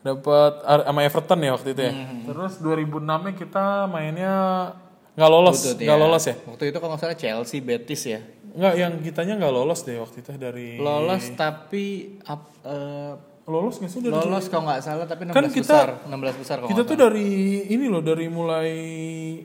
Dapat 0.03 0.53
sama 0.61 1.01
Everton 1.01 1.39
ya 1.39 1.51
waktu 1.55 1.69
itu 1.71 1.81
ya. 1.81 1.93
Hmm. 1.95 2.27
Terus 2.27 2.53
2006 2.59 2.99
nya 3.25 3.33
kita 3.33 3.65
mainnya 3.87 4.35
nggak 5.15 5.31
lolos, 5.31 5.59
nggak 5.73 5.99
lolos 6.03 6.25
ya? 6.27 6.35
Waktu 6.45 6.65
itu 6.69 6.77
kalau 6.77 6.91
nggak 6.93 7.03
salah 7.07 7.17
Chelsea, 7.17 7.63
Betis 7.63 8.03
ya. 8.05 8.21
Nggak, 8.55 8.75
yang 8.75 8.93
kitanya 9.01 9.35
nggak 9.39 9.55
lolos 9.55 9.83
deh 9.83 9.99
waktu 9.99 10.23
itu 10.23 10.31
dari 10.35 10.79
Lolos 10.79 11.27
tapi 11.35 12.19
ap- 12.23 12.59
eh, 12.63 13.15
lolos 13.45 13.77
nggak 13.77 13.91
sih 13.91 14.01
dari 14.01 14.09
Lolos 14.11 14.49
kalau 14.49 14.65
nggak 14.65 14.81
salah 14.81 15.05
tapi 15.05 15.23
16 15.25 15.33
Kan 15.33 15.45
kita- 15.47 15.61
besar, 15.61 15.89
16 16.07 16.37
besar 16.39 16.57
kalau 16.59 16.71
kita 16.71 16.83
tuh 16.83 16.97
dari 16.99 17.29
ini 17.67 17.87
loh 17.87 18.01
dari 18.01 18.27
mulai 18.27 18.73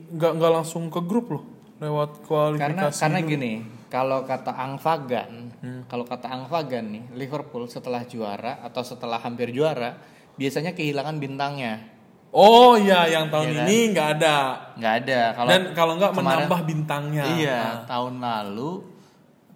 nggak 0.02 0.32
nggak 0.34 0.52
langsung 0.52 0.88
ke 0.88 1.00
grup 1.00 1.26
loh 1.30 1.44
lewat 1.76 2.24
karena 2.24 2.26
kualifikasi 2.26 2.96
karena 2.98 3.18
dulu. 3.18 3.30
gini 3.30 3.52
kalau 3.88 4.18
kata 4.22 4.52
Ang 4.54 4.74
Fagan 4.76 5.32
Hmm. 5.60 5.84
kalau 5.84 6.02
kata 6.02 6.26
Ang 6.26 6.44
Fagan 6.46 6.86
nih 6.88 7.04
Liverpool 7.14 7.66
setelah 7.66 8.00
juara 8.02 8.60
atau 8.62 8.80
setelah 8.80 9.18
hampir 9.18 9.50
juara 9.50 10.00
biasanya 10.32 10.72
kehilangan 10.72 11.16
bintangnya. 11.16 11.84
Oh 12.30 12.78
iya 12.78 13.04
yang 13.06 13.28
tahun 13.28 13.50
kan? 13.50 13.66
ini 13.66 13.92
nggak 13.92 14.08
ada. 14.16 14.36
Nggak 14.72 14.94
ada. 14.98 15.20
Kalau 15.34 15.48
dan 15.50 15.62
kalau 15.74 15.92
nggak 15.98 16.12
menambah 16.14 16.60
bintangnya. 16.64 17.24
Iya 17.28 17.60
Nah, 17.60 17.84
tahun 17.84 18.14
lalu 18.16 18.70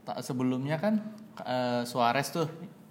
ta- 0.03 0.21
sebelumnya 0.21 0.77
kan 0.77 1.01
eh, 1.41 1.83
Suarez 1.85 2.29
tuh 2.29 2.45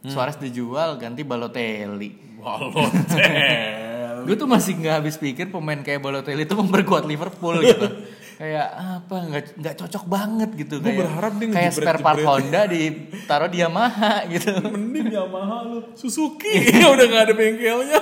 Hmm. 0.03 0.11
Suarez 0.11 0.35
dijual 0.35 0.99
ganti 0.99 1.23
Balotelli. 1.23 2.39
Balotelli. 2.43 3.91
gue 4.27 4.35
tuh 4.39 4.47
masih 4.47 4.79
nggak 4.79 4.95
habis 5.03 5.15
pikir 5.15 5.47
pemain 5.47 5.79
kayak 5.79 6.03
Balotelli 6.03 6.43
itu 6.43 6.55
memperkuat 6.55 7.07
Liverpool 7.07 7.63
gitu. 7.63 7.87
Kayak 8.33 8.65
apa 8.75 9.15
nggak 9.29 9.43
nggak 9.61 9.75
cocok 9.77 10.03
banget 10.09 10.49
gitu. 10.57 10.81
Gua 10.81 10.89
kayak 10.89 10.99
berharap 11.05 11.33
dia 11.37 11.47
kayak 11.53 11.71
spare 11.71 12.01
part 12.01 12.17
ngejebret-jebret. 12.17 12.49
Honda 12.49 12.61
ditaruh 12.65 13.49
di 13.53 13.57
Yamaha 13.61 14.15
gitu. 14.25 14.51
Mending 14.73 15.07
Yamaha 15.13 15.57
lu. 15.69 15.79
Suzuki. 15.93 16.49
Udah 16.81 17.05
nggak 17.07 17.23
ada 17.29 17.33
bengkelnya. 17.37 18.01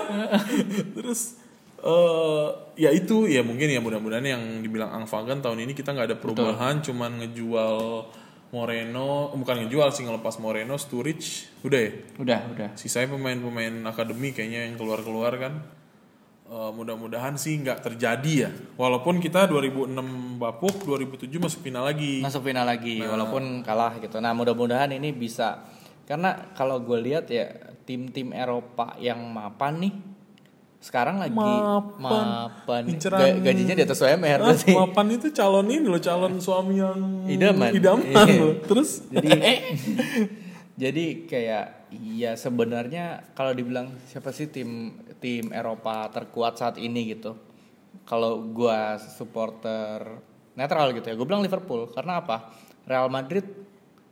Terus 0.96 1.36
eh 1.84 2.48
ya 2.80 2.90
itu. 2.96 3.28
Ya 3.28 3.44
mungkin 3.44 3.68
ya 3.70 3.84
mudah-mudahan 3.84 4.24
yang 4.24 4.64
dibilang 4.64 5.04
Angfagan 5.04 5.44
tahun 5.44 5.68
ini 5.68 5.76
kita 5.76 5.92
nggak 5.92 6.16
ada 6.16 6.18
perubahan 6.18 6.80
cuman 6.80 7.22
ngejual 7.22 8.08
Moreno 8.52 9.32
bukan 9.32 9.64
ngejual 9.64 9.96
sih 9.96 10.04
ngelepas 10.04 10.36
Moreno 10.44 10.76
Sturridge 10.76 11.48
udah 11.64 11.80
ya? 11.80 11.92
Udah 12.20 12.40
udah. 12.52 12.70
Sisanya 12.76 13.16
pemain-pemain 13.16 13.72
akademi 13.88 14.36
kayaknya 14.36 14.68
yang 14.68 14.76
keluar-keluar 14.76 15.40
kan. 15.40 15.54
Eh, 16.52 16.72
mudah-mudahan 16.76 17.40
sih 17.40 17.64
nggak 17.64 17.80
terjadi 17.80 18.34
ya. 18.36 18.50
Walaupun 18.76 19.24
kita 19.24 19.48
2006 19.48 20.36
bapuk 20.36 20.84
2007 20.84 21.32
masuk 21.40 21.64
final 21.64 21.88
lagi. 21.88 22.20
Masuk 22.20 22.44
final 22.44 22.68
lagi 22.68 23.00
walaupun 23.00 23.64
kalah 23.64 23.96
gitu. 24.04 24.20
Nah 24.20 24.36
mudah-mudahan 24.36 24.92
ini 24.92 25.16
bisa. 25.16 25.64
Karena 26.04 26.52
kalau 26.52 26.84
gue 26.84 27.00
lihat 27.00 27.32
ya 27.32 27.48
tim-tim 27.88 28.36
Eropa 28.36 29.00
yang 29.00 29.24
mapan 29.32 29.80
nih 29.80 29.94
sekarang 30.82 31.16
lagi 31.16 31.32
Mapan. 31.32 31.94
mapan. 31.96 32.82
Inceran- 32.88 33.22
Ga- 33.38 33.38
gajinya 33.44 33.76
di 33.76 33.84
atas 33.84 34.00
UMR 34.00 34.18
Ah, 34.36 34.50
berarti 34.50 34.74
Mapan 34.74 35.08
itu 35.12 35.28
calon 35.30 35.68
ini 35.68 35.86
loh, 35.86 36.00
calon 36.00 36.34
suami 36.38 36.74
yang 36.76 37.00
Idaman. 37.24 37.70
idaman 37.72 38.02
Iya. 38.04 38.26
loh. 38.36 38.54
Terus 38.66 39.06
jadi 39.08 39.30
jadi 40.82 41.06
kayak 41.24 41.66
ya 41.92 42.34
sebenarnya 42.34 43.06
kalau 43.32 43.52
dibilang 43.52 43.94
siapa 44.06 44.32
sih 44.32 44.48
tim 44.48 44.92
tim 45.18 45.52
Eropa 45.52 46.10
terkuat 46.10 46.58
saat 46.58 46.76
ini 46.78 47.12
gitu 47.12 47.38
kalau 48.04 48.42
gua 48.48 48.98
supporter 48.98 50.18
netral 50.52 50.92
gitu 50.92 51.06
ya 51.06 51.14
gue 51.14 51.24
bilang 51.24 51.40
Liverpool 51.40 51.88
karena 51.88 52.20
apa 52.20 52.50
Real 52.84 53.08
Madrid 53.08 53.46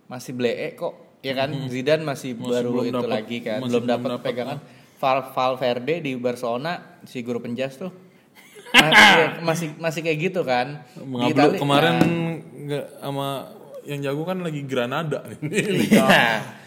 masih 0.06 0.32
blee 0.32 0.72
kok 0.74 0.94
ya 1.20 1.34
kan 1.34 1.50
Zidane 1.66 2.00
masih, 2.02 2.32
baru 2.34 2.70
belum 2.70 2.86
itu 2.86 2.96
dapet- 2.96 3.12
lagi 3.12 3.38
kan 3.42 3.58
masih 3.58 3.72
belum 3.72 3.84
dapat 3.86 4.10
dapet, 4.10 4.26
pegangan 4.26 4.58
Val 5.00 5.32
Valverde 5.32 6.04
di 6.04 6.12
Barcelona 6.16 7.00
si 7.04 7.24
guru 7.24 7.40
penjas 7.40 7.80
tuh 7.80 7.90
Ma- 8.76 9.42
masih 9.42 9.74
masih 9.80 10.04
kayak 10.04 10.20
gitu 10.30 10.42
kan 10.44 10.84
Di 10.94 11.02
Mengablu 11.02 11.58
kemarin 11.58 11.96
nah, 11.98 12.06
nggak 12.70 12.86
sama 13.02 13.28
yang 13.82 14.00
jago 14.06 14.22
kan 14.22 14.38
lagi 14.40 14.62
Granada 14.62 15.26
Iya. 15.42 16.06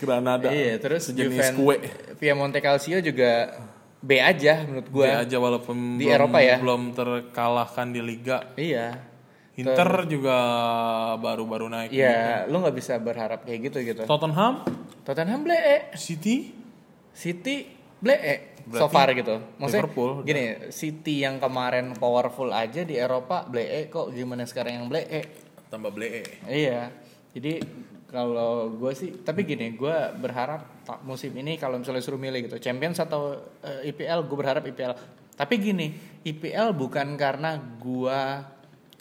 Granada. 0.03 0.51
Iya, 0.51 0.83
terus 0.83 1.07
sejenis 1.07 1.39
Juven 1.39 1.55
kue. 1.55 1.77
Piemonte 2.19 2.59
Calcio 2.59 2.99
juga 2.99 3.55
B 4.03 4.19
aja 4.19 4.67
menurut 4.67 4.89
gua. 4.91 5.07
Dia 5.07 5.17
aja 5.23 5.37
walaupun 5.39 5.95
Di 5.95 6.11
belum, 6.11 6.17
Eropa 6.19 6.39
ya? 6.43 6.57
belum 6.59 6.83
terkalahkan 6.91 7.87
di 7.95 8.01
liga. 8.03 8.51
Iya. 8.59 8.99
Inter 9.55 10.11
juga 10.11 10.37
baru-baru 11.23 11.71
naik. 11.71 11.95
Iya, 11.95 12.51
lu 12.51 12.59
nggak 12.59 12.75
bisa 12.75 12.99
berharap 12.99 13.47
kayak 13.47 13.71
gitu 13.71 13.79
gitu. 13.87 14.03
Tottenham, 14.03 14.67
Tottenham 15.07 15.47
blee, 15.47 15.95
City, 15.95 16.51
City 17.15 17.71
blee 18.03 18.51
so 18.63 18.87
Berarti 18.87 18.95
far 18.95 19.09
gitu. 19.11 19.43
Maksudnya 19.59 19.83
Liverpool, 19.83 20.11
gini, 20.23 20.71
City 20.71 21.27
yang 21.27 21.43
kemarin 21.43 21.99
powerful 21.99 22.55
aja 22.55 22.87
di 22.87 22.95
Eropa 22.95 23.43
blee 23.43 23.91
kok 23.91 24.15
gimana 24.15 24.47
sekarang 24.47 24.83
yang 24.83 24.87
blee? 24.87 25.43
tambah 25.73 25.89
Blee. 25.89 26.21
Iya. 26.45 26.93
Jadi 27.33 27.65
kalau 28.13 28.77
gue 28.77 28.93
sih, 28.93 29.25
tapi 29.25 29.49
gini, 29.49 29.73
gue 29.73 29.97
berharap 30.21 30.85
musim 31.09 31.33
ini 31.33 31.57
kalau 31.57 31.81
misalnya 31.81 32.05
suruh 32.05 32.21
milih 32.21 32.45
gitu, 32.45 32.61
Champions 32.61 33.01
atau 33.01 33.41
eh, 33.65 33.89
IPL, 33.89 34.29
gue 34.29 34.37
berharap 34.37 34.69
IPL. 34.69 34.93
Tapi 35.33 35.55
gini, 35.57 35.97
IPL 36.29 36.77
bukan 36.77 37.17
karena 37.17 37.57
gue 37.57 38.21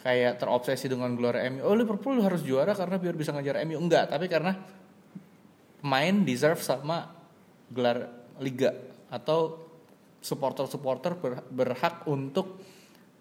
kayak 0.00 0.40
terobsesi 0.40 0.88
dengan 0.88 1.12
gelar 1.12 1.44
MU. 1.52 1.60
Oh 1.68 1.76
Liverpool 1.76 2.16
harus 2.24 2.40
juara 2.40 2.72
karena 2.72 2.96
biar 2.96 3.12
bisa 3.12 3.36
ngejar 3.36 3.60
MU. 3.68 3.76
Enggak, 3.76 4.08
tapi 4.08 4.32
karena 4.32 4.56
pemain 5.84 6.16
deserve 6.24 6.64
sama 6.64 7.12
gelar 7.68 8.08
liga 8.40 8.72
atau 9.12 9.60
supporter-supporter 10.18 11.12
ber- 11.14 11.44
berhak 11.46 12.06
untuk 12.06 12.62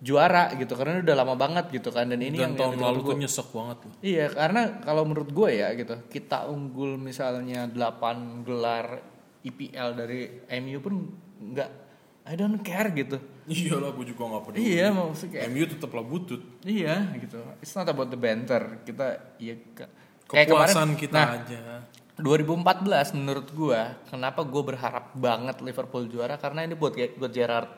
juara 0.01 0.49
gitu 0.57 0.73
karena 0.73 0.97
udah 0.97 1.15
lama 1.15 1.35
banget 1.37 1.69
gitu 1.69 1.93
kan 1.93 2.09
dan 2.09 2.17
ini 2.17 2.33
Dan 2.33 2.41
yang 2.41 2.53
tahun 2.57 2.73
yang 2.73 2.85
lalu 2.89 2.99
tuh 3.05 3.17
nyesek 3.19 3.47
banget 3.53 3.77
loh. 3.85 3.93
Iya, 4.01 4.25
karena 4.31 4.61
kalau 4.81 5.03
menurut 5.05 5.29
gue 5.29 5.49
ya 5.53 5.69
gitu, 5.75 5.93
kita 6.09 6.49
unggul 6.49 6.97
misalnya 6.97 7.69
8 7.69 8.41
gelar 8.41 8.97
IPL 9.41 9.89
dari 9.93 10.19
MU 10.57 10.77
pun 10.81 10.93
nggak 11.43 11.69
I 12.21 12.33
don't 12.33 12.61
care 12.61 12.89
gitu. 12.93 13.17
Iya 13.45 13.81
lah, 13.81 13.91
gue 13.91 14.05
juga 14.05 14.29
gak 14.29 14.43
peduli. 14.47 14.77
Iya, 14.77 14.93
maksudnya 14.93 15.41
MU 15.49 15.65
tetaplah 15.65 16.05
butut. 16.05 16.41
iya 16.61 17.09
gitu. 17.17 17.41
It's 17.57 17.73
not 17.73 17.89
about 17.89 18.09
the 18.09 18.17
banter. 18.17 18.81
Kita 18.81 19.37
ka- 19.73 19.89
kayak 20.29 20.45
Kepuasan 20.47 20.93
kemarin- 20.93 21.01
kita 21.01 21.17
nah, 21.17 21.29
aja. 21.35 21.61
2014 22.21 22.85
menurut 23.13 23.47
gua 23.51 23.97
kenapa 24.05 24.41
gue 24.41 24.63
berharap 24.63 25.09
banget 25.11 25.57
Liverpool 25.59 26.05
juara? 26.05 26.37
Karena 26.37 26.61
ini 26.61 26.73
buat 26.73 26.93
buat 26.93 27.29
Gerrard. 27.29 27.69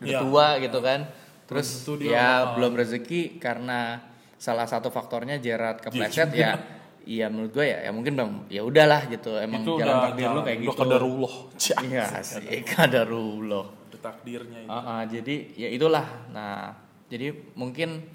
Udah 0.00 0.08
Iya. 0.08 0.18
tua 0.18 0.46
gitu 0.58 0.78
kan. 0.80 1.00
Terus 1.44 1.66
tentu 1.76 1.92
dia 1.98 2.10
ya 2.10 2.24
bakal- 2.24 2.48
belum 2.56 2.72
rezeki 2.74 3.20
karena 3.36 4.00
salah 4.34 4.64
satu 4.64 4.88
faktornya 4.88 5.36
Gerrard 5.36 5.80
kepleset 5.80 6.32
ya 6.32 6.56
iya 7.02 7.26
menurut 7.26 7.50
gue 7.50 7.64
ya 7.64 7.80
ya 7.80 7.90
mungkin 7.90 8.12
bang 8.14 8.30
ya 8.48 8.62
udahlah 8.62 9.04
gitu. 9.06 9.36
Emang 9.36 9.60
Itu 9.60 9.76
jalan 9.76 9.88
udah 9.90 10.04
takdir 10.08 10.28
lu 10.28 10.40
kayak 10.40 10.56
udah 10.56 10.64
gitu. 10.64 10.80
kadarullah. 10.80 11.34
Cak. 11.54 11.78
iya 11.84 12.04
sih. 12.24 12.60
kadarullah. 12.64 13.64
Udah 13.90 14.00
takdirnya 14.00 14.58
itu. 14.62 14.70
Ah, 14.70 14.80
ah, 14.80 15.02
jadi 15.04 15.34
ya 15.54 15.68
itulah. 15.68 16.06
Nah 16.30 16.72
jadi 17.06 17.26
mungkin 17.52 18.06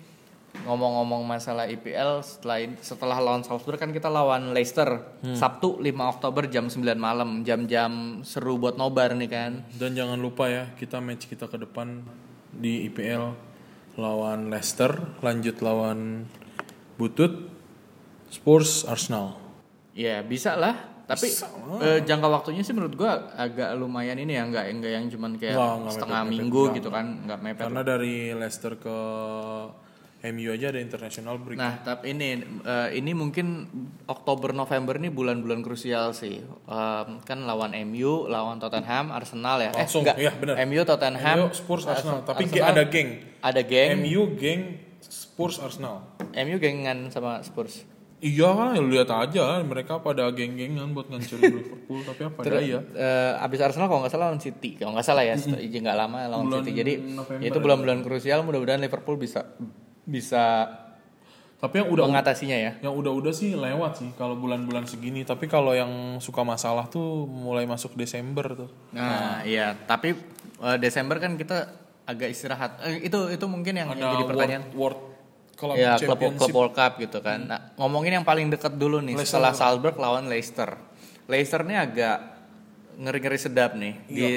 ngomong-ngomong 0.64 1.22
masalah 1.22 1.66
IPL 1.66 2.22
setelah 2.22 2.58
setelah 2.80 3.18
lawan 3.18 3.42
Salzburg 3.42 3.76
kan 3.76 3.92
kita 3.92 4.08
lawan 4.08 4.56
Leicester 4.56 5.04
Hmm. 5.20 5.34
Sabtu 5.34 5.78
5 5.78 5.90
Oktober 6.08 6.46
jam 6.46 6.66
9 6.66 6.80
malam. 6.96 7.42
Jam-jam 7.42 8.22
seru 8.22 8.56
buat 8.56 8.76
nobar 8.76 9.12
nih 9.12 9.28
kan. 9.28 9.52
Dan 9.74 9.92
jangan 9.92 10.16
lupa 10.16 10.46
ya, 10.46 10.72
kita 10.74 11.02
match 11.02 11.26
kita 11.26 11.46
ke 11.46 11.58
depan 11.58 12.06
di 12.50 12.86
IPL 12.86 13.36
lawan 13.96 14.48
Leicester, 14.48 14.92
lanjut 15.20 15.60
lawan 15.60 16.30
Butut, 16.96 17.52
Spurs, 18.28 18.84
Arsenal. 18.84 19.36
ya 19.92 20.20
bisa 20.22 20.56
lah. 20.56 20.76
Tapi 21.06 21.30
eh, 21.86 22.02
jangka 22.02 22.26
waktunya 22.26 22.60
sih 22.60 22.74
menurut 22.74 22.98
gua 22.98 23.30
agak 23.34 23.78
lumayan 23.78 24.18
ini 24.18 24.34
ya. 24.34 24.44
Nggak 24.44 24.66
nggak 24.74 24.92
yang 24.92 25.06
cuman 25.08 25.32
kayak 25.38 25.54
nggak 25.54 25.94
setengah 25.94 26.20
mepet-mepet, 26.24 26.42
minggu 26.42 26.62
nggak. 26.62 26.76
gitu 26.76 26.90
kan 26.90 27.06
nggak 27.24 27.40
mepet. 27.40 27.64
Karena 27.64 27.82
dari 27.82 28.16
Leicester 28.34 28.74
ke 28.76 28.98
MU 30.34 30.50
aja 30.50 30.74
ada 30.74 30.82
international 30.82 31.38
break. 31.42 31.58
Nah, 31.60 31.82
tapi 31.86 32.18
ini 32.18 32.42
eh, 32.66 32.90
ini 32.98 33.12
mungkin 33.14 33.70
Oktober 34.10 34.56
November 34.56 34.98
ini 34.98 35.14
bulan-bulan 35.14 35.62
krusial 35.62 36.16
sih. 36.18 36.42
Em, 36.46 37.10
kan 37.22 37.40
lawan 37.46 37.78
MU, 37.86 38.26
lawan 38.26 38.58
Tottenham, 38.58 39.14
Arsenal 39.14 39.62
ya. 39.62 39.72
Langsung, 39.76 40.02
enggak. 40.02 40.18
iya, 40.18 40.32
benar. 40.34 40.56
MU, 40.66 40.82
Tottenham, 40.82 41.38
MU, 41.38 41.54
Spurs, 41.54 41.86
Arsenal. 41.86 42.26
Tapi 42.26 42.50
Arsenal, 42.50 42.72
ada 42.74 42.84
geng. 42.90 43.10
Ada 43.44 43.62
geng. 43.62 43.90
MU 44.02 44.22
geng 44.40 44.62
Spurs 45.36 45.62
Arsenal. 45.62 46.02
MU 46.34 46.58
gengan 46.58 47.12
sama 47.14 47.44
Spurs. 47.46 47.86
Iya 48.24 48.48
kan, 48.58 48.74
ya 48.74 48.82
lihat 48.82 49.12
aja 49.12 49.60
mereka 49.62 50.00
pada 50.00 50.32
geng-gengan 50.32 50.96
buat 50.96 51.12
ngancurin 51.12 51.52
Liverpool 51.62 52.00
tapi 52.02 52.22
apa 52.26 52.40
daya. 52.42 52.80
Eh, 52.96 53.44
abis 53.44 53.60
Arsenal 53.62 53.92
kalau 53.92 54.02
nggak 54.02 54.14
salah 54.16 54.32
lawan 54.32 54.42
City, 54.42 54.80
kalau 54.80 54.96
nggak 54.96 55.06
salah 55.06 55.28
ya, 55.28 55.36
setelah 55.38 55.62
izin 55.62 55.84
nggak 55.86 56.00
lama 56.00 56.18
lawan 56.32 56.48
Bulan 56.48 56.64
City. 56.64 56.74
Jadi 56.80 56.94
November 57.14 57.44
ya 57.44 57.48
itu 57.52 57.60
bulan-bulan 57.60 58.00
krusial. 58.02 58.40
Mudah-mudahan 58.48 58.82
Liverpool 58.82 59.20
bisa 59.20 59.46
bisa 60.06 60.70
Tapi 61.56 61.82
yang 61.82 61.90
udah 61.90 62.06
mengatasinya 62.06 62.58
ya. 62.62 62.72
yang 62.84 62.94
udah-udah 62.94 63.34
sih 63.34 63.58
lewat 63.58 63.98
sih 63.98 64.10
kalau 64.20 64.38
bulan-bulan 64.38 64.86
segini. 64.86 65.26
Tapi 65.26 65.50
kalau 65.50 65.74
yang 65.74 66.22
suka 66.22 66.46
masalah 66.46 66.86
tuh 66.86 67.26
mulai 67.26 67.66
masuk 67.66 67.98
Desember 67.98 68.46
tuh. 68.54 68.70
Nah, 68.94 69.42
iya. 69.42 69.74
Tapi 69.74 70.14
eh, 70.62 70.78
Desember 70.78 71.18
kan 71.18 71.34
kita 71.40 71.74
agak 72.06 72.30
istirahat. 72.30 72.86
Eh, 72.86 73.10
itu 73.10 73.18
itu 73.34 73.46
mungkin 73.50 73.74
yang, 73.74 73.90
yang 73.98 73.98
Ada 73.98 74.14
jadi 74.14 74.26
pertanyaan. 74.30 74.64
World, 74.78 74.78
World 74.78 75.14
Club 75.56 75.76
ya 75.80 75.96
klub 75.96 76.20
klub 76.36 76.52
World 76.54 76.74
Cup 76.76 77.00
gitu 77.00 77.24
kan. 77.24 77.40
Nah, 77.48 77.60
ngomongin 77.80 78.22
yang 78.22 78.26
paling 78.28 78.52
dekat 78.52 78.76
dulu 78.76 79.00
nih 79.00 79.16
Leicester. 79.16 79.40
setelah 79.40 79.54
Salzburg 79.56 79.96
lawan 79.98 80.28
Leicester. 80.28 80.76
Leicester 81.26 81.64
ini 81.66 81.76
agak 81.80 82.18
ngeri-ngeri 83.00 83.40
sedap 83.40 83.74
nih 83.74 83.94
di 84.06 84.28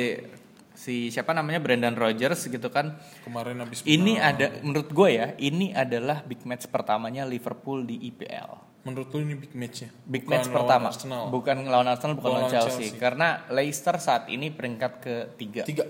si 0.78 1.10
siapa 1.10 1.34
namanya 1.34 1.58
Brendan 1.58 1.98
Rodgers 1.98 2.46
gitu 2.46 2.70
kan. 2.70 2.94
Kemarin 3.26 3.58
habis 3.58 3.82
Ini 3.82 4.14
menang. 4.14 4.30
ada 4.30 4.46
menurut 4.62 4.90
gue 4.94 5.08
ya, 5.10 5.34
ini 5.42 5.74
adalah 5.74 6.22
big 6.22 6.46
match 6.46 6.70
pertamanya 6.70 7.26
Liverpool 7.26 7.82
di 7.82 8.06
IPL. 8.06 8.70
menurut 8.78 9.10
lu 9.12 9.20
ini 9.20 9.36
big 9.36 9.52
match-nya. 9.52 9.92
Big 10.06 10.24
Bukan 10.24 10.32
match 10.32 10.48
lawan 10.48 10.56
pertama, 10.56 10.88
Arsenal. 10.88 11.22
bukan 11.28 11.56
lawan 11.68 11.88
Arsenal, 11.92 12.14
bukan 12.16 12.30
lawan 12.40 12.48
Chelsea. 12.48 12.88
Chelsea. 12.88 12.96
Karena 12.96 13.44
Leicester 13.52 14.00
saat 14.00 14.32
ini 14.32 14.48
peringkat 14.48 14.92
ketiga. 15.02 15.62
Tiga. 15.68 15.84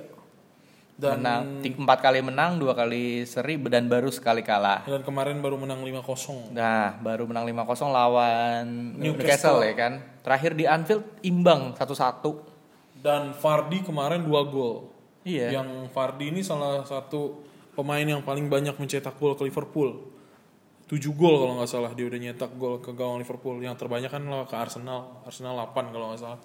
Dan 0.99 1.23
menang 1.23 1.63
empat 1.63 1.99
kali 2.03 2.19
menang, 2.27 2.59
dua 2.59 2.75
kali 2.75 3.23
seri 3.23 3.55
dan 3.71 3.87
baru 3.87 4.11
sekali 4.11 4.43
kalah. 4.43 4.83
dan 4.83 5.07
kemarin 5.07 5.39
baru 5.39 5.55
menang 5.55 5.79
5-0. 5.87 6.51
Nah, 6.51 6.99
baru 6.99 7.23
menang 7.31 7.47
5-0 7.47 7.87
lawan 7.87 8.67
Newcastle. 8.99 9.15
Newcastle 9.15 9.59
ya 9.63 9.75
kan. 9.79 9.93
Terakhir 10.27 10.59
di 10.59 10.65
Anfield 10.67 11.07
imbang 11.23 11.79
1-1. 11.79 12.58
Dan 12.99 13.31
Fardi 13.35 13.83
kemarin 13.87 14.27
2 14.27 14.53
gol. 14.53 14.91
Iya. 15.23 15.61
Yang 15.61 15.91
Fardi 15.95 16.35
ini 16.35 16.43
salah 16.43 16.83
satu 16.83 17.45
pemain 17.79 18.03
yang 18.03 18.27
paling 18.27 18.51
banyak 18.51 18.75
mencetak 18.75 19.15
gol 19.23 19.39
ke 19.39 19.47
Liverpool. 19.47 20.11
7 20.89 20.99
gol 21.15 21.37
kalau 21.39 21.61
nggak 21.61 21.71
salah 21.71 21.93
dia 21.93 22.09
udah 22.09 22.17
nyetak 22.17 22.51
gol 22.59 22.81
ke 22.83 22.91
gawang 22.91 23.23
Liverpool. 23.23 23.61
Yang 23.63 23.87
terbanyak 23.87 24.11
kan 24.11 24.23
ke 24.49 24.57
Arsenal. 24.57 25.23
Arsenal 25.23 25.55
8 25.71 25.95
kalau 25.95 26.11
nggak 26.11 26.21
salah. 26.21 26.41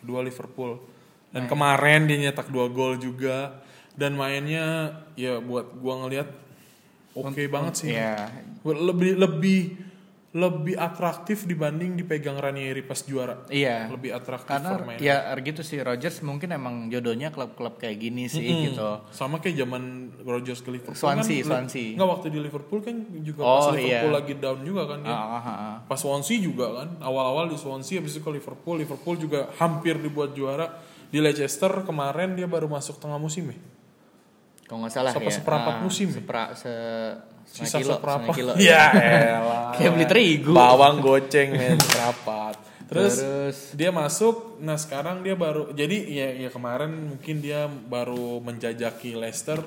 Kedua 0.00 0.24
Liverpool. 0.26 0.82
Dan 1.30 1.46
kemarin 1.46 2.10
dia 2.10 2.18
nyetak 2.18 2.50
2 2.50 2.72
gol 2.74 2.98
juga. 2.98 3.62
Dan 3.92 4.16
mainnya 4.16 4.96
ya 5.14 5.36
buat 5.38 5.76
gua 5.76 6.02
ngelihat 6.02 6.28
oke 7.12 7.42
banget 7.52 7.74
sih. 7.76 7.92
Iya. 7.92 8.32
Lebih 8.64 9.20
lebih 9.20 9.60
lebih 10.32 10.80
atraktif 10.80 11.44
dibanding 11.44 11.92
dipegang 11.92 12.40
Ranieri 12.40 12.80
pas 12.80 12.96
juara. 13.04 13.44
Iya. 13.52 13.92
Lebih 13.92 14.16
atraktif 14.16 14.48
Karena 14.48 14.80
permainan. 14.80 15.04
ya 15.04 15.28
gitu 15.36 15.60
sih 15.60 15.76
Rodgers 15.84 16.24
mungkin 16.24 16.56
emang 16.56 16.88
jodohnya 16.88 17.28
klub-klub 17.28 17.76
kayak 17.76 18.00
gini 18.00 18.32
sih 18.32 18.40
gitu. 18.40 19.04
Sama 19.12 19.44
kayak 19.44 19.60
zaman 19.60 19.82
Rodgers 20.24 20.64
ke 20.64 20.72
Liverpool 20.72 20.96
Swansea, 20.96 21.44
kan, 21.44 21.68
Swansea. 21.68 22.00
Enggak 22.00 22.08
waktu 22.16 22.26
di 22.32 22.40
Liverpool 22.40 22.80
kan 22.80 22.96
juga 23.20 23.40
Oh, 23.44 23.60
pas 23.60 23.76
Liverpool 23.76 24.08
iya. 24.08 24.16
lagi 24.24 24.34
down 24.40 24.60
juga 24.64 24.82
kan 24.88 24.98
dia. 25.04 25.12
Ah, 25.12 25.36
ah, 25.36 25.48
ah. 25.52 25.76
Pas 25.84 26.00
Swansea 26.00 26.40
juga 26.40 26.66
kan. 26.80 26.88
Awal-awal 27.04 27.52
di 27.52 27.60
Swansea 27.60 28.00
habis 28.00 28.16
itu 28.16 28.24
ke 28.24 28.32
Liverpool. 28.32 28.80
Liverpool 28.80 29.20
juga 29.20 29.52
hampir 29.60 30.00
dibuat 30.00 30.32
juara. 30.32 30.80
Di 31.12 31.20
Leicester 31.20 31.84
kemarin 31.84 32.32
dia 32.32 32.48
baru 32.48 32.72
masuk 32.72 32.96
tengah 32.96 33.20
musim 33.20 33.52
ya. 33.52 33.56
Kalau 34.64 34.80
nggak 34.80 34.96
salah 34.96 35.12
Sampai 35.12 35.28
ya. 35.28 35.36
seperempat 35.36 35.74
Ah, 35.76 35.82
musim 35.84 36.08
ya? 36.08 36.16
Sepera, 36.16 36.44
se 36.56 36.72
Sisa 37.52 37.78
kilo, 37.78 38.00
seberapa? 38.00 38.32
setengah 38.32 38.36
kilo. 38.36 38.52
Ya 38.72 38.84
elah. 38.96 39.76
Kayak 39.76 39.90
beli 39.92 40.06
terigu. 40.08 40.52
Bawang 40.56 41.04
goceng 41.04 41.52
men 41.52 41.76
rapat. 41.76 42.56
Terus, 42.88 43.20
Terus 43.20 43.58
dia 43.72 43.88
masuk, 43.88 44.60
nah 44.60 44.76
sekarang 44.76 45.24
dia 45.24 45.32
baru 45.32 45.72
jadi 45.72 45.96
ya 46.08 46.28
ya 46.44 46.50
kemarin 46.52 46.92
mungkin 47.12 47.40
dia 47.40 47.64
baru 47.64 48.36
menjajaki 48.44 49.16
Leicester 49.16 49.64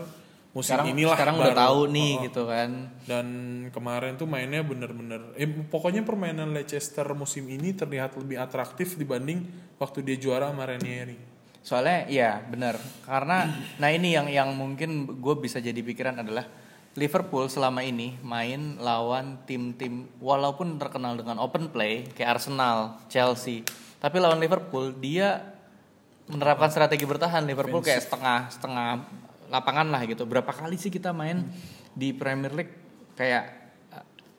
musim 0.53 0.77
sekarang 0.77 0.93
inilah 0.93 1.17
sekarang 1.17 1.35
udah 1.41 1.51
baru. 1.51 1.63
tahu 1.67 1.79
nih 1.91 2.11
Oh, 2.13 2.15
oh. 2.15 2.23
gitu 2.29 2.41
kan. 2.45 2.69
Dan 3.03 3.27
kemarin 3.73 4.13
tuh 4.15 4.29
mainnya 4.29 4.61
bener-bener, 4.61 5.33
eh, 5.35 5.49
pokoknya 5.49 6.05
permainan 6.05 6.53
Leicester 6.53 7.03
musim 7.17 7.49
ini 7.49 7.73
terlihat 7.73 8.13
lebih 8.15 8.37
atraktif 8.39 8.93
dibanding 8.95 9.41
waktu 9.75 10.05
dia 10.05 10.15
juara 10.21 10.53
sama 10.53 10.69
Ranieri. 10.69 11.17
Soalnya 11.65 12.05
ya 12.05 12.45
benar 12.45 12.77
karena 13.09 13.49
nah 13.81 13.89
ini 13.89 14.13
yang 14.13 14.29
yang 14.29 14.53
mungkin 14.53 15.17
gue 15.17 15.35
bisa 15.41 15.57
jadi 15.57 15.81
pikiran 15.81 16.21
adalah 16.21 16.45
Liverpool 16.95 17.51
selama 17.51 17.83
ini 17.83 18.15
main 18.23 18.79
lawan 18.79 19.43
tim-tim 19.43 20.07
walaupun 20.23 20.79
terkenal 20.79 21.19
dengan 21.19 21.35
open 21.43 21.67
play 21.67 22.07
kayak 22.15 22.39
Arsenal, 22.39 23.03
Chelsea, 23.11 23.67
tapi 23.99 24.23
lawan 24.23 24.39
Liverpool 24.39 24.95
dia 24.95 25.43
menerapkan 26.31 26.71
strategi 26.71 27.03
bertahan. 27.03 27.43
Liverpool 27.43 27.83
kayak 27.83 28.07
setengah 28.07 28.47
setengah 28.47 29.03
lapangan 29.51 29.91
lah 29.91 30.07
gitu. 30.07 30.23
Berapa 30.23 30.55
kali 30.55 30.79
sih 30.79 30.87
kita 30.87 31.11
main 31.11 31.43
di 31.91 32.15
Premier 32.15 32.55
League? 32.55 32.73
Kayak 33.19 33.64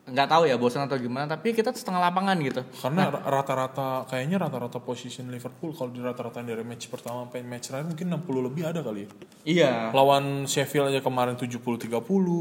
nggak 0.07 0.27
tahu 0.31 0.47
ya 0.47 0.55
bosan 0.55 0.87
atau 0.87 0.95
gimana 0.95 1.27
tapi 1.27 1.51
kita 1.51 1.75
setengah 1.75 1.99
lapangan 1.99 2.39
gitu. 2.39 2.63
Karena 2.79 3.11
rata-rata 3.11 4.07
kayaknya 4.07 4.39
rata-rata 4.39 4.79
position 4.79 5.27
Liverpool 5.27 5.75
kalau 5.75 5.91
di 5.91 5.99
rata-rata 5.99 6.39
dari 6.39 6.63
match 6.63 6.87
pertama 6.87 7.27
sampai 7.27 7.43
match 7.43 7.67
terakhir 7.67 7.91
mungkin 7.91 8.07
60 8.23 8.47
lebih 8.47 8.63
ada 8.63 8.79
kali 8.79 9.03
ya. 9.03 9.09
Iya. 9.43 9.71
Lawan 9.91 10.47
Sheffield 10.47 10.95
aja 10.95 11.03
kemarin 11.03 11.35
70-30. 11.35 11.91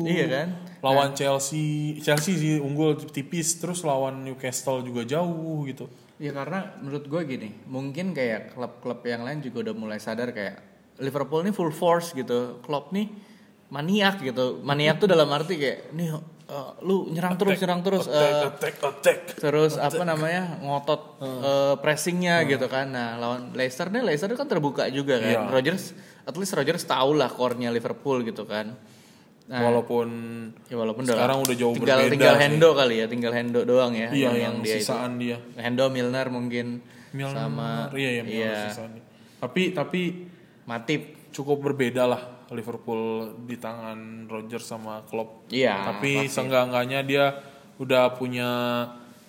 Iya 0.06 0.26
kan? 0.30 0.48
Lawan 0.78 1.18
Chelsea, 1.18 1.98
Chelsea 1.98 2.38
sih 2.38 2.54
unggul 2.62 2.94
tipis 3.10 3.58
terus 3.58 3.82
lawan 3.82 4.22
Newcastle 4.22 4.86
juga 4.86 5.02
jauh 5.02 5.66
gitu. 5.66 5.90
Ya 6.22 6.32
karena 6.32 6.72
menurut 6.80 7.04
gue 7.10 7.22
gini, 7.28 7.50
mungkin 7.68 8.16
kayak 8.16 8.56
klub-klub 8.56 9.04
yang 9.04 9.26
lain 9.26 9.44
juga 9.44 9.68
udah 9.68 9.74
mulai 9.76 9.98
sadar 10.00 10.32
kayak 10.32 10.62
Liverpool 10.96 11.44
ini 11.44 11.52
full 11.52 11.68
force 11.68 12.16
gitu, 12.16 12.62
Klopp 12.64 12.88
nih 12.94 13.12
maniak 13.68 14.24
gitu, 14.24 14.64
maniak 14.64 14.96
tuh 14.96 15.12
dalam 15.12 15.28
arti 15.28 15.60
kayak 15.60 15.92
nih 15.92 16.14
eh, 16.46 16.70
lu 16.86 17.10
nyerang 17.10 17.34
terus 17.34 17.58
nyerang 17.58 17.80
terus 17.82 18.04
attack, 18.06 18.22
eh, 18.22 18.46
attack, 18.46 18.74
attack. 18.82 19.18
terus 19.38 19.74
apa 19.78 20.02
namanya 20.06 20.58
ngotot 20.62 21.02
eh, 21.22 21.74
pressingnya 21.82 22.46
gitu 22.46 22.66
kan. 22.70 22.90
Nah 22.90 23.18
lawan 23.18 23.54
Leicester 23.54 23.90
nih 23.90 24.02
Leicester 24.06 24.30
kan 24.34 24.46
terbuka 24.46 24.86
juga 24.90 25.18
kan. 25.18 25.46
Iya. 25.46 25.50
Rodgers, 25.50 25.94
at 26.22 26.34
least 26.38 26.54
Rodgers 26.54 26.82
tahu 26.86 27.18
lah 27.18 27.30
core-nya 27.30 27.74
Liverpool 27.74 28.22
gitu 28.22 28.46
kan. 28.46 28.74
Nah, 29.46 29.62
Walaupun 29.62 30.08
ya 30.66 30.74
walaupun 30.74 31.06
sekarang 31.06 31.38
udah 31.38 31.54
jauh 31.54 31.70
tinggal, 31.78 32.02
berbeda 32.02 32.10
Tinggal 32.18 32.34
sih. 32.34 32.42
Hendo 32.50 32.68
kali 32.74 32.94
ya, 32.98 33.06
tinggal 33.06 33.30
Hendo 33.30 33.60
doang 33.62 33.94
ya. 33.94 34.10
iya 34.10 34.34
yang, 34.34 34.34
yang, 34.34 34.42
yang 34.42 34.54
dia 34.66 34.74
itu. 34.74 34.82
sisaan 34.82 35.12
dia. 35.22 35.38
Hendo 35.54 35.86
Milner 35.86 36.26
mungkin 36.34 36.82
Milner, 37.14 37.46
sama 37.46 37.94
iya 37.94 38.10
iya 38.18 38.22
Milner 38.26 38.42
iya, 38.42 38.54
sisaan. 38.66 38.98
Tapi 39.38 39.62
tapi 39.70 40.00
Matip. 40.66 41.14
cukup 41.36 41.60
berbeda 41.68 42.08
lah 42.08 42.35
Liverpool 42.54 43.34
di 43.46 43.58
tangan 43.58 44.30
Rodgers 44.30 44.66
sama 44.66 45.02
Klopp. 45.10 45.50
Iya. 45.50 45.90
Tapi 45.90 46.30
seenggak-enggaknya 46.30 47.00
dia 47.02 47.24
udah 47.76 48.14
punya 48.14 48.50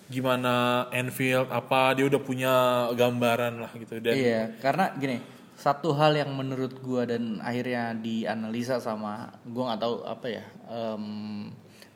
gimana 0.08 0.88
Anfield 0.88 1.52
apa 1.52 1.92
dia 1.92 2.08
udah 2.08 2.20
punya 2.24 2.54
gambaran 2.96 3.60
lah 3.60 3.70
gitu 3.76 4.00
dan 4.00 4.16
Iya, 4.16 4.42
karena 4.56 4.96
gini, 4.96 5.20
satu 5.52 5.92
hal 5.92 6.16
yang 6.16 6.32
menurut 6.32 6.80
gua 6.80 7.04
dan 7.04 7.44
akhirnya 7.44 7.92
dianalisa 7.92 8.80
sama 8.80 9.36
gua 9.44 9.74
nggak 9.74 9.80
tahu 9.84 9.94
apa 10.08 10.26
ya. 10.32 10.44
em, 10.64 11.04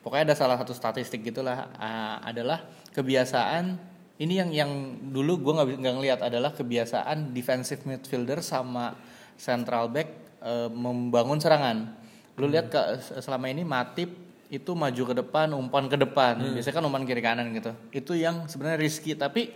pokoknya 0.05 0.33
ada 0.33 0.37
salah 0.37 0.61
satu 0.61 0.77
statistik 0.77 1.25
gitulah 1.25 1.73
ah, 1.81 2.21
adalah 2.21 2.61
kebiasaan 2.93 3.81
ini 4.21 4.35
yang 4.37 4.51
yang 4.53 4.71
dulu 5.09 5.41
gua 5.41 5.65
nggak 5.65 5.81
nggak 5.81 5.95
ngelihat 5.97 6.21
adalah 6.21 6.53
kebiasaan 6.53 7.33
defensive 7.33 7.81
midfielder 7.89 8.45
sama 8.45 8.93
central 9.41 9.89
back 9.89 10.22
eh, 10.43 10.69
membangun 10.69 11.39
serangan. 11.39 11.95
Lu 12.37 12.49
lihat 12.49 12.69
ke 12.69 12.81
selama 13.23 13.49
ini 13.49 13.63
Matip 13.63 14.11
itu 14.53 14.71
maju 14.77 15.03
ke 15.09 15.15
depan, 15.17 15.49
umpan 15.57 15.89
ke 15.89 15.97
depan. 15.97 16.37
Biasanya 16.53 16.77
kan 16.77 16.85
umpan 16.85 17.05
kiri 17.09 17.23
kanan 17.25 17.49
gitu. 17.57 17.73
Itu 17.89 18.13
yang 18.13 18.51
sebenarnya 18.51 18.79
risky. 18.83 19.17
Tapi 19.17 19.55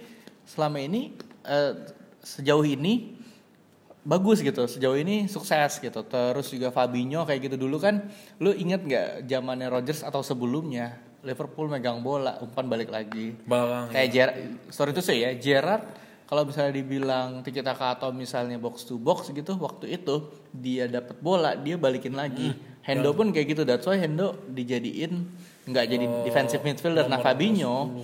selama 0.48 0.80
ini 0.80 1.12
eh, 1.44 1.72
sejauh 2.24 2.64
ini 2.64 3.12
bagus 4.06 4.40
gitu. 4.40 4.64
Sejauh 4.64 4.96
ini 4.96 5.28
sukses 5.28 5.82
gitu. 5.82 6.00
Terus 6.06 6.46
juga 6.48 6.72
Fabinho 6.72 7.28
kayak 7.28 7.52
gitu. 7.52 7.56
Dulu 7.60 7.76
kan 7.76 8.08
lu 8.40 8.56
inget 8.56 8.80
nggak 8.86 9.08
zamannya 9.28 9.68
Rodgers 9.68 10.00
atau 10.00 10.24
sebelumnya 10.24 10.96
Liverpool 11.26 11.66
megang 11.66 12.00
bola 12.00 12.38
umpan 12.38 12.70
balik 12.70 12.88
lagi. 12.94 13.34
Balang, 13.42 13.90
kayak 13.90 14.08
Gerrard 14.14 14.36
sorry 14.70 14.94
itu 14.94 15.02
sih 15.02 15.18
ya 15.18 15.34
Gerrard 15.34 15.82
kalau 16.26 16.42
misalnya 16.42 16.74
dibilang 16.74 17.40
tiki 17.46 17.62
taka 17.62 17.94
atau 17.94 18.10
misalnya 18.10 18.58
box 18.58 18.82
to 18.82 18.98
box 18.98 19.30
gitu 19.30 19.54
waktu 19.58 19.94
itu 19.94 20.26
dia 20.50 20.90
dapat 20.90 21.16
bola 21.22 21.54
dia 21.54 21.78
balikin 21.78 22.18
lagi. 22.18 22.50
Hendo 22.86 23.10
pun 23.14 23.34
kayak 23.34 23.46
gitu 23.54 23.62
that's 23.66 23.86
why 23.86 23.98
Hendo 23.98 24.34
dijadiin 24.50 25.26
nggak 25.66 25.84
jadi 25.86 26.06
defensive 26.26 26.62
midfielder. 26.62 27.06
Nah 27.10 27.18
Fabinho 27.18 28.02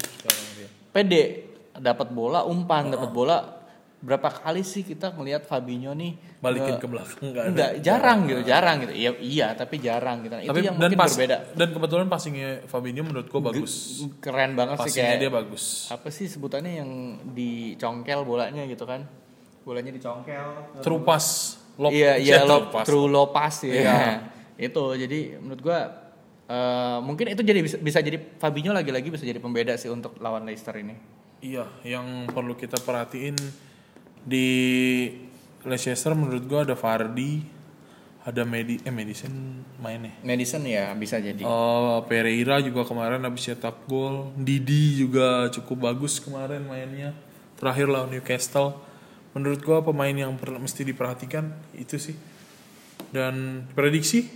pede 0.91 1.51
dapat 1.79 2.11
bola 2.11 2.47
umpan 2.47 2.91
dapat 2.91 3.11
bola 3.11 3.62
berapa 4.03 4.29
kali 4.35 4.61
sih 4.61 4.83
kita 4.83 5.11
ngelihat 5.11 5.43
Fabinho 5.43 5.91
nih 5.93 6.13
balikin 6.37 6.75
nggak- 6.75 6.81
ke 6.81 6.87
belakang 6.87 7.23
enggak 7.25 7.39
ada. 7.41 7.49
enggak 7.49 7.71
jarang 7.81 8.19
gitu 8.25 8.41
jarang 8.43 8.77
gitu 8.81 8.93
iya 8.93 9.11
iya 9.17 9.47
tapi 9.53 9.79
jarang 9.79 10.17
gitu 10.21 10.35
Nah, 10.35 10.43
itu 10.43 10.51
Tapi 10.51 10.59
yang 10.61 10.75
dan 10.75 10.83
mungkin 10.85 10.99
pas 10.99 11.11
berbeda 11.13 11.37
dan 11.55 11.69
kebetulan 11.71 12.07
passingnya 12.09 12.51
Fabinho 12.65 13.03
menurut 13.03 13.27
gua 13.27 13.41
bagus. 13.45 14.03
keren 14.19 14.53
banget 14.53 14.75
sih 14.77 14.83
Passingnya 14.91 15.07
kayak 15.09 15.23
dia 15.23 15.31
bagus. 15.33 15.65
apa 15.89 16.09
sih 16.09 16.27
sebutannya 16.27 16.73
yang 16.77 16.91
dicongkel 17.33 18.21
bolanya 18.23 18.63
gitu 18.65 18.83
kan 18.83 19.07
bolanya 19.63 19.91
dicongkel 19.91 20.83
True 20.83 21.01
pass. 21.01 21.27
Lob- 21.75 21.89
iya 21.91 22.19
iya 22.21 22.37
true 22.39 22.51
lo 22.51 22.59
pass. 22.69 22.85
true 22.85 23.07
low 23.07 23.27
pass 23.29 23.55
ya 23.63 23.73
Iya. 23.73 23.97
itu 24.67 24.85
jadi 24.97 25.19
menurut 25.39 25.61
gua 25.61 25.79
eh, 26.45 26.99
mungkin 27.01 27.27
itu 27.29 27.41
jadi 27.41 27.61
bisa, 27.61 27.79
bisa 27.79 27.99
jadi 27.99 28.19
Fabinho 28.37 28.71
lagi-lagi 28.71 29.09
bisa 29.09 29.23
jadi 29.23 29.39
pembeda 29.39 29.73
sih 29.75 29.89
untuk 29.89 30.19
lawan 30.19 30.43
Leicester 30.43 30.75
ini 30.75 30.99
Iya, 31.41 31.67
yang 31.83 32.07
perlu 32.29 32.55
kita 32.55 32.79
perhatiin 32.79 33.35
di 34.23 34.49
Leicester 35.63 36.15
menurut 36.15 36.43
gua 36.47 36.67
ada 36.67 36.75
Vardy, 36.75 37.43
ada 38.23 38.43
Medi 38.43 38.79
eh 38.83 38.95
Madison 38.95 39.31
mainnya. 39.79 40.15
Madison 40.23 40.63
ya 40.63 40.91
bisa 40.95 41.19
jadi 41.19 41.43
Oh, 41.43 42.03
Pereira 42.07 42.59
juga 42.63 42.83
kemarin 42.87 43.23
habis 43.23 43.47
cetak 43.47 43.87
gol. 43.87 44.31
Didi 44.39 45.03
juga 45.03 45.51
cukup 45.51 45.91
bagus 45.91 46.19
kemarin 46.19 46.63
mainnya. 46.67 47.15
Terakhir 47.59 47.87
lawan 47.91 48.11
Newcastle. 48.11 48.91
menurut 49.33 49.65
gua 49.65 49.81
pemain 49.81 50.13
yang 50.13 50.37
per- 50.37 50.61
mesti 50.61 50.85
diperhatikan 50.85 51.57
itu 51.73 51.97
sih. 51.97 52.13
Dan 53.17 53.65
prediksi 53.73 54.29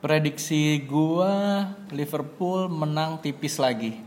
Prediksi 0.00 0.80
gua 0.88 1.66
Liverpool 1.92 2.72
menang 2.72 3.20
tipis 3.20 3.60
lagi. 3.60 4.00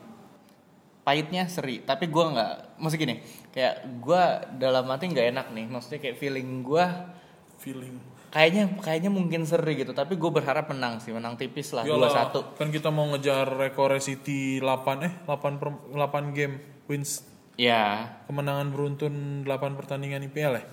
Pahitnya 1.03 1.51
seri, 1.51 1.83
tapi 1.83 2.07
gua 2.07 2.31
nggak, 2.31 2.51
maksud 2.79 2.95
gini, 2.95 3.19
kayak 3.51 3.99
gua 3.99 4.39
dalam 4.55 4.87
hati 4.87 5.11
nggak 5.11 5.27
enak 5.35 5.47
nih, 5.51 5.65
maksudnya 5.67 5.99
kayak 5.99 6.15
feeling 6.15 6.63
gua 6.63 7.11
feeling 7.59 7.99
kayaknya 8.33 8.65
kayaknya 8.81 9.11
mungkin 9.13 9.45
seri 9.45 9.77
gitu, 9.77 9.93
tapi 9.93 10.17
gue 10.17 10.25
berharap 10.25 10.65
menang 10.65 10.97
sih, 10.97 11.13
menang 11.13 11.37
tipis 11.37 11.69
lah 11.69 11.85
dua 11.85 12.09
satu. 12.09 12.57
Kan 12.57 12.73
kita 12.73 12.89
mau 12.89 13.05
ngejar 13.13 13.45
rekor 13.45 13.93
City 14.01 14.57
8 14.57 15.05
eh 15.05 15.13
8 15.29 15.61
per, 15.61 15.69
8 15.93 16.33
game 16.33 16.57
wins 16.89 17.29
Ya, 17.53 18.09
kemenangan 18.25 18.73
beruntun 18.73 19.45
8 19.45 19.77
pertandingan 19.77 20.25
IPL 20.25 20.57
ya. 20.57 20.65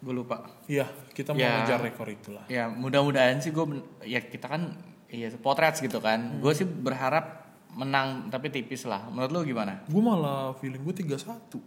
gue 0.00 0.12
lupa. 0.12 0.44
Iya, 0.68 0.88
kita 1.16 1.32
mau 1.32 1.40
Ya. 1.40 1.60
ngejar 1.64 1.80
rekor 1.80 2.08
itulah. 2.08 2.44
Ya 2.52 2.68
mudah-mudahan 2.68 3.40
sih 3.40 3.48
gue, 3.48 3.64
ya 4.04 4.20
kita 4.20 4.48
kan, 4.48 4.76
iya 5.08 5.32
potret 5.40 5.80
gitu 5.80 6.04
kan. 6.04 6.36
Gue 6.40 6.52
sih 6.52 6.68
berharap 6.68 7.39
menang 7.72 8.26
tapi 8.28 8.48
tipis 8.48 8.84
lah. 8.84 9.06
Menurut 9.08 9.30
lu 9.30 9.40
gimana? 9.46 9.82
Gue 9.86 10.02
malah 10.02 10.54
feeling 10.58 10.80
gue 10.80 10.94
3-1. 10.96 11.60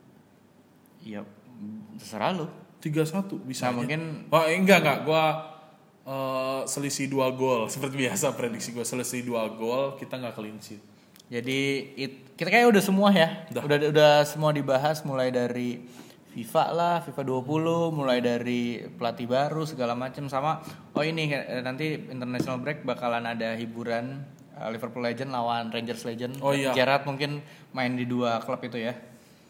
Ya 1.04 1.22
terserah 1.96 2.32
lu. 2.34 2.48
3-1 2.80 3.40
bisa. 3.42 3.72
Nah, 3.72 3.80
mungkin- 3.80 4.28
eh, 4.28 4.56
enggak 4.56 4.84
enggak, 4.84 5.00
gua 5.04 5.24
eh, 6.04 6.62
selisih 6.68 7.08
2 7.08 7.32
gol. 7.32 7.68
Seperti 7.74 7.96
biasa 7.96 8.36
prediksi 8.36 8.72
gue 8.72 8.84
selisih 8.84 9.24
2 9.24 9.56
gol, 9.56 9.96
kita 9.96 10.20
nggak 10.20 10.36
clean 10.36 10.60
sheet. 10.60 10.84
Jadi 11.32 11.60
it- 11.96 12.36
kita 12.36 12.52
kayak 12.52 12.68
udah 12.68 12.84
semua 12.84 13.10
ya. 13.10 13.48
Udah. 13.50 13.62
Udah. 13.64 13.78
udah 13.88 14.14
semua 14.28 14.52
dibahas 14.52 15.00
mulai 15.08 15.32
dari 15.32 15.80
FIFA 16.34 16.66
lah, 16.74 16.96
FIFA 17.06 17.24
20, 17.24 17.94
mulai 17.94 18.18
dari 18.18 18.82
pelatih 18.90 19.30
baru 19.30 19.64
segala 19.64 19.94
macam 19.94 20.26
sama 20.26 20.66
oh 20.92 21.06
ini 21.06 21.30
nanti 21.62 21.94
international 22.10 22.58
break 22.58 22.82
bakalan 22.82 23.22
ada 23.24 23.54
hiburan 23.54 24.26
Liverpool 24.72 25.04
Legend 25.04 25.32
lawan 25.34 25.72
Rangers 25.74 26.04
Legend. 26.08 26.40
Oh, 26.40 26.56
iya. 26.56 26.72
Gerrard 26.72 27.04
mungkin 27.04 27.44
main 27.74 27.98
di 27.98 28.06
dua 28.08 28.40
klub 28.44 28.62
itu 28.64 28.80
ya. 28.80 28.96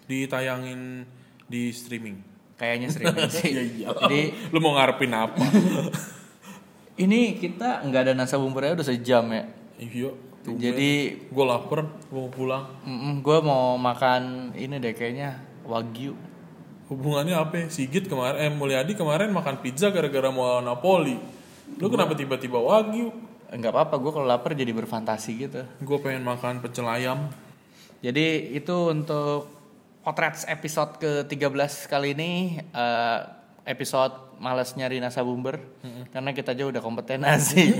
Ditayangin 0.10 1.06
di 1.46 1.70
streaming. 1.70 2.18
Kayaknya 2.58 2.88
streaming 2.94 3.30
sih. 3.30 3.50
Iya, 3.84 3.94
Jadi 3.94 4.22
Lu 4.50 4.58
mau 4.64 4.74
ngarepin 4.78 5.12
apa? 5.14 5.46
ini 7.04 7.38
kita 7.38 7.84
nggak 7.86 8.02
ada 8.10 8.14
nasa 8.14 8.38
bumburnya 8.38 8.78
udah 8.80 8.88
sejam 8.88 9.26
ya. 9.30 9.44
Iya. 9.82 10.12
Jadi 10.44 11.24
gue 11.32 11.46
lapar, 11.48 11.88
gue 11.88 12.20
mau 12.20 12.28
pulang. 12.28 12.68
gue 13.24 13.38
mau 13.40 13.80
makan 13.80 14.52
ini 14.60 14.76
deh 14.76 14.92
kayaknya 14.92 15.40
wagyu. 15.64 16.12
Hubungannya 16.92 17.32
apa? 17.32 17.64
ya? 17.64 17.66
Sigit 17.72 18.12
kemarin, 18.12 18.38
eh 18.44 18.52
Mulyadi 18.52 18.92
kemarin 18.94 19.32
makan 19.32 19.64
pizza 19.64 19.88
gara-gara 19.88 20.28
mau 20.30 20.60
Napoli. 20.60 21.16
Lu 21.80 21.88
kenapa 21.88 22.12
tiba-tiba 22.14 22.60
wagyu? 22.60 23.10
Enggak 23.54 23.72
apa-apa, 23.78 24.02
gue 24.02 24.12
kalau 24.12 24.26
lapar 24.26 24.58
jadi 24.58 24.74
berfantasi 24.74 25.32
gitu. 25.38 25.62
Gue 25.86 25.98
pengen 26.02 26.26
makan 26.26 26.60
pecel 26.66 26.90
ayam. 26.90 27.30
Jadi 28.02 28.58
itu 28.58 28.76
untuk 28.90 29.48
Potret 30.04 30.36
episode 30.52 31.00
ke-13 31.00 31.88
kali 31.88 32.12
ini 32.12 32.60
eh, 32.60 33.20
episode 33.64 34.36
males 34.36 34.76
nyari 34.76 35.00
nasa 35.00 35.24
bumber 35.24 35.56
karena 36.12 36.36
kita 36.36 36.52
aja 36.52 36.68
udah 36.68 36.82
kompeten 36.84 37.24
asik. 37.32 37.80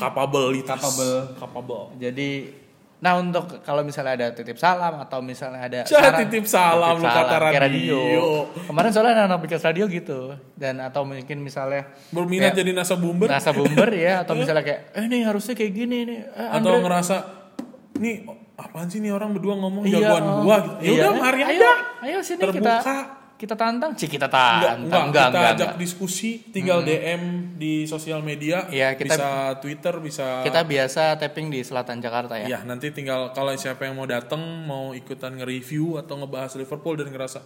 Kapabilitas. 0.00 0.80
Capable. 0.80 1.36
Capable. 1.36 1.84
Jadi 2.00 2.48
nah 3.00 3.16
untuk 3.16 3.64
kalau 3.64 3.80
misalnya 3.80 4.12
ada 4.12 4.26
titip 4.30 4.54
salam 4.54 5.00
atau 5.00 5.18
misalnya 5.20 5.60
ada 5.60 5.80
Cah, 5.82 6.20
titip 6.20 6.44
salam, 6.44 6.96
lu 6.96 7.04
kata 7.04 7.32
kayak 7.48 7.60
radio. 7.64 8.00
Kemarin 8.68 8.90
soalnya 8.92 9.12
ada 9.16 9.24
anak 9.26 9.40
bikin 9.40 9.56
radio 9.56 9.84
gitu 9.86 10.20
dan 10.52 10.78
atau 10.78 11.02
mungkin 11.02 11.40
misalnya 11.40 11.88
Berminat 12.08 12.52
kayak 12.52 12.60
jadi 12.60 12.70
nasa 12.70 12.94
bumber 12.94 13.26
nasa 13.26 13.50
bumber 13.50 13.88
ya 13.90 14.20
atau 14.20 14.36
misalnya 14.40 14.60
kayak 14.60 14.80
eh 14.92 15.04
nih 15.06 15.24
harusnya 15.24 15.56
kayak 15.56 15.72
gini 15.72 15.98
nih. 16.04 16.18
Eh, 16.28 16.48
atau 16.52 16.70
Andre- 16.70 16.84
ngerasa 16.84 17.16
nih 17.96 18.14
apaan 18.54 18.86
sih 18.86 19.00
nih 19.00 19.10
orang 19.10 19.32
berdua 19.32 19.56
ngomong 19.56 19.88
Iya, 19.88 19.96
jagoan 19.98 20.22
oh. 20.22 20.36
gua 20.44 20.56
gitu. 20.60 20.76
Ya 20.76 20.84
Iya, 20.84 20.92
udah 20.92 21.08
kan? 21.08 21.20
mari 21.24 21.40
ayo, 21.40 21.48
aja. 21.56 21.70
Ayo 22.04 22.18
sini 22.20 22.38
Terbuka. 22.38 22.60
kita 22.60 22.74
kita 23.40 23.56
tantang. 23.56 23.96
Cik 23.96 24.20
kita 24.20 24.28
Enggak, 24.28 24.60
tantang. 24.76 25.04
enggak, 25.08 25.26
kita 25.26 25.40
ajak 25.40 25.54
enggak. 25.56 25.80
diskusi, 25.80 26.30
tinggal 26.52 26.84
DM 26.84 27.22
di 27.56 27.88
sosial 27.88 28.20
media, 28.20 28.68
Iya, 28.68 28.92
kita- 28.92 29.16
bisa 29.16 29.28
Twitter, 29.58 29.94
bisa 29.98 30.44
Kita 30.44 30.60
biasa 30.62 31.16
tapping 31.16 31.48
di 31.48 31.64
selatan 31.64 32.04
Jakarta 32.04 32.36
ya. 32.36 32.46
Ya, 32.46 32.60
nanti 32.62 32.92
tinggal 32.92 33.32
kalau 33.32 33.56
siapa 33.56 33.88
yang 33.88 33.96
mau 33.96 34.04
datang, 34.04 34.38
mau 34.62 34.92
ikutan 34.92 35.32
nge-review 35.34 35.96
atau 35.96 36.20
ngebahas 36.20 36.52
Liverpool 36.54 37.00
dan 37.00 37.08
ngerasa 37.08 37.40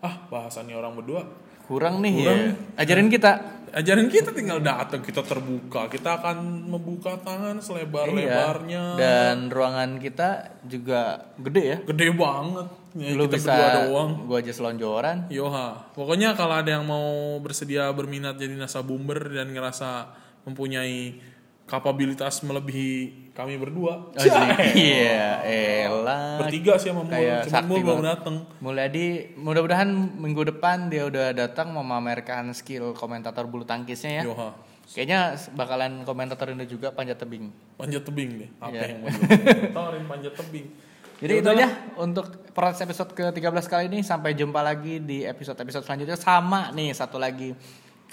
ah 0.00 0.24
bahasannya 0.26 0.72
orang 0.72 0.96
berdua, 0.96 1.28
Kurang 1.64 2.00
nih 2.00 2.12
Kurang. 2.20 2.40
ya. 2.40 2.52
Ajarin 2.76 3.08
kita. 3.08 3.32
ajarin 3.74 4.06
kita 4.06 4.30
tinggal 4.30 4.62
datang, 4.62 5.02
kita 5.02 5.26
terbuka, 5.26 5.90
kita 5.90 6.22
akan 6.22 6.70
membuka 6.70 7.18
tangan 7.18 7.58
selebar-lebarnya. 7.58 8.94
Iya. 8.94 8.98
Dan 9.02 9.50
ruangan 9.50 9.98
kita 9.98 10.62
juga 10.62 11.34
gede 11.42 11.62
ya. 11.66 11.78
Gede 11.82 12.14
banget. 12.14 12.70
Ya, 12.94 13.18
Lu 13.18 13.26
kita 13.26 13.34
bisa 13.34 13.50
berdua 13.50 13.70
doang. 13.90 14.10
gua 14.30 14.38
aja 14.38 14.54
selonjoran. 14.54 15.26
Yoha, 15.26 15.90
pokoknya 15.90 16.38
kalau 16.38 16.54
ada 16.54 16.70
yang 16.78 16.86
mau 16.86 17.34
bersedia 17.42 17.90
berminat 17.90 18.38
jadi 18.38 18.54
nasa 18.54 18.78
bumber 18.78 19.26
dan 19.34 19.50
ngerasa 19.50 20.06
mempunyai 20.46 21.18
kapabilitas 21.66 22.46
melebihi 22.46 23.23
kami 23.34 23.58
berdua, 23.58 24.08
Oh, 24.08 24.22
iya, 24.78 25.42
elah. 25.84 26.38
bertiga 26.38 26.78
sih 26.78 26.88
sama 26.88 27.02
Mul, 27.02 27.10
Kayak 27.10 27.40
cuma 27.44 27.60
Mul 27.64 27.80
belum 27.82 28.00
datang. 28.00 28.36
Mulyadi, 28.58 29.06
mudah-mudahan 29.34 29.90
minggu 30.14 30.46
depan 30.48 30.86
dia 30.86 31.02
udah 31.02 31.30
datang 31.30 31.68
memamerkan 31.68 32.50
skill 32.50 32.94
komentator 32.94 33.44
bulu 33.44 33.62
tangkisnya 33.62 34.22
ya. 34.22 34.24
Yoha, 34.24 34.54
Kayaknya 34.86 35.20
bakalan 35.50 35.92
komentator 36.02 36.46
ini 36.48 36.62
juga 36.64 36.88
panjat 36.88 37.16
tebing. 37.16 37.50
panjat 37.74 38.02
tebing 38.02 38.30
deh. 38.38 38.50
Apa 38.56 38.70
Iya. 38.70 38.82
yang 38.86 38.98
mau 39.00 39.10
dikomentarin 39.10 40.04
panjat 40.06 40.32
tebing? 40.34 40.66
Jadi 41.14 41.30
Ya 41.30 41.40
itu 41.40 41.48
aja 41.48 41.68
untuk 41.96 42.26
proses 42.50 42.78
episode 42.80 43.10
ke-13 43.12 43.64
kali 43.64 43.84
ini 43.88 43.98
sampai 44.00 44.30
jumpa 44.32 44.60
lagi 44.60 44.98
di 44.98 45.22
episode-episode 45.22 45.82
selanjutnya 45.82 46.14
sama 46.14 46.68
nih 46.70 46.90
satu 46.90 47.16
lagi 47.16 47.54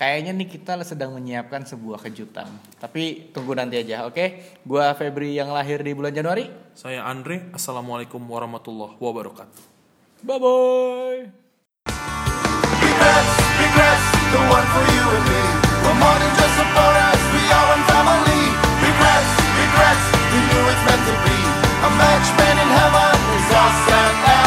kayaknya 0.01 0.33
nih 0.33 0.49
kita 0.49 0.81
sedang 0.81 1.13
menyiapkan 1.13 1.61
sebuah 1.61 2.01
kejutan. 2.01 2.49
Tapi 2.81 3.29
tunggu 3.29 3.53
nanti 3.53 3.77
aja, 3.77 4.09
oke? 4.09 4.17
Okay? 4.17 4.57
Gua 4.65 4.97
Febri 4.97 5.37
yang 5.37 5.53
lahir 5.53 5.85
di 5.85 5.93
bulan 5.93 6.09
Januari. 6.09 6.49
Saya 6.73 7.05
Andre. 7.05 7.53
Assalamualaikum 7.53 8.17
warahmatullahi 8.25 8.97
wabarakatuh. 8.97 9.61
Bye 10.25 10.41
bye. 10.41 11.21
Regrets, 12.81 13.33
regrets, 13.61 14.05
the 14.33 14.41
one 14.49 14.67
for 14.73 14.85
you 14.89 15.05
and 15.05 15.25
me. 15.29 15.41
Just 16.33 16.57
we 17.37 17.43
are 17.53 17.77
family. 17.85 18.41
Knew 20.31 20.63
it's 20.65 20.83
meant 20.87 21.03
to 21.05 21.15
be. 21.21 21.37
A 21.85 21.89
match 22.01 22.27
made 22.39 22.57
in 22.57 22.69
heaven 22.71 23.17
is 23.37 23.49
us 23.53 23.79
and 23.93 24.40